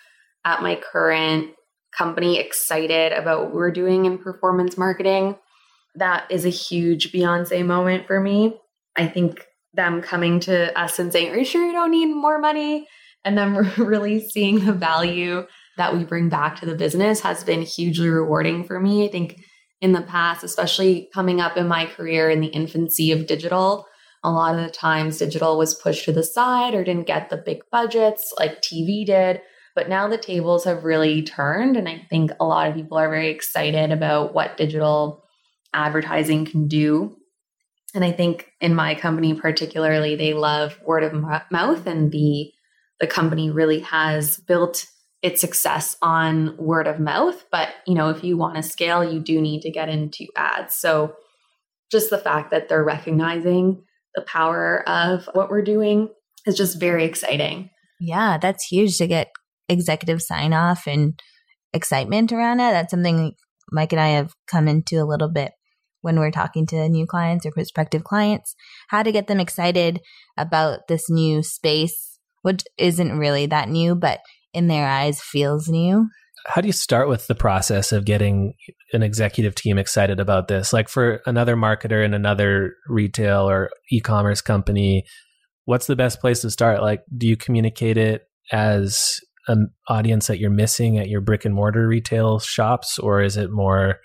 at 0.45 0.63
my 0.63 0.77
current 0.77 1.51
company 1.97 2.39
excited 2.39 3.13
about 3.13 3.45
what 3.45 3.55
we're 3.55 3.71
doing 3.71 4.05
in 4.05 4.19
performance 4.19 4.77
marketing. 4.77 5.37
That 5.95 6.31
is 6.31 6.45
a 6.45 6.51
huge 6.51 7.13
Beyonce 7.13 7.65
moment 7.65 8.07
for 8.07 8.21
me. 8.21 8.59
I 8.97 9.07
think 9.07 9.45
them 9.75 10.03
coming 10.03 10.41
to 10.41 10.79
us 10.79 10.99
and 10.99 11.13
saying, 11.13 11.33
Are 11.33 11.39
you 11.39 11.45
sure 11.45 11.65
you 11.65 11.73
don't 11.73 11.91
need 11.91 12.07
more 12.07 12.39
money? 12.39 12.87
and 13.27 13.37
then 13.37 13.55
really 13.77 14.21
seeing 14.21 14.65
the 14.65 14.73
value 14.73 15.45
that 15.77 15.95
we 15.95 16.05
bring 16.05 16.31
back 16.31 16.59
to 16.61 16.65
the 16.65 16.75
business 16.75 17.21
has 17.21 17.45
been 17.45 17.61
hugely 17.61 18.09
rewarding 18.09 18.65
for 18.65 18.81
me. 18.81 19.05
I 19.05 19.11
think 19.11 19.39
in 19.83 19.93
the 19.93 20.01
past, 20.01 20.43
especially 20.43 21.11
coming 21.13 21.39
up 21.39 21.59
in 21.59 21.69
my 21.69 21.85
career 21.85 22.31
in 22.31 22.41
the 22.41 22.47
infancy 22.47 23.13
of 23.13 23.27
digital, 23.27 23.85
a 24.27 24.31
lot 24.31 24.57
of 24.57 24.65
the 24.65 24.71
times 24.71 25.19
digital 25.19 25.57
was 25.57 25.75
pushed 25.75 26.05
to 26.05 26.13
the 26.13 26.25
side 26.25 26.75
or 26.75 26.83
didn't 26.83 27.07
get 27.07 27.31
the 27.31 27.37
big 27.37 27.63
budgets 27.71 28.35
like 28.41 28.61
TV 28.61 29.07
did. 29.07 29.41
But 29.77 29.89
now 29.89 30.09
the 30.09 30.19
tables 30.19 30.65
have 30.65 30.83
really 30.83 31.23
turned. 31.23 31.77
And 31.77 31.89
I 31.89 32.05
think 32.11 32.33
a 32.41 32.45
lot 32.45 32.69
of 32.69 32.75
people 32.75 32.99
are 32.99 33.09
very 33.09 33.29
excited 33.29 33.93
about 33.93 34.35
what 34.35 34.57
digital 34.57 35.23
advertising 35.73 36.45
can 36.45 36.67
do. 36.67 37.17
And 37.95 38.05
I 38.05 38.11
think 38.11 38.51
in 38.61 38.75
my 38.75 38.97
company, 38.97 39.35
particularly, 39.35 40.17
they 40.17 40.35
love 40.35 40.77
word 40.85 41.05
of 41.05 41.13
mouth 41.13 41.87
and 41.87 42.11
the 42.11 42.53
the 42.99 43.07
company 43.07 43.51
really 43.51 43.81
has 43.81 44.39
built 44.39 44.87
its 45.23 45.41
success 45.41 45.97
on 46.01 46.57
word 46.57 46.87
of 46.87 46.99
mouth. 46.99 47.45
But, 47.53 47.69
you 47.87 47.95
know, 47.95 48.09
if 48.09 48.25
you 48.25 48.39
want 48.39 48.57
to 48.57 48.63
scale, 48.63 49.05
you 49.05 49.21
do 49.21 49.41
need 49.41 49.61
to 49.63 49.71
get 49.71 49.91
into 49.91 50.27
ads. 50.35 50.75
So 50.75 51.15
just 51.91 52.09
the 52.11 52.19
fact 52.19 52.51
that 52.51 52.69
they're 52.69 52.83
recognizing 52.83 53.83
the 54.17 54.23
power 54.23 54.83
of 54.89 55.29
what 55.35 55.51
we're 55.51 55.63
doing 55.63 56.09
is 56.47 56.57
just 56.57 56.81
very 56.81 57.05
exciting. 57.05 57.71
Yeah, 58.01 58.39
that's 58.39 58.67
huge 58.67 58.99
to 58.99 59.07
get 59.07 59.29
executive 59.69 60.23
sign 60.23 60.53
off 60.53 60.87
and 60.87 61.21
excitement 61.73 62.33
around 62.33 62.61
it. 62.61 62.73
That's 62.73 62.91
something 62.91 63.35
Mike 63.71 63.93
and 63.93 64.01
I 64.01 64.09
have 64.09 64.33
come 64.49 64.67
into 64.67 64.97
a 64.97 65.07
little 65.07 65.31
bit 65.31 65.53
when 66.01 66.19
we're 66.19 66.31
talking 66.31 66.67
to 66.67 66.89
new 66.89 67.07
clients 67.07 67.47
or 67.47 67.51
prospective 67.51 68.05
clients, 68.05 68.55
how 68.89 69.03
to 69.03 69.13
get 69.13 69.27
them 69.27 69.41
excited 69.41 70.01
about 70.37 70.89
this 70.89 71.11
new 71.11 71.43
space 71.43 72.17
which 72.47 72.63
isn't 72.79 73.19
really 73.19 73.47
that 73.47 73.69
new, 73.69 73.97
but 73.97 74.21
in 74.55 74.69
their 74.69 74.87
eyes 74.87 75.21
feels 75.21 75.69
new. 75.69 76.09
How 76.47 76.61
do 76.61 76.69
you 76.69 76.73
start 76.73 77.09
with 77.09 77.27
the 77.27 77.35
process 77.35 77.91
of 77.91 78.05
getting 78.05 78.55
an 78.93 79.03
executive 79.03 79.55
team 79.55 79.79
excited 79.79 80.21
about 80.21 80.49
this? 80.49 80.73
Like 80.73 80.89
for 80.89 81.21
another 81.27 81.57
marketer 81.57 82.05
in 82.05 82.15
another 82.15 82.75
retail 82.89 83.49
or 83.49 83.71
e 83.91 84.01
commerce 84.01 84.41
company, 84.41 85.05
what's 85.65 85.87
the 85.87 85.97
best 85.97 86.21
place 86.21 86.41
to 86.43 86.51
start? 86.51 86.83
Like, 86.83 87.03
do 87.17 87.27
you 87.27 87.37
communicate 87.37 87.99
it 87.99 88.23
as 88.53 89.21
an 89.49 89.71
audience 89.89 90.27
that 90.27 90.39
you're 90.39 90.51
missing 90.51 90.99
at 90.99 91.09
your 91.09 91.21
brick 91.21 91.45
and 91.45 91.55
mortar 91.55 91.87
retail 91.87 92.39
shops, 92.39 92.99
or 92.99 93.23
is 93.23 93.37
it 93.37 93.51
more, 93.51 93.97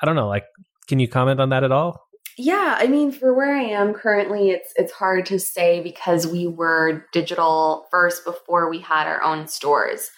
I 0.00 0.06
don't 0.06 0.16
know, 0.16 0.28
like, 0.28 0.44
can 0.88 0.98
you 0.98 1.08
comment 1.08 1.40
on 1.40 1.50
that 1.50 1.64
at 1.64 1.72
all? 1.72 2.08
Yeah, 2.38 2.76
I 2.78 2.86
mean, 2.86 3.12
for 3.12 3.34
where 3.34 3.54
I 3.54 3.62
am 3.62 3.92
currently, 3.92 4.50
it's 4.50 4.72
it's 4.76 4.92
hard 4.92 5.26
to 5.26 5.38
say 5.38 5.82
because 5.82 6.26
we 6.26 6.46
were 6.46 7.04
digital 7.12 7.86
first 7.90 8.24
before 8.24 8.70
we 8.70 8.78
had 8.78 9.06
our 9.06 9.22
own 9.22 9.46
stores. 9.46 10.10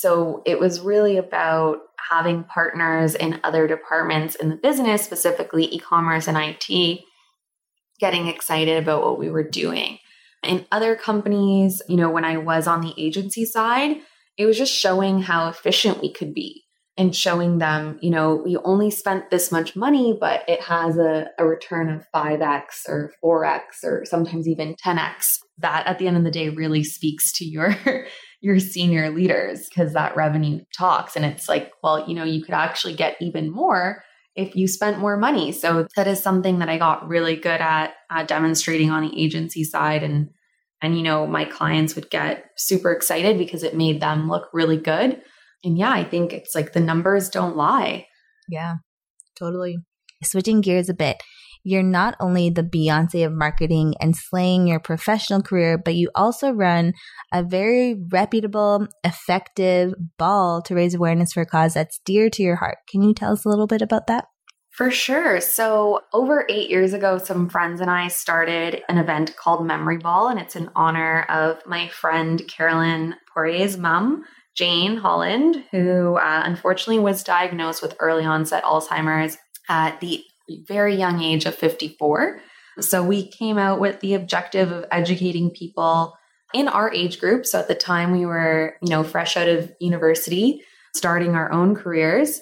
So 0.00 0.40
it 0.46 0.58
was 0.58 0.80
really 0.80 1.18
about 1.18 1.80
having 2.08 2.44
partners 2.44 3.14
in 3.14 3.38
other 3.44 3.68
departments 3.68 4.34
in 4.34 4.48
the 4.48 4.56
business, 4.56 5.04
specifically 5.04 5.66
e-commerce 5.66 6.26
and 6.26 6.38
IT, 6.38 7.00
getting 7.98 8.26
excited 8.26 8.82
about 8.82 9.02
what 9.02 9.18
we 9.18 9.28
were 9.28 9.46
doing. 9.46 9.98
In 10.42 10.64
other 10.72 10.96
companies, 10.96 11.82
you 11.86 11.96
know, 11.96 12.08
when 12.08 12.24
I 12.24 12.38
was 12.38 12.66
on 12.66 12.80
the 12.80 12.94
agency 12.96 13.44
side, 13.44 13.98
it 14.38 14.46
was 14.46 14.56
just 14.56 14.72
showing 14.72 15.20
how 15.20 15.50
efficient 15.50 16.00
we 16.00 16.10
could 16.10 16.32
be 16.32 16.64
and 16.96 17.14
showing 17.14 17.58
them, 17.58 17.98
you 18.00 18.10
know, 18.10 18.36
we 18.42 18.56
only 18.56 18.90
spent 18.90 19.28
this 19.28 19.52
much 19.52 19.76
money, 19.76 20.16
but 20.18 20.48
it 20.48 20.62
has 20.62 20.96
a, 20.96 21.26
a 21.38 21.44
return 21.44 21.90
of 21.90 22.06
5x 22.14 22.88
or 22.88 23.12
4x 23.22 23.84
or 23.84 24.06
sometimes 24.06 24.48
even 24.48 24.76
10x. 24.82 25.40
That 25.58 25.86
at 25.86 25.98
the 25.98 26.06
end 26.06 26.16
of 26.16 26.24
the 26.24 26.30
day 26.30 26.48
really 26.48 26.84
speaks 26.84 27.32
to 27.32 27.44
your 27.44 27.76
your 28.40 28.58
senior 28.58 29.10
leaders 29.10 29.68
because 29.68 29.92
that 29.92 30.16
revenue 30.16 30.60
talks. 30.76 31.16
And 31.16 31.24
it's 31.24 31.48
like, 31.48 31.72
well, 31.82 32.08
you 32.08 32.14
know, 32.14 32.24
you 32.24 32.42
could 32.42 32.54
actually 32.54 32.94
get 32.94 33.16
even 33.20 33.50
more 33.50 34.02
if 34.34 34.56
you 34.56 34.66
spent 34.66 34.98
more 34.98 35.16
money. 35.16 35.52
So 35.52 35.86
that 35.96 36.06
is 36.06 36.22
something 36.22 36.60
that 36.60 36.68
I 36.68 36.78
got 36.78 37.08
really 37.08 37.36
good 37.36 37.60
at 37.60 37.92
uh, 38.08 38.24
demonstrating 38.24 38.90
on 38.90 39.02
the 39.02 39.22
agency 39.22 39.64
side 39.64 40.02
and 40.02 40.30
and 40.82 40.96
you 40.96 41.02
know 41.02 41.26
my 41.26 41.44
clients 41.44 41.94
would 41.94 42.08
get 42.08 42.46
super 42.56 42.90
excited 42.90 43.36
because 43.36 43.62
it 43.62 43.76
made 43.76 44.00
them 44.00 44.28
look 44.28 44.48
really 44.54 44.78
good. 44.78 45.20
And 45.62 45.76
yeah, 45.76 45.90
I 45.90 46.04
think 46.04 46.32
it's 46.32 46.54
like 46.54 46.72
the 46.72 46.80
numbers 46.80 47.28
don't 47.28 47.56
lie. 47.56 48.06
Yeah. 48.48 48.76
Totally. 49.38 49.78
Switching 50.22 50.62
gears 50.62 50.88
a 50.88 50.94
bit. 50.94 51.22
You're 51.62 51.82
not 51.82 52.16
only 52.20 52.50
the 52.50 52.62
Beyonce 52.62 53.26
of 53.26 53.32
marketing 53.32 53.94
and 54.00 54.16
slaying 54.16 54.66
your 54.66 54.80
professional 54.80 55.42
career, 55.42 55.76
but 55.78 55.94
you 55.94 56.10
also 56.14 56.50
run 56.50 56.94
a 57.32 57.42
very 57.42 57.96
reputable, 58.10 58.86
effective 59.04 59.92
ball 60.18 60.62
to 60.62 60.74
raise 60.74 60.94
awareness 60.94 61.32
for 61.32 61.42
a 61.42 61.46
cause 61.46 61.74
that's 61.74 62.00
dear 62.04 62.30
to 62.30 62.42
your 62.42 62.56
heart. 62.56 62.78
Can 62.88 63.02
you 63.02 63.14
tell 63.14 63.32
us 63.32 63.44
a 63.44 63.48
little 63.48 63.66
bit 63.66 63.82
about 63.82 64.06
that? 64.06 64.26
For 64.70 64.90
sure. 64.90 65.40
So, 65.40 66.00
over 66.14 66.46
eight 66.48 66.70
years 66.70 66.92
ago, 66.92 67.18
some 67.18 67.48
friends 67.48 67.80
and 67.80 67.90
I 67.90 68.08
started 68.08 68.82
an 68.88 68.98
event 68.98 69.36
called 69.36 69.66
Memory 69.66 69.98
Ball, 69.98 70.28
and 70.28 70.38
it's 70.38 70.56
in 70.56 70.70
honor 70.76 71.22
of 71.28 71.58
my 71.66 71.88
friend 71.88 72.40
Carolyn 72.48 73.16
Poirier's 73.34 73.76
mom, 73.76 74.24
Jane 74.54 74.96
Holland, 74.96 75.64
who 75.70 76.16
uh, 76.16 76.42
unfortunately 76.44 77.02
was 77.02 77.24
diagnosed 77.24 77.82
with 77.82 77.96
early 77.98 78.24
onset 78.24 78.62
Alzheimer's 78.62 79.36
at 79.68 80.00
the 80.00 80.22
very 80.66 80.94
young 80.94 81.22
age 81.22 81.46
of 81.46 81.54
54. 81.54 82.40
So, 82.80 83.02
we 83.02 83.28
came 83.28 83.58
out 83.58 83.80
with 83.80 84.00
the 84.00 84.14
objective 84.14 84.70
of 84.72 84.86
educating 84.90 85.50
people 85.50 86.16
in 86.54 86.68
our 86.68 86.92
age 86.92 87.20
group. 87.20 87.46
So, 87.46 87.58
at 87.58 87.68
the 87.68 87.74
time, 87.74 88.12
we 88.12 88.26
were, 88.26 88.76
you 88.82 88.90
know, 88.90 89.04
fresh 89.04 89.36
out 89.36 89.48
of 89.48 89.72
university, 89.80 90.62
starting 90.94 91.34
our 91.34 91.52
own 91.52 91.74
careers 91.74 92.40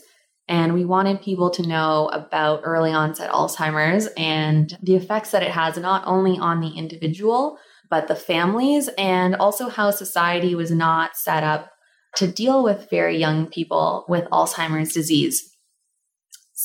and 0.49 0.73
we 0.73 0.85
wanted 0.85 1.21
people 1.21 1.51
to 1.51 1.67
know 1.67 2.09
about 2.09 2.63
early 2.65 2.91
onset 2.91 3.31
Alzheimer's 3.31 4.09
and 4.17 4.77
the 4.83 4.97
effects 4.97 5.31
that 5.33 5.43
it 5.43 5.51
has 5.51 5.77
not 5.77 6.03
only 6.07 6.39
on 6.39 6.61
the 6.61 6.71
individual, 6.71 7.59
but 7.91 8.09
the 8.09 8.17
families, 8.17 8.89
and 8.99 9.37
also 9.37 9.69
how 9.69 9.91
society 9.91 10.55
was 10.55 10.71
not 10.71 11.17
set 11.17 11.45
up 11.45 11.71
to 12.17 12.27
deal 12.27 12.65
with 12.65 12.91
very 12.91 13.17
young 13.17 13.47
people 13.47 14.05
with 14.09 14.25
Alzheimer's 14.31 14.93
disease. 14.93 15.55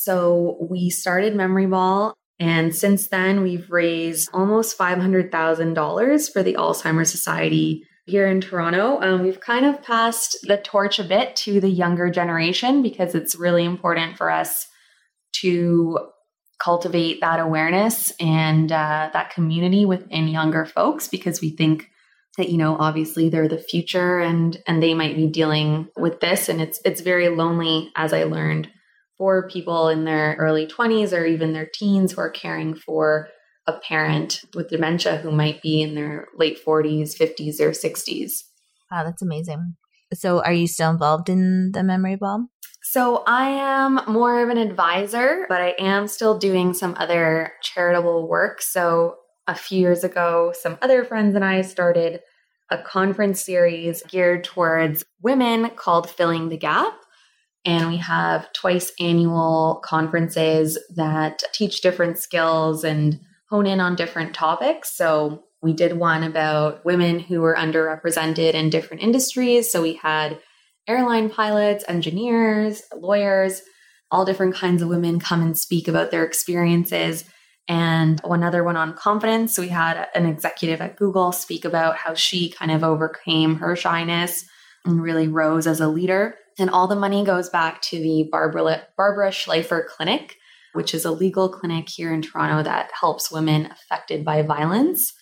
So 0.04 0.58
we 0.70 0.90
started 0.90 1.34
Memory 1.34 1.68
Ball. 1.68 2.14
And 2.38 2.76
since 2.76 3.08
then, 3.08 3.42
we've 3.42 3.72
raised 3.72 4.30
almost 4.34 4.78
$500,000 4.78 6.34
for 6.34 6.44
the 6.44 6.56
Alzheimer's 6.56 7.10
Society 7.10 7.84
here 8.06 8.28
in 8.28 8.42
Toronto. 8.42 9.00
Um, 9.02 9.24
we've 9.24 9.40
kind 9.40 9.66
of 9.66 9.82
passed 9.82 10.38
the 10.44 10.58
torch 10.58 11.00
a 11.00 11.06
bit 11.06 11.38
to 11.38 11.62
the 11.62 11.70
younger 11.70 12.10
generation 12.10 12.84
because 12.84 13.16
it's 13.16 13.36
really 13.36 13.64
important 13.64 14.18
for 14.18 14.30
us 14.30 14.68
to 15.42 16.00
cultivate 16.62 17.22
that 17.22 17.40
awareness 17.40 18.12
and 18.20 18.74
uh, 18.74 19.10
that 19.14 19.30
community 19.30 19.86
within 19.86 20.28
younger 20.28 20.66
folks 20.66 21.08
because 21.08 21.40
we 21.40 21.50
think 21.50 21.90
that 22.38 22.50
you 22.50 22.58
know 22.58 22.76
obviously 22.78 23.30
they're 23.30 23.48
the 23.48 23.58
future 23.58 24.20
and 24.20 24.62
and 24.68 24.82
they 24.82 24.94
might 24.94 25.16
be 25.16 25.28
dealing 25.28 25.88
with 25.98 26.20
this 26.20 26.50
and 26.50 26.62
it's 26.62 26.80
it's 26.86 27.02
very 27.02 27.30
lonely 27.30 27.92
as 27.96 28.14
i 28.14 28.24
learned 28.24 28.70
for 29.24 29.48
people 29.48 29.88
in 29.88 30.04
their 30.04 30.36
early 30.38 30.68
20s 30.68 31.18
or 31.18 31.26
even 31.26 31.54
their 31.54 31.70
teens 31.74 32.12
who 32.12 32.20
are 32.20 32.30
caring 32.30 32.76
for 32.76 33.30
a 33.68 33.72
parent 33.72 34.42
with 34.54 34.68
dementia 34.68 35.16
who 35.16 35.32
might 35.32 35.62
be 35.62 35.82
in 35.82 35.96
their 35.96 36.28
late 36.36 36.60
40s, 36.62 37.18
50s, 37.18 37.62
or 37.62 37.70
60s. 37.70 38.44
Wow, 38.92 39.06
that's 39.06 39.22
amazing. 39.22 39.78
So, 40.14 40.44
are 40.44 40.52
you 40.52 40.68
still 40.68 40.90
involved 40.90 41.30
in 41.30 41.72
the 41.72 41.84
memory 41.84 42.18
ball? 42.18 42.48
So, 42.82 43.24
I 43.26 43.48
am 43.48 44.02
more 44.10 44.44
of 44.44 44.50
an 44.50 44.58
advisor, 44.58 45.46
but 45.48 45.62
I 45.62 45.74
am 45.80 46.10
still 46.10 46.38
doing 46.38 46.74
some 46.74 46.94
other 47.00 47.54
charitable 47.62 48.28
work. 48.28 48.62
So, 48.62 49.16
a 49.48 49.56
few 49.56 49.80
years 49.80 50.04
ago, 50.04 50.52
some 50.54 50.78
other 50.82 51.06
friends 51.06 51.34
and 51.34 51.46
I 51.46 51.62
started 51.62 52.20
a 52.70 52.78
conference 52.78 53.42
series 53.42 54.04
geared 54.10 54.44
towards 54.44 55.06
women 55.22 55.70
called 55.78 56.10
Filling 56.10 56.50
the 56.50 56.58
Gap. 56.58 56.94
And 57.66 57.88
we 57.88 57.98
have 57.98 58.52
twice 58.54 58.92
annual 59.00 59.82
conferences 59.86 60.78
that 60.96 61.44
teach 61.54 61.82
different 61.82 62.18
skills 62.20 62.84
and 62.84 63.20
hone 63.50 63.66
in 63.66 63.80
on 63.80 63.96
different 63.96 64.34
topics. 64.34 64.96
So 64.96 65.44
we 65.62 65.74
did 65.74 65.98
one 65.98 66.24
about 66.24 66.84
women 66.84 67.20
who 67.20 67.40
were 67.40 67.56
underrepresented 67.56 68.54
in 68.54 68.70
different 68.70 69.02
industries. 69.02 69.72
So 69.72 69.82
we 69.82 69.94
had 69.94 70.40
airline 70.88 71.30
pilots, 71.30 71.86
engineers, 71.88 72.82
lawyers, 72.94 73.62
all 74.12 74.26
different 74.26 74.56
kinds 74.56 74.82
of 74.82 74.90
women 74.90 75.20
come 75.20 75.42
and 75.42 75.58
speak 75.58 75.88
about 75.88 76.12
their 76.12 76.26
experiences. 76.26 77.24
And 77.70 78.20
another 78.26 78.64
one 78.64 78.76
on 78.76 78.94
confidence. 78.94 79.58
We 79.58 79.70
had 79.70 80.08
an 80.14 80.26
executive 80.26 80.82
at 80.82 80.98
Google 80.98 81.32
speak 81.32 81.64
about 81.64 81.96
how 81.96 82.14
she 82.14 82.50
kind 82.50 82.72
of 82.72 82.84
overcame 82.84 83.56
her 83.56 83.78
shyness 83.78 84.44
and 84.86 85.02
really 85.02 85.30
rose 85.30 85.66
as 85.66 85.80
a 85.80 85.88
leader. 85.88 86.36
And 86.60 86.70
all 86.70 86.88
the 86.88 86.96
money 86.96 87.24
goes 87.26 87.50
back 87.50 87.82
to 87.84 87.98
the 87.98 88.28
Barbara, 88.32 88.84
Barbara 88.96 89.32
Schlifer 89.32 89.88
Clinic, 89.88 90.38
which 90.74 90.94
is 90.94 91.06
a 91.06 91.12
legal 91.12 91.50
clinic 91.50 91.90
here 91.90 92.14
in 92.14 92.22
Toronto 92.22 92.64
that 92.64 92.92
helps 93.00 93.32
women 93.32 93.68
affected 93.68 94.24
by 94.26 94.42
violence 94.42 95.14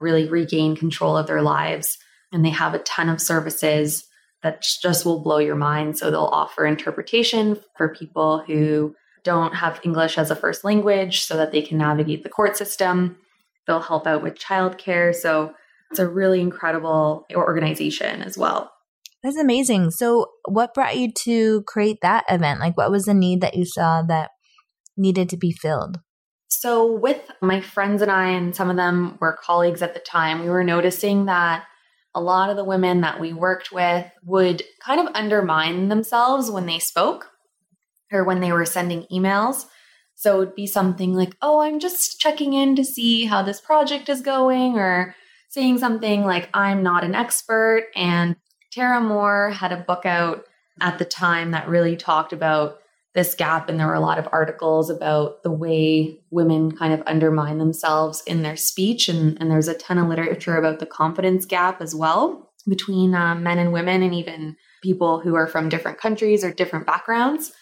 really 0.00 0.28
regain 0.28 0.76
control 0.76 1.16
of 1.16 1.26
their 1.26 1.42
lives. 1.42 1.98
And 2.32 2.44
they 2.44 2.50
have 2.50 2.74
a 2.74 2.80
ton 2.80 3.08
of 3.08 3.20
services 3.20 4.04
that 4.42 4.62
just 4.82 5.04
will 5.04 5.20
blow 5.20 5.38
your 5.38 5.56
mind. 5.56 5.98
So 5.98 6.10
they'll 6.10 6.24
offer 6.24 6.66
interpretation 6.66 7.58
for 7.76 7.94
people 7.94 8.44
who 8.46 8.94
don't 9.24 9.54
have 9.54 9.80
English 9.82 10.18
as 10.18 10.30
a 10.30 10.36
first 10.36 10.64
language 10.64 11.22
so 11.22 11.36
that 11.36 11.50
they 11.50 11.62
can 11.62 11.78
navigate 11.78 12.22
the 12.22 12.28
court 12.28 12.56
system. 12.56 13.16
They'll 13.66 13.80
help 13.80 14.06
out 14.06 14.22
with 14.22 14.38
childcare. 14.38 15.14
So 15.14 15.54
it's 15.90 15.98
a 15.98 16.06
really 16.06 16.40
incredible 16.40 17.26
organization 17.34 18.22
as 18.22 18.36
well. 18.38 18.70
That's 19.22 19.36
amazing. 19.36 19.90
So, 19.90 20.26
what 20.48 20.74
brought 20.74 20.96
you 20.96 21.10
to 21.24 21.62
create 21.66 21.98
that 22.02 22.24
event? 22.30 22.60
Like, 22.60 22.76
what 22.76 22.90
was 22.90 23.04
the 23.04 23.14
need 23.14 23.40
that 23.40 23.56
you 23.56 23.64
saw 23.64 24.02
that 24.02 24.30
needed 24.96 25.28
to 25.30 25.36
be 25.36 25.52
filled? 25.52 25.98
So, 26.48 26.90
with 26.92 27.20
my 27.42 27.60
friends 27.60 28.02
and 28.02 28.10
I, 28.10 28.28
and 28.28 28.54
some 28.54 28.70
of 28.70 28.76
them 28.76 29.18
were 29.20 29.38
colleagues 29.42 29.82
at 29.82 29.94
the 29.94 30.00
time, 30.00 30.42
we 30.42 30.48
were 30.48 30.64
noticing 30.64 31.26
that 31.26 31.64
a 32.14 32.20
lot 32.20 32.50
of 32.50 32.56
the 32.56 32.64
women 32.64 33.00
that 33.02 33.20
we 33.20 33.32
worked 33.32 33.72
with 33.72 34.06
would 34.22 34.62
kind 34.80 35.00
of 35.00 35.14
undermine 35.14 35.88
themselves 35.88 36.50
when 36.50 36.66
they 36.66 36.78
spoke 36.78 37.26
or 38.12 38.24
when 38.24 38.40
they 38.40 38.52
were 38.52 38.64
sending 38.64 39.06
emails. 39.12 39.64
So, 40.14 40.36
it 40.36 40.38
would 40.38 40.54
be 40.54 40.66
something 40.66 41.14
like, 41.14 41.36
oh, 41.42 41.60
I'm 41.60 41.80
just 41.80 42.20
checking 42.20 42.52
in 42.52 42.76
to 42.76 42.84
see 42.84 43.24
how 43.24 43.42
this 43.42 43.60
project 43.60 44.08
is 44.08 44.20
going, 44.20 44.78
or 44.78 45.16
saying 45.48 45.78
something 45.78 46.22
like, 46.24 46.48
I'm 46.54 46.82
not 46.82 47.02
an 47.02 47.14
expert. 47.14 47.86
And 47.96 48.36
Tara 48.76 49.00
Mohr 49.00 49.54
had 49.54 49.72
a 49.72 49.78
book 49.78 50.04
out 50.04 50.44
at 50.82 50.98
the 50.98 51.06
time 51.06 51.52
that 51.52 51.66
really 51.66 51.96
talked 51.96 52.34
about 52.34 52.78
this 53.14 53.34
gap 53.34 53.70
and 53.70 53.80
there 53.80 53.86
were 53.86 53.94
a 53.94 54.00
lot 54.00 54.18
of 54.18 54.28
articles 54.30 54.90
about 54.90 55.42
the 55.42 55.50
way 55.50 56.20
women 56.30 56.70
kind 56.76 56.92
of 56.92 57.02
undermine 57.06 57.56
themselves 57.56 58.22
in 58.26 58.42
their 58.42 58.56
speech 58.56 59.08
and, 59.08 59.40
and 59.40 59.50
there's 59.50 59.68
a 59.68 59.78
ton 59.78 59.96
of 59.96 60.08
literature 60.08 60.58
about 60.58 60.78
the 60.78 60.84
confidence 60.84 61.46
gap 61.46 61.80
as 61.80 61.94
well 61.94 62.52
between 62.68 63.14
um, 63.14 63.42
men 63.42 63.58
and 63.58 63.72
women 63.72 64.02
and 64.02 64.14
even 64.14 64.54
people 64.82 65.20
who 65.20 65.34
are 65.34 65.46
from 65.46 65.70
different 65.70 65.96
countries 65.96 66.44
or 66.44 66.52
different 66.52 66.84
backgrounds. 66.84 67.54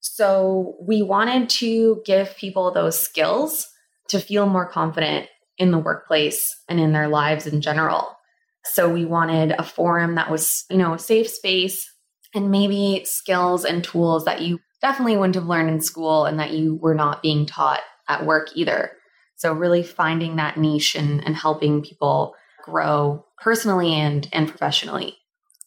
So 0.00 0.74
we 0.80 1.02
wanted 1.02 1.50
to 1.50 2.02
give 2.04 2.36
people 2.36 2.72
those 2.72 2.98
skills 2.98 3.68
to 4.08 4.18
feel 4.18 4.46
more 4.46 4.66
confident 4.66 5.28
in 5.56 5.70
the 5.70 5.78
workplace 5.78 6.52
and 6.68 6.80
in 6.80 6.90
their 6.90 7.06
lives 7.06 7.46
in 7.46 7.60
general 7.60 8.16
so 8.64 8.88
we 8.88 9.04
wanted 9.04 9.52
a 9.52 9.62
forum 9.62 10.14
that 10.14 10.30
was 10.30 10.64
you 10.70 10.76
know 10.76 10.94
a 10.94 10.98
safe 10.98 11.28
space 11.28 11.88
and 12.34 12.50
maybe 12.50 13.02
skills 13.04 13.64
and 13.64 13.84
tools 13.84 14.24
that 14.24 14.40
you 14.40 14.58
definitely 14.80 15.16
wouldn't 15.16 15.34
have 15.34 15.46
learned 15.46 15.70
in 15.70 15.80
school 15.80 16.24
and 16.24 16.38
that 16.38 16.52
you 16.52 16.76
were 16.76 16.94
not 16.94 17.22
being 17.22 17.46
taught 17.46 17.80
at 18.08 18.26
work 18.26 18.48
either. 18.54 18.92
So 19.36 19.52
really 19.52 19.82
finding 19.82 20.36
that 20.36 20.56
niche 20.56 20.94
and, 20.94 21.24
and 21.24 21.36
helping 21.36 21.82
people 21.82 22.34
grow 22.64 23.24
personally 23.40 23.94
and 23.94 24.28
and 24.32 24.48
professionally. 24.48 25.16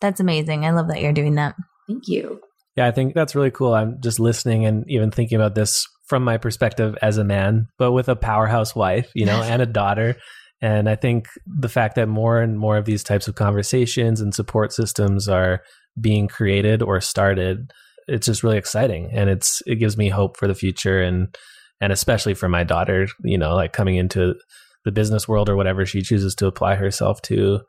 That's 0.02 0.20
amazing. 0.20 0.66
I 0.66 0.72
love 0.72 0.88
that 0.90 1.02
you're 1.02 1.14
doing 1.14 1.36
that. 1.36 1.56
Thank 1.88 2.08
you. 2.08 2.42
Yeah, 2.76 2.88
I 2.88 2.92
think 2.92 3.14
that's 3.14 3.36
really 3.36 3.52
cool. 3.52 3.74
I'm 3.74 4.02
just 4.02 4.20
listening 4.20 4.66
and 4.66 4.84
even 4.90 5.12
thinking 5.12 5.38
about 5.38 5.56
this 5.56 5.88
from 6.08 6.24
my 6.24 6.38
perspective 6.38 6.96
as 7.02 7.18
a 7.18 7.24
man, 7.24 7.68
but 7.78 7.94
with 7.94 8.10
a 8.10 8.16
powerhouse 8.16 8.76
wife, 8.76 9.10
you 9.14 9.26
know, 9.26 9.42
and 9.44 9.62
a 9.62 9.66
daughter. 9.66 10.18
And 10.66 10.90
I 10.90 10.96
think 10.96 11.28
the 11.46 11.70
fact 11.70 11.96
that 11.96 12.08
more 12.08 12.42
and 12.42 12.58
more 12.58 12.78
of 12.78 12.86
these 12.86 13.04
types 13.04 13.28
of 13.28 13.36
conversations 13.36 14.22
and 14.22 14.34
support 14.34 14.74
systems 14.74 15.28
are 15.28 15.62
being 16.00 16.28
created 16.28 16.82
or 16.82 17.00
started 17.00 17.72
it's 18.08 18.28
just 18.28 18.44
really 18.44 18.58
exciting 18.58 19.10
and 19.14 19.30
it's 19.32 19.64
it 19.66 19.76
gives 19.76 19.98
me 19.98 20.10
hope 20.10 20.38
for 20.38 20.48
the 20.48 20.54
future 20.54 21.02
and 21.02 21.36
and 21.82 21.92
especially 21.92 22.36
for 22.36 22.48
my 22.48 22.64
daughter 22.64 23.08
you 23.24 23.38
know 23.38 23.56
like 23.56 23.74
coming 23.74 23.96
into 23.96 24.36
the 24.84 24.92
business 24.92 25.28
world 25.28 25.50
or 25.50 25.56
whatever 25.56 25.86
she 25.86 26.02
chooses 26.02 26.36
to 26.36 26.48
apply 26.48 26.76
herself 26.76 27.22
to 27.22 27.60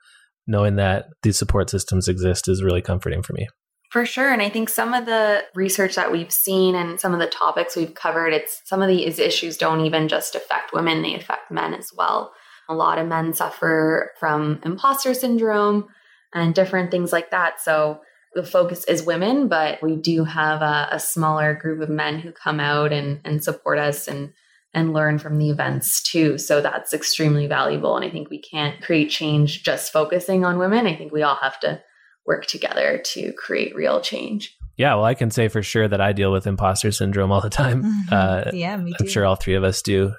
knowing 0.47 0.77
that 0.77 1.07
these 1.23 1.39
support 1.39 1.69
systems 1.69 2.09
exist 2.09 2.49
is 2.49 2.63
really 2.63 2.83
comforting 2.83 3.23
for 3.23 3.33
me. 3.33 3.49
For 3.91 4.05
sure. 4.05 4.33
And 4.33 4.43
I 4.43 4.49
think 4.49 4.69
some 4.69 4.95
of 4.95 5.07
the 5.07 5.43
research 5.55 5.95
that 5.95 6.13
we've 6.13 6.33
seen 6.33 6.75
and 6.75 7.01
some 7.01 7.15
of 7.15 7.21
the 7.21 7.27
topics 7.27 7.77
we've 7.77 7.95
covered, 7.95 8.33
it's 8.33 8.61
some 8.65 8.83
of 8.83 8.89
these 8.89 9.19
issues 9.19 9.57
don't 9.57 9.81
even 9.81 10.09
just 10.09 10.35
affect 10.35 10.73
women, 10.73 11.03
they 11.03 11.15
affect 11.15 11.51
men 11.51 11.73
as 11.73 11.91
well. 11.97 12.33
A 12.69 12.75
lot 12.75 12.99
of 12.99 13.07
men 13.07 13.33
suffer 13.33 14.13
from 14.19 14.61
imposter 14.65 15.15
syndrome 15.15 15.89
and 16.35 16.55
different 16.55 16.91
things 16.91 17.13
like 17.13 17.31
that. 17.31 17.61
So 17.61 18.01
the 18.35 18.45
focus 18.45 18.85
is 18.85 19.03
women, 19.03 19.49
but 19.49 19.83
we 19.83 19.97
do 19.97 20.25
have 20.25 20.63
a, 20.63 20.89
a 20.93 21.01
smaller 21.01 21.55
group 21.55 21.81
of 21.81 21.89
men 21.89 22.19
who 22.19 22.33
come 22.33 22.61
out 22.61 22.93
and, 22.93 23.21
and 23.25 23.43
support 23.43 23.79
us 23.79 24.09
and 24.09 24.33
and 24.75 24.93
learn 24.93 25.19
from 25.19 25.39
the 25.39 25.49
events 25.49 26.03
too. 26.03 26.37
So 26.37 26.61
that's 26.61 26.93
extremely 26.93 27.47
valuable. 27.47 27.97
And 27.97 28.05
I 28.05 28.11
think 28.11 28.29
we 28.29 28.39
can't 28.39 28.81
create 28.83 29.09
change 29.09 29.63
just 29.63 29.91
focusing 29.91 30.45
on 30.45 30.59
women. 30.59 30.87
I 30.87 30.95
think 30.95 31.13
we 31.13 31.23
all 31.23 31.37
have 31.37 31.59
to 31.61 31.83
work 32.27 32.45
together 32.45 33.01
to 33.03 33.33
create 33.33 33.75
real 33.75 34.03
change. 34.03 34.55
Yeah, 34.77 34.95
well, 34.97 35.05
I 35.05 35.15
can 35.15 35.31
say 35.31 35.49
for 35.49 35.63
sure 35.63 35.89
that 35.89 36.03
I 36.03 36.13
deal 36.13 36.31
with 36.31 36.47
imposter 36.47 36.93
syndrome 36.93 37.33
all 37.33 37.41
the 37.41 37.49
time. 37.49 37.85
Mm-hmm. 37.85 38.13
Uh, 38.13 38.51
yeah, 38.53 38.77
me 38.77 38.91
too. 38.91 38.97
I'm 39.01 39.09
sure 39.09 39.25
all 39.25 39.37
three 39.37 39.55
of 39.55 39.65
us 39.65 39.81
do. 39.81 40.13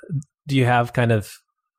Do 0.48 0.56
you 0.56 0.66
have 0.66 0.92
kind 0.92 1.12
of 1.12 1.32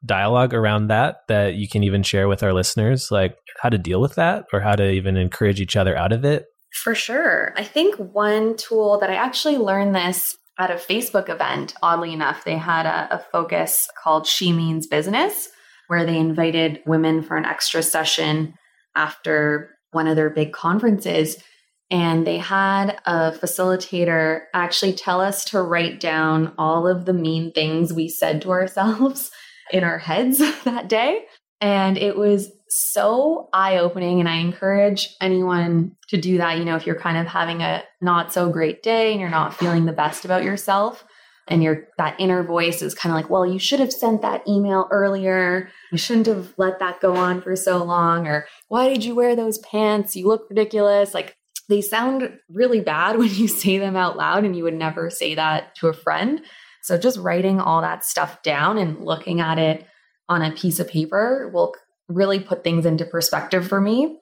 dialogue 0.05 0.55
around 0.55 0.89
that 0.89 1.23
that 1.29 1.55
you 1.55 1.69
can 1.69 1.83
even 1.83 2.03
share 2.03 2.29
with 2.29 2.43
our 2.43 2.53
listeners, 2.53 3.11
like 3.11 3.37
how 3.61 3.69
to 3.69 3.79
deal 3.79 4.01
with 4.01 4.15
that 4.15 4.45
or 4.53 4.61
how 4.61 4.75
to 4.75 4.91
even 4.91 5.17
encourage 5.17 5.61
each 5.61 5.77
other 5.77 5.97
out 5.97 6.13
of 6.13 6.25
it? 6.25 6.47
For 6.83 6.95
sure. 6.95 7.53
I 7.57 7.65
think 7.65 7.97
one 7.97 8.57
tool 8.57 8.99
that 9.01 9.11
I 9.11 9.15
actually 9.15 9.59
learned 9.59 9.95
this 9.95 10.37
at 10.59 10.71
a 10.71 10.75
Facebook 10.75 11.29
event, 11.29 11.75
oddly 11.83 12.13
enough, 12.13 12.45
they 12.45 12.57
had 12.57 12.87
a, 12.87 13.17
a 13.17 13.19
focus 13.33 13.89
called 14.03 14.27
She 14.27 14.53
Means 14.53 14.87
Business, 14.87 15.49
where 15.87 16.05
they 16.05 16.19
invited 16.19 16.81
women 16.87 17.23
for 17.23 17.37
an 17.37 17.45
extra 17.45 17.83
session 17.83 18.55
after 18.95 19.71
one 19.93 20.07
of 20.07 20.17
their 20.17 20.31
big 20.31 20.53
conferences. 20.53 21.43
And 21.91 22.27
they 22.27 22.39
had 22.39 22.99
a 23.07 23.33
facilitator 23.33 24.43
actually 24.53 24.93
tell 24.93 25.21
us 25.21 25.45
to 25.47 25.63
write 25.63 26.01
down 26.01 26.53
all 26.59 26.87
of 26.87 27.07
the 27.07 27.15
mean 27.15 27.53
things 27.53 27.93
we 27.93 28.09
said 28.09 28.43
to 28.43 28.51
ourselves 28.51 29.31
in 29.73 29.85
our 29.85 29.99
heads 29.99 30.39
that 30.65 30.89
day. 30.89 31.25
And 31.61 31.99
it 31.99 32.17
was 32.17 32.51
so 32.69 33.49
eye 33.53 33.79
opening. 33.79 34.21
And 34.21 34.29
I 34.29 34.37
encourage 34.37 35.09
anyone 35.21 35.97
to 36.09 36.17
do 36.17 36.39
that. 36.39 36.59
You 36.59 36.65
know, 36.65 36.77
if 36.77 36.87
you're 36.87 37.01
kind 37.01 37.19
of 37.19 37.27
having 37.27 37.63
a 37.63 37.83
not 38.01 38.33
so 38.33 38.49
great 38.51 38.83
day 38.83 39.13
and 39.13 39.21
you're 39.21 39.31
not 39.31 39.55
feeling 39.55 39.87
the 39.87 39.93
best 39.93 40.25
about 40.25 40.45
yourself, 40.45 41.05
and 41.49 41.63
your 41.63 41.89
that 41.97 42.15
inner 42.21 42.43
voice 42.43 42.83
is 42.83 42.95
kind 42.95 43.13
of 43.13 43.17
like, 43.17 43.31
well, 43.31 43.47
you 43.47 43.59
should 43.59 43.81
have 43.81 43.93
sent 43.93 44.23
that 44.23 44.47
email 44.47 44.87
earlier. 44.91 45.71
You 45.91 45.99
shouldn't 45.99 46.27
have 46.27 46.53
let 46.57 46.79
that 46.79 47.01
go 47.01 47.17
on 47.17 47.41
for 47.41 47.57
so 47.57 47.83
long. 47.83 48.27
Or 48.27 48.47
why 48.69 48.89
did 48.89 49.05
you 49.05 49.15
wear 49.15 49.35
those 49.35 49.59
pants? 49.59 50.15
You 50.15 50.29
look 50.29 50.47
ridiculous. 50.49 51.15
Like 51.15 51.37
they 51.69 51.81
sound 51.81 52.39
really 52.49 52.81
bad 52.81 53.19
when 53.19 53.35
you 53.35 53.49
say 53.49 53.79
them 53.79 53.97
out 53.97 54.17
loud, 54.17 54.45
and 54.45 54.57
you 54.57 54.65
would 54.65 54.75
never 54.75 55.11
say 55.11 55.35
that 55.35 55.75
to 55.77 55.89
a 55.89 55.95
friend. 55.95 56.43
So 56.89 56.97
just 56.97 57.19
writing 57.19 57.61
all 57.61 57.83
that 57.83 58.03
stuff 58.03 58.43
down 58.43 58.79
and 58.79 59.05
looking 59.05 59.43
at 59.43 59.59
it 59.59 59.87
on 60.27 60.41
a 60.41 60.53
piece 60.53 60.81
of 60.81 60.89
paper 60.89 61.51
will 61.53 61.75
really 62.09 62.41
put 62.41 62.65
things 62.65 62.87
into 62.87 63.05
perspective 63.05 63.69
for 63.69 63.79
me. 63.79 64.19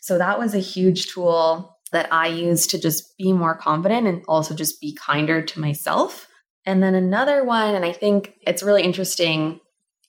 So 0.00 0.18
that 0.18 0.36
was 0.36 0.52
a 0.52 0.58
huge 0.58 1.12
tool 1.12 1.78
that 1.92 2.12
I 2.12 2.26
use 2.26 2.66
to 2.66 2.80
just 2.80 3.16
be 3.18 3.32
more 3.32 3.56
confident 3.56 4.08
and 4.08 4.24
also 4.26 4.52
just 4.52 4.80
be 4.80 4.96
kinder 4.96 5.42
to 5.42 5.60
myself. 5.60 6.26
And 6.66 6.82
then 6.82 6.96
another 6.96 7.44
one, 7.44 7.76
and 7.76 7.84
I 7.84 7.92
think 7.92 8.34
it's 8.42 8.64
really 8.64 8.82
interesting 8.82 9.60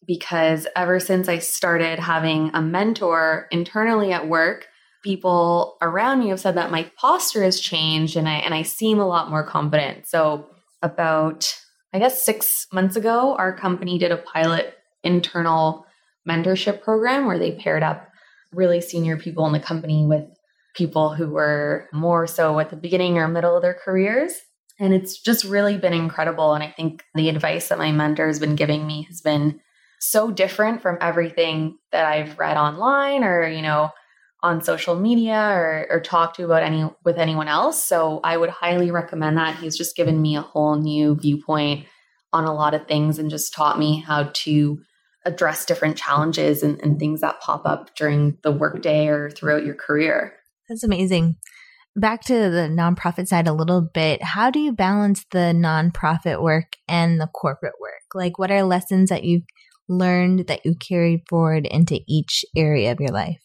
because 0.08 0.66
ever 0.76 1.00
since 1.00 1.30
I 1.30 1.38
started 1.38 2.00
having 2.00 2.50
a 2.56 2.62
mentor 2.64 3.48
internally 3.52 4.12
at 4.14 4.28
work, 4.28 4.66
people 5.04 5.78
around 5.80 6.22
me 6.22 6.30
have 6.30 6.40
said 6.40 6.56
that 6.56 6.72
my 6.72 6.90
posture 6.98 7.44
has 7.44 7.60
changed 7.60 8.16
and 8.16 8.28
I 8.28 8.38
and 8.38 8.56
I 8.56 8.64
seem 8.64 8.98
a 8.98 9.08
lot 9.08 9.30
more 9.30 9.44
confident. 9.44 10.08
So 10.08 10.50
about 10.82 11.56
I 11.94 12.00
guess 12.00 12.24
6 12.24 12.68
months 12.72 12.96
ago 12.96 13.36
our 13.36 13.56
company 13.56 13.98
did 13.98 14.12
a 14.12 14.18
pilot 14.18 14.76
internal 15.04 15.86
mentorship 16.28 16.82
program 16.82 17.26
where 17.26 17.40
they 17.40 17.54
paired 17.54 17.84
up 17.84 18.08
really 18.54 18.82
senior 18.82 19.18
people 19.18 19.46
in 19.48 19.54
the 19.54 19.60
company 19.60 20.06
with 20.06 20.26
people 20.76 21.14
who 21.14 21.30
were 21.30 21.88
more 21.92 22.28
so 22.28 22.60
at 22.60 22.70
the 22.70 22.76
beginning 22.76 23.18
or 23.18 23.28
middle 23.28 23.56
of 23.56 23.62
their 23.62 23.74
careers. 23.74 24.34
And 24.80 24.94
it's 24.94 25.20
just 25.20 25.44
really 25.44 25.78
been 25.78 25.94
incredible. 25.94 26.54
And 26.54 26.64
I 26.64 26.72
think 26.72 27.04
the 27.16 27.30
advice 27.30 27.68
that 27.68 27.78
my 27.78 27.92
mentor 27.92 28.28
has 28.28 28.40
been 28.40 28.56
giving 28.56 28.88
me 28.88 29.04
has 29.10 29.22
been 29.22 29.60
so 30.00 30.32
different 30.32 30.82
from 30.82 30.98
everything 31.02 31.78
that 31.92 32.06
I've 32.06 32.40
read 32.40 32.56
online 32.56 33.24
or, 33.24 33.48
you 33.48 33.62
know, 33.62 33.90
on 34.42 34.62
social 34.62 34.96
media 34.96 35.50
or, 35.50 35.88
or 35.90 36.00
talked 36.00 36.38
to 36.38 36.46
about 36.46 36.64
any 36.64 36.90
with 37.04 37.18
anyone 37.18 37.48
else. 37.48 37.84
So 37.84 38.22
I 38.24 38.38
would 38.38 38.50
highly 38.50 38.92
recommend 38.92 39.38
that. 39.38 39.58
He's 39.58 39.78
just 39.78 39.96
given 39.96 40.22
me 40.22 40.36
a 40.36 40.42
whole 40.42 40.78
new 40.78 41.16
viewpoint 41.16 41.86
on 42.32 42.46
a 42.46 42.54
lot 42.54 42.74
of 42.74 42.88
things 42.88 43.20
and 43.20 43.30
just 43.30 43.54
taught 43.54 43.80
me 43.80 44.00
how 44.00 44.30
to 44.34 44.80
address 45.26 45.66
different 45.66 45.98
challenges 45.98 46.64
and, 46.64 46.80
and 46.82 47.00
things 47.00 47.22
that 47.22 47.42
pop 47.42 47.66
up 47.66 47.94
during 47.96 48.38
the 48.44 48.52
workday 48.52 49.08
or 49.08 49.30
throughout 49.30 49.66
your 49.66 49.76
career. 49.76 50.34
That's 50.70 50.84
amazing. 50.84 51.36
Back 51.96 52.22
to 52.26 52.34
the 52.34 52.70
nonprofit 52.72 53.28
side 53.28 53.48
a 53.48 53.54
little 53.54 53.82
bit. 53.82 54.24
How 54.24 54.50
do 54.52 54.60
you 54.60 54.72
balance 54.72 55.26
the 55.32 55.54
nonprofit 55.54 56.42
work 56.42 56.74
and 56.88 57.20
the 57.20 57.28
corporate 57.28 57.74
work? 57.82 58.04
Like, 58.14 58.40
what 58.40 58.52
are 58.52 58.64
lessons 58.64 59.10
that 59.10 59.24
you've 59.24 59.44
learned 59.90 60.48
that 60.48 60.66
you 60.66 60.76
carried 60.76 61.24
forward 61.28 61.66
into 61.66 62.00
each 62.08 62.46
area 62.56 62.92
of 62.92 63.00
your 63.02 63.12
life? 63.12 63.42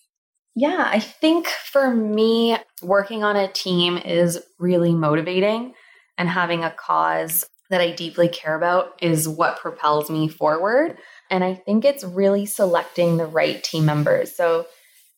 Yeah, 0.57 0.89
I 0.89 1.01
think 1.01 1.49
for 1.49 1.93
me, 1.93 2.57
working 2.83 3.25
on 3.25 3.37
a 3.37 3.49
team 3.49 3.99
is 3.99 4.41
really 4.59 4.95
motivating, 4.95 5.75
and 6.17 6.29
having 6.29 6.63
a 6.63 6.71
cause 6.71 7.45
that 7.71 7.81
I 7.81 7.91
deeply 7.91 8.29
care 8.29 8.55
about 8.55 8.93
is 9.01 9.29
what 9.29 9.59
propels 9.59 10.11
me 10.11 10.29
forward. 10.29 10.99
And 11.31 11.43
I 11.43 11.55
think 11.55 11.85
it's 11.85 12.05
really 12.05 12.47
selecting 12.47 13.17
the 13.17 13.27
right 13.27 13.63
team 13.63 13.87
members. 13.87 14.37
So 14.37 14.67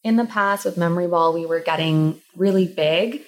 in 0.05 0.17
the 0.17 0.25
past 0.25 0.65
with 0.65 0.77
Memory 0.77 1.09
Ball, 1.09 1.35
we 1.35 1.45
were 1.45 1.61
getting 1.61 2.21
really 2.37 2.67
big 2.67 3.23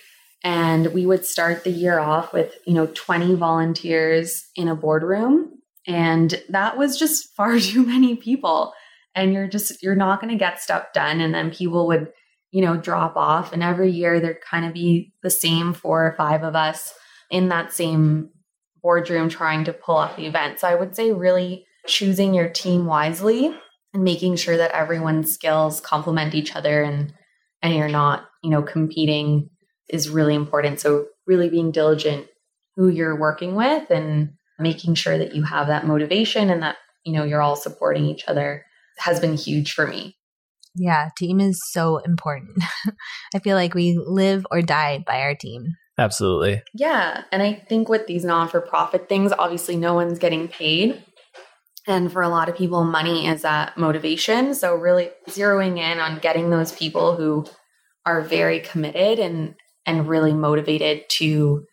and 0.44 0.94
we 0.94 1.04
would 1.04 1.26
start 1.26 1.64
the 1.64 1.70
year 1.70 1.98
off 1.98 2.32
with, 2.32 2.54
you 2.64 2.74
know, 2.74 2.86
20 2.86 3.34
volunteers 3.34 4.44
in 4.54 4.68
a 4.68 4.76
boardroom. 4.76 5.58
And 5.86 6.40
that 6.48 6.78
was 6.78 6.98
just 6.98 7.34
far 7.34 7.58
too 7.58 7.84
many 7.84 8.14
people. 8.14 8.72
And 9.18 9.32
you're 9.32 9.48
just, 9.48 9.82
you're 9.82 9.94
not 9.94 10.20
going 10.20 10.32
to 10.32 10.38
get 10.38 10.60
stuff 10.60 10.92
done. 10.94 11.20
And 11.20 11.34
then 11.34 11.50
people 11.50 11.86
would, 11.88 12.12
you 12.50 12.62
know, 12.62 12.76
drop 12.76 13.16
off. 13.16 13.52
And 13.52 13.62
every 13.62 13.90
year 13.90 14.20
there'd 14.20 14.40
kind 14.40 14.64
of 14.64 14.72
be 14.72 15.12
the 15.22 15.30
same 15.30 15.72
four 15.72 16.06
or 16.06 16.14
five 16.16 16.42
of 16.42 16.54
us 16.56 16.94
in 17.30 17.48
that 17.48 17.72
same 17.72 18.30
boardroom 18.82 19.28
trying 19.28 19.64
to 19.64 19.72
pull 19.72 19.96
off 19.96 20.16
the 20.16 20.26
event. 20.26 20.60
So 20.60 20.68
I 20.68 20.74
would 20.74 20.94
say 20.94 21.12
really 21.12 21.66
choosing 21.86 22.34
your 22.34 22.48
team 22.48 22.86
wisely 22.86 23.54
and 23.92 24.04
making 24.04 24.36
sure 24.36 24.56
that 24.56 24.70
everyone's 24.72 25.32
skills 25.32 25.80
complement 25.80 26.34
each 26.34 26.54
other 26.54 26.82
and 26.82 27.12
and 27.60 27.74
you're 27.74 27.88
not, 27.88 28.28
you 28.42 28.50
know, 28.50 28.62
competing 28.62 29.50
is 29.88 30.08
really 30.08 30.34
important. 30.34 30.78
So 30.78 31.06
really 31.26 31.48
being 31.48 31.72
diligent 31.72 32.28
who 32.76 32.88
you're 32.88 33.18
working 33.18 33.56
with 33.56 33.90
and 33.90 34.34
making 34.60 34.94
sure 34.94 35.18
that 35.18 35.34
you 35.34 35.42
have 35.42 35.66
that 35.66 35.86
motivation 35.86 36.50
and 36.50 36.62
that, 36.62 36.76
you 37.04 37.12
know, 37.12 37.24
you're 37.24 37.42
all 37.42 37.56
supporting 37.56 38.04
each 38.04 38.24
other 38.28 38.64
has 39.00 39.20
been 39.20 39.36
huge 39.36 39.72
for 39.72 39.86
me. 39.86 40.16
Yeah, 40.74 41.08
team 41.16 41.40
is 41.40 41.60
so 41.72 41.98
important. 41.98 42.62
I 43.34 43.38
feel 43.40 43.56
like 43.56 43.74
we 43.74 43.98
live 44.04 44.46
or 44.50 44.62
die 44.62 45.02
by 45.06 45.20
our 45.22 45.34
team. 45.34 45.74
Absolutely. 45.98 46.62
Yeah. 46.74 47.24
And 47.32 47.42
I 47.42 47.54
think 47.68 47.88
with 47.88 48.06
these 48.06 48.24
non 48.24 48.48
for 48.48 48.60
profit 48.60 49.08
things, 49.08 49.32
obviously 49.36 49.76
no 49.76 49.94
one's 49.94 50.18
getting 50.18 50.46
paid. 50.46 51.02
And 51.88 52.12
for 52.12 52.22
a 52.22 52.28
lot 52.28 52.48
of 52.48 52.56
people, 52.56 52.84
money 52.84 53.26
is 53.26 53.42
that 53.42 53.76
motivation. 53.76 54.54
So, 54.54 54.74
really 54.74 55.10
zeroing 55.28 55.78
in 55.78 55.98
on 55.98 56.18
getting 56.18 56.50
those 56.50 56.70
people 56.70 57.16
who 57.16 57.46
are 58.06 58.20
very 58.20 58.60
committed 58.60 59.18
and, 59.18 59.54
and 59.86 60.06
really 60.06 60.34
motivated 60.34 61.04
to 61.08 61.64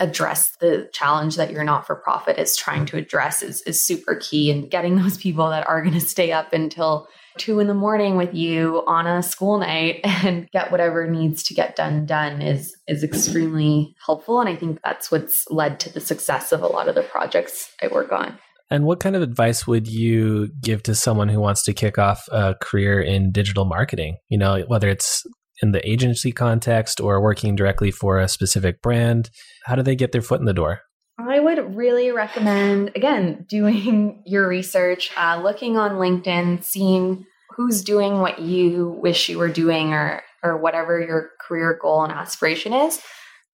address 0.00 0.56
the 0.60 0.88
challenge 0.92 1.36
that 1.36 1.50
your 1.50 1.64
not 1.64 1.86
for 1.86 1.94
profit 1.94 2.38
is 2.38 2.56
trying 2.56 2.86
to 2.86 2.96
address 2.96 3.42
is, 3.42 3.62
is 3.62 3.84
super 3.84 4.16
key. 4.16 4.50
And 4.50 4.70
getting 4.70 4.96
those 4.96 5.16
people 5.16 5.50
that 5.50 5.68
are 5.68 5.82
going 5.82 5.94
to 5.94 6.00
stay 6.00 6.32
up 6.32 6.52
until 6.52 7.08
two 7.38 7.60
in 7.60 7.66
the 7.66 7.74
morning 7.74 8.16
with 8.16 8.34
you 8.34 8.82
on 8.86 9.06
a 9.06 9.22
school 9.22 9.58
night 9.58 10.00
and 10.04 10.48
get 10.52 10.70
whatever 10.70 11.08
needs 11.08 11.42
to 11.44 11.54
get 11.54 11.76
done 11.76 12.06
done 12.06 12.40
is 12.40 12.76
is 12.86 13.02
extremely 13.02 13.92
helpful 14.06 14.38
and 14.38 14.48
i 14.48 14.54
think 14.54 14.78
that's 14.84 15.10
what's 15.10 15.44
led 15.50 15.80
to 15.80 15.92
the 15.92 15.98
success 15.98 16.52
of 16.52 16.62
a 16.62 16.66
lot 16.68 16.86
of 16.86 16.94
the 16.94 17.02
projects 17.02 17.72
i 17.82 17.88
work 17.88 18.12
on 18.12 18.38
and 18.70 18.84
what 18.84 19.00
kind 19.00 19.14
of 19.14 19.22
advice 19.22 19.66
would 19.66 19.86
you 19.86 20.48
give 20.60 20.82
to 20.84 20.94
someone 20.94 21.28
who 21.28 21.40
wants 21.40 21.64
to 21.64 21.72
kick 21.72 21.98
off 21.98 22.26
a 22.32 22.54
career 22.60 23.00
in 23.00 23.30
digital 23.30 23.66
marketing? 23.66 24.16
You 24.30 24.38
know, 24.38 24.64
whether 24.66 24.88
it's 24.88 25.22
in 25.62 25.72
the 25.72 25.88
agency 25.88 26.32
context 26.32 27.00
or 27.00 27.20
working 27.20 27.54
directly 27.54 27.90
for 27.90 28.18
a 28.18 28.28
specific 28.28 28.82
brand, 28.82 29.30
how 29.64 29.74
do 29.74 29.82
they 29.82 29.96
get 29.96 30.12
their 30.12 30.22
foot 30.22 30.40
in 30.40 30.46
the 30.46 30.52
door? 30.52 30.80
I 31.18 31.38
would 31.38 31.76
really 31.76 32.10
recommend, 32.10 32.90
again, 32.96 33.46
doing 33.48 34.22
your 34.26 34.48
research, 34.48 35.10
uh, 35.16 35.40
looking 35.42 35.76
on 35.76 35.92
LinkedIn, 35.92 36.64
seeing 36.64 37.24
who's 37.56 37.82
doing 37.82 38.20
what 38.20 38.40
you 38.40 38.98
wish 39.00 39.28
you 39.28 39.38
were 39.38 39.48
doing 39.48 39.92
or 39.92 40.22
or 40.42 40.58
whatever 40.58 41.00
your 41.00 41.30
career 41.40 41.78
goal 41.80 42.04
and 42.04 42.12
aspiration 42.12 42.74
is. 42.74 43.00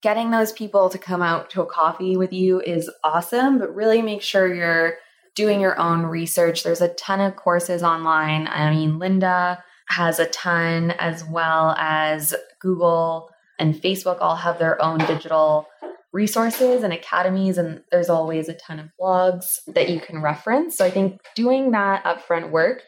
Getting 0.03 0.31
those 0.31 0.51
people 0.51 0.89
to 0.89 0.97
come 0.97 1.21
out 1.21 1.49
to 1.51 1.61
a 1.61 1.65
coffee 1.65 2.17
with 2.17 2.33
you 2.33 2.59
is 2.59 2.91
awesome, 3.03 3.59
but 3.59 3.73
really 3.73 4.01
make 4.01 4.21
sure 4.21 4.53
you're 4.53 4.95
doing 5.35 5.61
your 5.61 5.79
own 5.79 6.03
research. 6.03 6.63
There's 6.63 6.81
a 6.81 6.93
ton 6.95 7.21
of 7.21 7.37
courses 7.37 7.81
online. 7.81 8.47
I 8.47 8.71
mean, 8.71 8.99
Lynda 8.99 9.59
has 9.91 10.19
a 10.19 10.25
ton, 10.27 10.91
as 10.91 11.23
well 11.23 11.75
as 11.77 12.33
Google 12.59 13.29
and 13.59 13.75
Facebook 13.75 14.17
all 14.21 14.35
have 14.35 14.57
their 14.57 14.81
own 14.81 14.99
digital 14.99 15.67
resources 16.13 16.83
and 16.83 16.91
academies, 16.91 17.57
and 17.57 17.83
there's 17.91 18.09
always 18.09 18.49
a 18.49 18.53
ton 18.53 18.79
of 18.79 18.89
blogs 18.99 19.59
that 19.67 19.89
you 19.89 19.99
can 19.99 20.21
reference. 20.21 20.77
So 20.77 20.85
I 20.85 20.91
think 20.91 21.21
doing 21.35 21.71
that 21.71 22.03
upfront 22.03 22.51
work. 22.51 22.83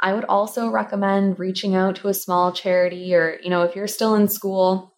I 0.00 0.12
would 0.12 0.26
also 0.26 0.68
recommend 0.68 1.40
reaching 1.40 1.74
out 1.74 1.96
to 1.96 2.08
a 2.08 2.14
small 2.14 2.52
charity, 2.52 3.14
or, 3.14 3.38
you 3.42 3.50
know, 3.50 3.62
if 3.62 3.74
you're 3.74 3.88
still 3.88 4.14
in 4.14 4.28
school 4.28 4.94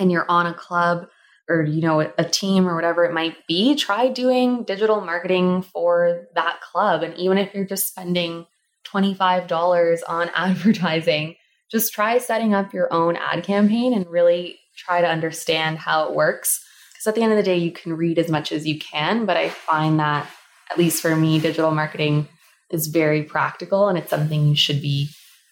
and 0.00 0.10
you're 0.10 0.28
on 0.28 0.46
a 0.46 0.54
club, 0.54 1.06
or 1.48 1.62
you 1.62 1.82
know 1.82 2.00
a 2.00 2.24
team 2.24 2.66
or 2.66 2.74
whatever 2.74 3.04
it 3.04 3.12
might 3.12 3.36
be 3.46 3.74
try 3.74 4.08
doing 4.08 4.64
digital 4.64 5.00
marketing 5.00 5.62
for 5.62 6.26
that 6.34 6.60
club 6.60 7.02
and 7.02 7.14
even 7.18 7.38
if 7.38 7.54
you're 7.54 7.66
just 7.66 7.86
spending 7.86 8.46
$25 8.84 10.00
on 10.08 10.30
advertising 10.34 11.36
just 11.70 11.92
try 11.92 12.18
setting 12.18 12.54
up 12.54 12.72
your 12.72 12.92
own 12.92 13.16
ad 13.16 13.42
campaign 13.42 13.94
and 13.94 14.06
really 14.06 14.58
try 14.76 15.00
to 15.00 15.08
understand 15.08 15.78
how 15.78 16.08
it 16.08 16.14
works 16.14 16.64
because 16.92 17.06
at 17.06 17.14
the 17.14 17.22
end 17.22 17.32
of 17.32 17.36
the 17.36 17.42
day 17.42 17.56
you 17.56 17.72
can 17.72 17.94
read 17.94 18.18
as 18.18 18.28
much 18.28 18.52
as 18.52 18.66
you 18.66 18.78
can 18.78 19.26
but 19.26 19.36
i 19.36 19.48
find 19.48 19.98
that 19.98 20.28
at 20.70 20.78
least 20.78 21.02
for 21.02 21.14
me 21.16 21.38
digital 21.38 21.70
marketing 21.70 22.28
is 22.70 22.88
very 22.88 23.22
practical 23.22 23.88
and 23.88 23.98
it's 23.98 24.10
something 24.10 24.46
you 24.46 24.56
should 24.56 24.80
be 24.80 25.08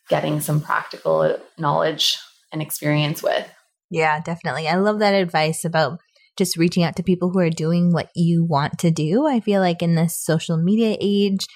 getting 0.08 0.40
some 0.40 0.60
practical 0.60 1.36
knowledge 1.58 2.18
and 2.52 2.60
experience 2.60 3.22
with 3.22 3.48
yeah, 3.92 4.20
definitely. 4.20 4.68
I 4.68 4.76
love 4.76 5.00
that 5.00 5.12
advice 5.12 5.66
about 5.66 6.00
just 6.38 6.56
reaching 6.56 6.82
out 6.82 6.96
to 6.96 7.02
people 7.02 7.28
who 7.30 7.40
are 7.40 7.50
doing 7.50 7.92
what 7.92 8.08
you 8.16 8.42
want 8.42 8.78
to 8.78 8.90
do. 8.90 9.26
I 9.26 9.38
feel 9.38 9.60
like 9.60 9.82
in 9.82 9.96
this 9.96 10.18
social 10.18 10.56
media 10.56 10.96
age, 10.98 11.46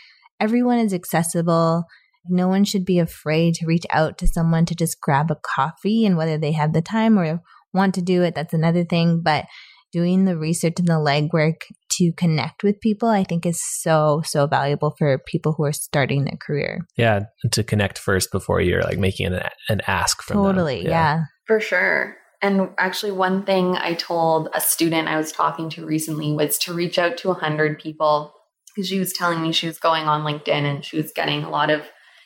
everyone 0.40 0.78
is 0.78 0.94
accessible. 0.94 1.84
No 2.28 2.48
one 2.48 2.64
should 2.64 2.84
be 2.84 2.98
afraid 2.98 3.54
to 3.54 3.66
reach 3.66 3.86
out 3.90 4.18
to 4.18 4.26
someone 4.26 4.66
to 4.66 4.74
just 4.74 5.00
grab 5.00 5.30
a 5.30 5.36
coffee 5.36 6.04
and 6.04 6.16
whether 6.16 6.38
they 6.38 6.52
have 6.52 6.72
the 6.72 6.82
time 6.82 7.18
or 7.18 7.40
want 7.72 7.94
to 7.94 8.02
do 8.02 8.22
it, 8.22 8.34
that's 8.34 8.54
another 8.54 8.84
thing. 8.84 9.20
But 9.22 9.46
doing 9.92 10.24
the 10.24 10.36
research 10.36 10.74
and 10.78 10.88
the 10.88 10.94
legwork 10.94 11.62
to 11.92 12.12
connect 12.16 12.62
with 12.62 12.80
people, 12.80 13.08
I 13.08 13.24
think 13.24 13.46
is 13.46 13.62
so, 13.80 14.22
so 14.24 14.46
valuable 14.46 14.94
for 14.98 15.18
people 15.26 15.54
who 15.56 15.64
are 15.64 15.72
starting 15.72 16.24
their 16.24 16.36
career. 16.36 16.80
Yeah. 16.96 17.20
To 17.52 17.62
connect 17.62 17.98
first 17.98 18.32
before 18.32 18.60
you're 18.60 18.82
like 18.82 18.98
making 18.98 19.26
an, 19.26 19.40
an 19.68 19.80
ask 19.86 20.22
from 20.22 20.36
Totally. 20.36 20.82
Yeah. 20.82 20.90
yeah. 20.90 21.20
For 21.46 21.60
sure. 21.60 22.16
And 22.42 22.70
actually, 22.78 23.12
one 23.12 23.44
thing 23.44 23.76
I 23.76 23.94
told 23.94 24.50
a 24.54 24.60
student 24.60 25.08
I 25.08 25.16
was 25.16 25.32
talking 25.32 25.70
to 25.70 25.86
recently 25.86 26.32
was 26.32 26.58
to 26.58 26.74
reach 26.74 26.98
out 26.98 27.16
to 27.18 27.28
100 27.28 27.78
people 27.78 28.34
because 28.76 28.88
she 28.88 28.98
was 28.98 29.12
telling 29.12 29.40
me 29.40 29.52
she 29.52 29.66
was 29.66 29.78
going 29.78 30.04
on 30.04 30.22
LinkedIn 30.22 30.48
and 30.48 30.84
she 30.84 30.98
was 30.98 31.12
getting 31.12 31.42
a 31.42 31.50
lot 31.50 31.70
of, 31.70 31.82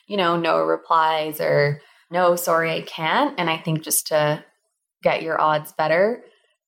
you 0.09 0.17
know, 0.17 0.37
no 0.37 0.59
replies 0.59 1.41
or 1.41 1.81
no, 2.11 2.35
sorry, 2.35 2.73
I 2.73 2.81
can't. 2.83 3.39
And 3.39 3.49
I 3.49 3.57
think 3.57 3.83
just 3.83 4.09
to 4.09 4.45
get 5.03 5.23
your 5.23 5.41
odds 5.41 5.73
better, 5.73 6.25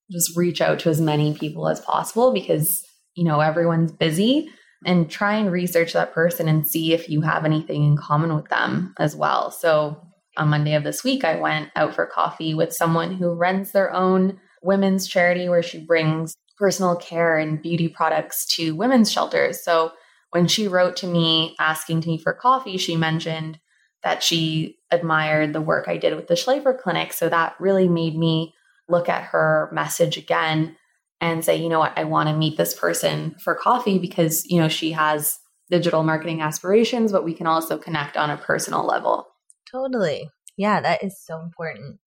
just 0.09 0.37
reach 0.37 0.61
out 0.61 0.79
to 0.79 0.89
as 0.89 1.01
many 1.01 1.33
people 1.33 1.67
as 1.67 1.81
possible 1.81 2.33
because, 2.33 2.81
you 3.15 3.25
know, 3.25 3.41
everyone's 3.41 3.91
busy 3.91 4.49
and 4.85 5.11
try 5.11 5.35
and 5.35 5.51
research 5.51 5.93
that 5.93 6.13
person 6.13 6.47
and 6.47 6.67
see 6.67 6.93
if 6.93 7.09
you 7.09 7.21
have 7.21 7.43
anything 7.43 7.83
in 7.83 7.97
common 7.97 8.33
with 8.35 8.47
them 8.49 8.93
as 8.99 9.15
well. 9.15 9.51
So 9.51 10.01
on 10.37 10.49
Monday 10.49 10.75
of 10.75 10.83
this 10.83 11.03
week, 11.03 11.25
I 11.25 11.35
went 11.35 11.69
out 11.75 11.93
for 11.93 12.05
coffee 12.05 12.53
with 12.53 12.73
someone 12.73 13.15
who 13.15 13.33
runs 13.33 13.71
their 13.71 13.93
own 13.93 14.39
women's 14.61 15.07
charity 15.07 15.49
where 15.49 15.63
she 15.63 15.85
brings 15.85 16.35
personal 16.63 16.95
care 16.95 17.37
and 17.37 17.61
beauty 17.61 17.89
products 17.89 18.45
to 18.45 18.73
women's 18.73 19.11
shelters. 19.11 19.61
So 19.61 19.91
when 20.31 20.47
she 20.47 20.69
wrote 20.69 20.95
to 20.95 21.07
me 21.07 21.57
asking 21.59 22.03
me 22.07 22.17
for 22.17 22.31
coffee, 22.31 22.77
she 22.77 22.95
mentioned 22.95 23.59
that 24.01 24.23
she 24.23 24.77
admired 24.89 25.51
the 25.51 25.59
work 25.59 25.89
I 25.89 25.97
did 25.97 26.15
with 26.15 26.27
the 26.27 26.37
Schlifer 26.37 26.73
Clinic. 26.73 27.11
So 27.11 27.27
that 27.27 27.57
really 27.59 27.89
made 27.89 28.17
me 28.17 28.53
look 28.87 29.09
at 29.09 29.23
her 29.23 29.69
message 29.73 30.15
again 30.15 30.77
and 31.19 31.43
say, 31.43 31.57
you 31.57 31.67
know 31.67 31.79
what, 31.79 31.97
I 31.97 32.05
want 32.05 32.29
to 32.29 32.35
meet 32.35 32.55
this 32.55 32.73
person 32.73 33.35
for 33.43 33.55
coffee 33.55 33.99
because, 33.99 34.45
you 34.45 34.57
know, 34.57 34.69
she 34.69 34.93
has 34.93 35.39
digital 35.69 36.01
marketing 36.01 36.39
aspirations, 36.39 37.11
but 37.11 37.25
we 37.25 37.33
can 37.33 37.45
also 37.45 37.77
connect 37.77 38.15
on 38.15 38.29
a 38.29 38.37
personal 38.37 38.87
level. 38.87 39.27
Totally. 39.69 40.29
Yeah, 40.55 40.79
that 40.79 41.03
is 41.03 41.21
so 41.21 41.41
important. 41.41 41.99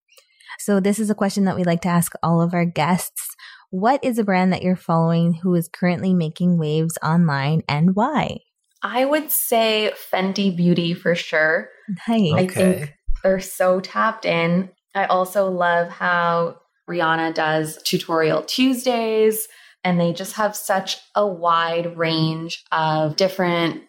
So, 0.58 0.80
this 0.80 0.98
is 0.98 1.10
a 1.10 1.14
question 1.14 1.44
that 1.44 1.56
we 1.56 1.64
like 1.64 1.82
to 1.82 1.88
ask 1.88 2.12
all 2.22 2.40
of 2.40 2.54
our 2.54 2.64
guests. 2.64 3.36
What 3.70 4.04
is 4.04 4.18
a 4.18 4.24
brand 4.24 4.52
that 4.52 4.62
you're 4.62 4.76
following 4.76 5.34
who 5.34 5.54
is 5.54 5.68
currently 5.68 6.14
making 6.14 6.58
waves 6.58 6.96
online 7.02 7.62
and 7.68 7.94
why? 7.94 8.38
I 8.82 9.04
would 9.04 9.30
say 9.30 9.92
Fenty 10.12 10.56
Beauty 10.56 10.94
for 10.94 11.14
sure. 11.14 11.68
Nice. 12.08 12.32
I 12.34 12.46
think 12.46 12.94
they're 13.22 13.40
so 13.40 13.80
tapped 13.80 14.24
in. 14.24 14.70
I 14.94 15.06
also 15.06 15.50
love 15.50 15.88
how 15.88 16.60
Rihanna 16.88 17.34
does 17.34 17.82
tutorial 17.82 18.42
Tuesdays, 18.42 19.48
and 19.82 20.00
they 20.00 20.12
just 20.12 20.34
have 20.34 20.54
such 20.54 20.98
a 21.14 21.26
wide 21.26 21.96
range 21.98 22.62
of 22.70 23.16
different 23.16 23.82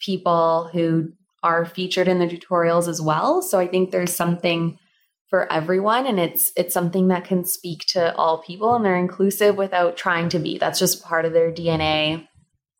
people 0.00 0.70
who 0.72 1.12
are 1.42 1.64
featured 1.64 2.08
in 2.08 2.18
the 2.18 2.26
tutorials 2.26 2.88
as 2.88 3.00
well. 3.00 3.42
So 3.42 3.58
I 3.58 3.66
think 3.66 3.90
there's 3.90 4.14
something 4.14 4.78
for 5.28 5.50
everyone 5.52 6.06
and 6.06 6.18
it's 6.18 6.52
it's 6.56 6.72
something 6.72 7.08
that 7.08 7.24
can 7.24 7.44
speak 7.44 7.80
to 7.88 8.14
all 8.16 8.38
people 8.38 8.74
and 8.74 8.84
they're 8.84 8.96
inclusive 8.96 9.56
without 9.56 9.96
trying 9.96 10.28
to 10.30 10.38
be. 10.38 10.58
That's 10.58 10.78
just 10.78 11.04
part 11.04 11.24
of 11.24 11.32
their 11.32 11.52
DNA. 11.52 12.26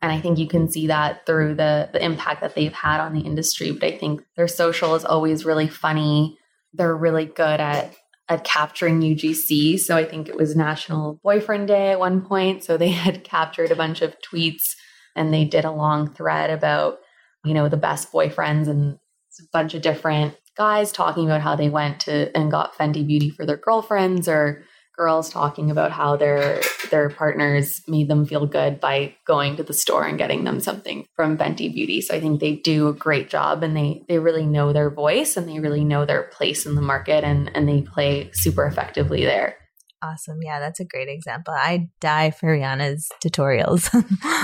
And 0.01 0.13
I 0.13 0.21
think 0.21 0.39
you 0.39 0.47
can 0.47 0.71
see 0.71 0.87
that 0.87 1.27
through 1.27 1.55
the 1.57 1.91
the 1.93 2.03
impact 2.03 2.41
that 2.41 2.55
they've 2.55 2.73
had 2.73 3.01
on 3.01 3.13
the 3.13 3.21
industry. 3.21 3.73
But 3.73 3.95
I 3.95 3.99
think 3.99 4.23
their 4.37 4.49
social 4.49 4.95
is 4.95 5.05
always 5.05 5.45
really 5.45 5.69
funny. 5.69 6.39
They're 6.73 6.97
really 6.97 7.27
good 7.27 7.61
at 7.61 7.95
at 8.29 8.45
capturing 8.45 9.01
UGC. 9.01 9.79
So 9.81 9.97
I 9.97 10.05
think 10.05 10.29
it 10.29 10.37
was 10.37 10.55
National 10.55 11.19
Boyfriend 11.23 11.69
Day 11.69 11.93
at 11.93 11.99
one 11.99 12.23
point. 12.23 12.65
So 12.65 12.77
they 12.77 12.89
had 13.07 13.25
captured 13.25 13.71
a 13.71 13.77
bunch 13.77 14.03
of 14.03 14.15
tweets 14.21 14.75
and 15.17 15.33
they 15.33 15.45
did 15.45 15.65
a 15.65 15.71
long 15.71 16.13
thread 16.13 16.51
about 16.51 16.99
you 17.45 17.55
know, 17.55 17.69
the 17.69 17.77
best 17.77 18.13
boyfriends 18.13 18.69
and 18.69 18.99
a 19.41 19.43
bunch 19.53 19.75
of 19.75 19.83
different 19.83 20.35
guys 20.59 20.91
talking 20.91 21.25
about 21.25 21.41
how 21.41 21.57
they 21.57 21.71
went 21.71 22.01
to 22.01 22.37
and 22.37 22.51
got 22.51 22.77
Fenty 22.77 23.07
Beauty 23.07 23.31
for 23.31 23.47
their 23.47 23.57
girlfriends 23.57 24.29
or 24.29 24.65
girls 24.99 25.31
talking 25.31 25.71
about 25.71 25.93
how 25.93 26.17
their 26.17 26.61
their 26.91 27.09
partners 27.09 27.81
made 27.87 28.09
them 28.09 28.27
feel 28.27 28.47
good 28.47 28.81
by 28.81 29.15
going 29.25 29.55
to 29.55 29.63
the 29.63 29.73
store 29.73 30.05
and 30.05 30.19
getting 30.19 30.43
them 30.43 30.59
something 30.59 31.07
from 31.15 31.39
Fenty 31.39 31.73
Beauty. 31.73 32.01
So 32.01 32.17
I 32.17 32.21
think 32.21 32.41
they 32.41 32.57
do 32.57 32.89
a 32.89 32.93
great 32.93 33.31
job 33.31 33.63
and 33.63 33.77
they 33.77 34.03
they 34.09 34.19
really 34.19 34.45
know 34.45 34.73
their 34.73 34.91
voice 34.91 35.37
and 35.37 35.49
they 35.49 35.61
really 35.61 35.85
know 35.85 36.05
their 36.05 36.25
place 36.25 36.67
in 36.67 36.75
the 36.75 36.83
market 36.83 37.23
and 37.23 37.51
and 37.55 37.69
they 37.69 37.83
play 37.83 38.31
super 38.33 38.67
effectively 38.67 39.25
there. 39.25 39.57
Awesome. 40.03 40.39
Yeah, 40.43 40.61
that's 40.61 40.79
a 40.81 40.85
great 40.85 41.09
example. 41.09 41.55
I 41.55 41.89
die 42.01 42.31
for 42.31 42.57
Rihanna's 42.57 43.09
tutorials. 43.25 43.89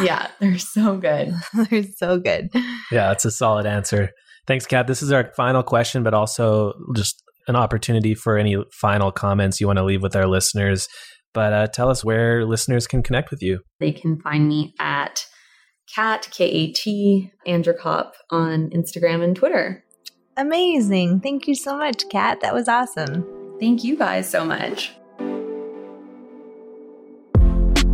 yeah, 0.05 0.29
they're 0.41 0.59
so 0.59 0.97
good. 0.97 1.33
they're 1.71 1.85
so 1.85 2.19
good. 2.19 2.51
Yeah, 2.91 3.09
that's 3.09 3.25
a 3.25 3.31
solid 3.31 3.67
answer. 3.67 4.11
Thanks, 4.47 4.67
Kat. 4.67 4.87
This 4.87 5.03
is 5.03 5.11
our 5.13 5.33
final 5.37 5.63
question, 5.63 6.03
but 6.03 6.15
also 6.15 6.75
just 6.95 7.23
an 7.49 7.57
opportunity 7.57 8.15
for 8.15 8.39
any 8.39 8.57
final 8.81 9.13
comments 9.13 9.61
you 9.61 9.67
want 9.67 9.79
to 9.79 9.85
leave 9.85 10.03
with 10.03 10.17
our 10.17 10.27
listeners. 10.27 10.89
But 11.33 11.53
uh, 11.53 11.67
tell 11.67 11.89
us 11.89 12.05
where 12.05 12.45
listeners 12.45 12.87
can 12.87 13.03
connect 13.03 13.31
with 13.31 13.43
you. 13.43 13.61
They 13.81 13.93
can 13.93 14.21
find 14.21 14.47
me 14.47 14.75
at 14.79 15.27
Kat, 15.95 16.29
K 16.31 16.45
A 16.45 16.73
T, 16.73 17.31
Andrikop 17.47 18.13
on 18.31 18.71
Instagram 18.71 19.23
and 19.23 19.35
Twitter. 19.35 19.85
Amazing. 20.37 21.21
Thank 21.21 21.47
you 21.47 21.55
so 21.55 21.77
much, 21.77 22.05
Kat. 22.11 22.41
That 22.41 22.55
was 22.55 22.69
awesome. 22.69 23.57
Thank 23.61 23.85
you 23.85 23.97
guys 23.97 24.29
so 24.29 24.45
much. 24.45 24.93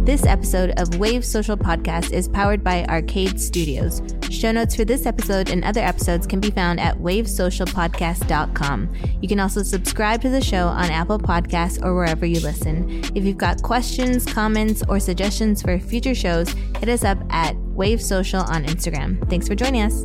This 0.02 0.24
episode 0.24 0.70
of 0.78 0.96
Wave 0.98 1.26
Social 1.26 1.58
Podcast 1.58 2.12
is 2.12 2.26
powered 2.26 2.64
by 2.64 2.86
Arcade 2.86 3.38
Studios. 3.38 4.00
Show 4.30 4.50
notes 4.50 4.74
for 4.74 4.86
this 4.86 5.04
episode 5.04 5.50
and 5.50 5.62
other 5.62 5.82
episodes 5.82 6.26
can 6.26 6.40
be 6.40 6.50
found 6.50 6.80
at 6.80 6.96
wavesocialpodcast.com. 6.98 8.94
You 9.20 9.28
can 9.28 9.38
also 9.38 9.62
subscribe 9.62 10.22
to 10.22 10.30
the 10.30 10.40
show 10.40 10.68
on 10.68 10.90
Apple 10.90 11.18
Podcasts 11.18 11.84
or 11.84 11.94
wherever 11.94 12.24
you 12.24 12.40
listen. 12.40 13.04
If 13.14 13.24
you've 13.24 13.36
got 13.36 13.62
questions, 13.62 14.24
comments, 14.24 14.82
or 14.88 15.00
suggestions 15.00 15.60
for 15.60 15.78
future 15.78 16.14
shows, 16.14 16.48
hit 16.78 16.88
us 16.88 17.04
up 17.04 17.18
at 17.28 17.54
Wave 17.56 18.00
Social 18.00 18.40
on 18.40 18.64
Instagram. 18.64 19.28
Thanks 19.28 19.46
for 19.46 19.54
joining 19.54 19.82
us. 19.82 20.02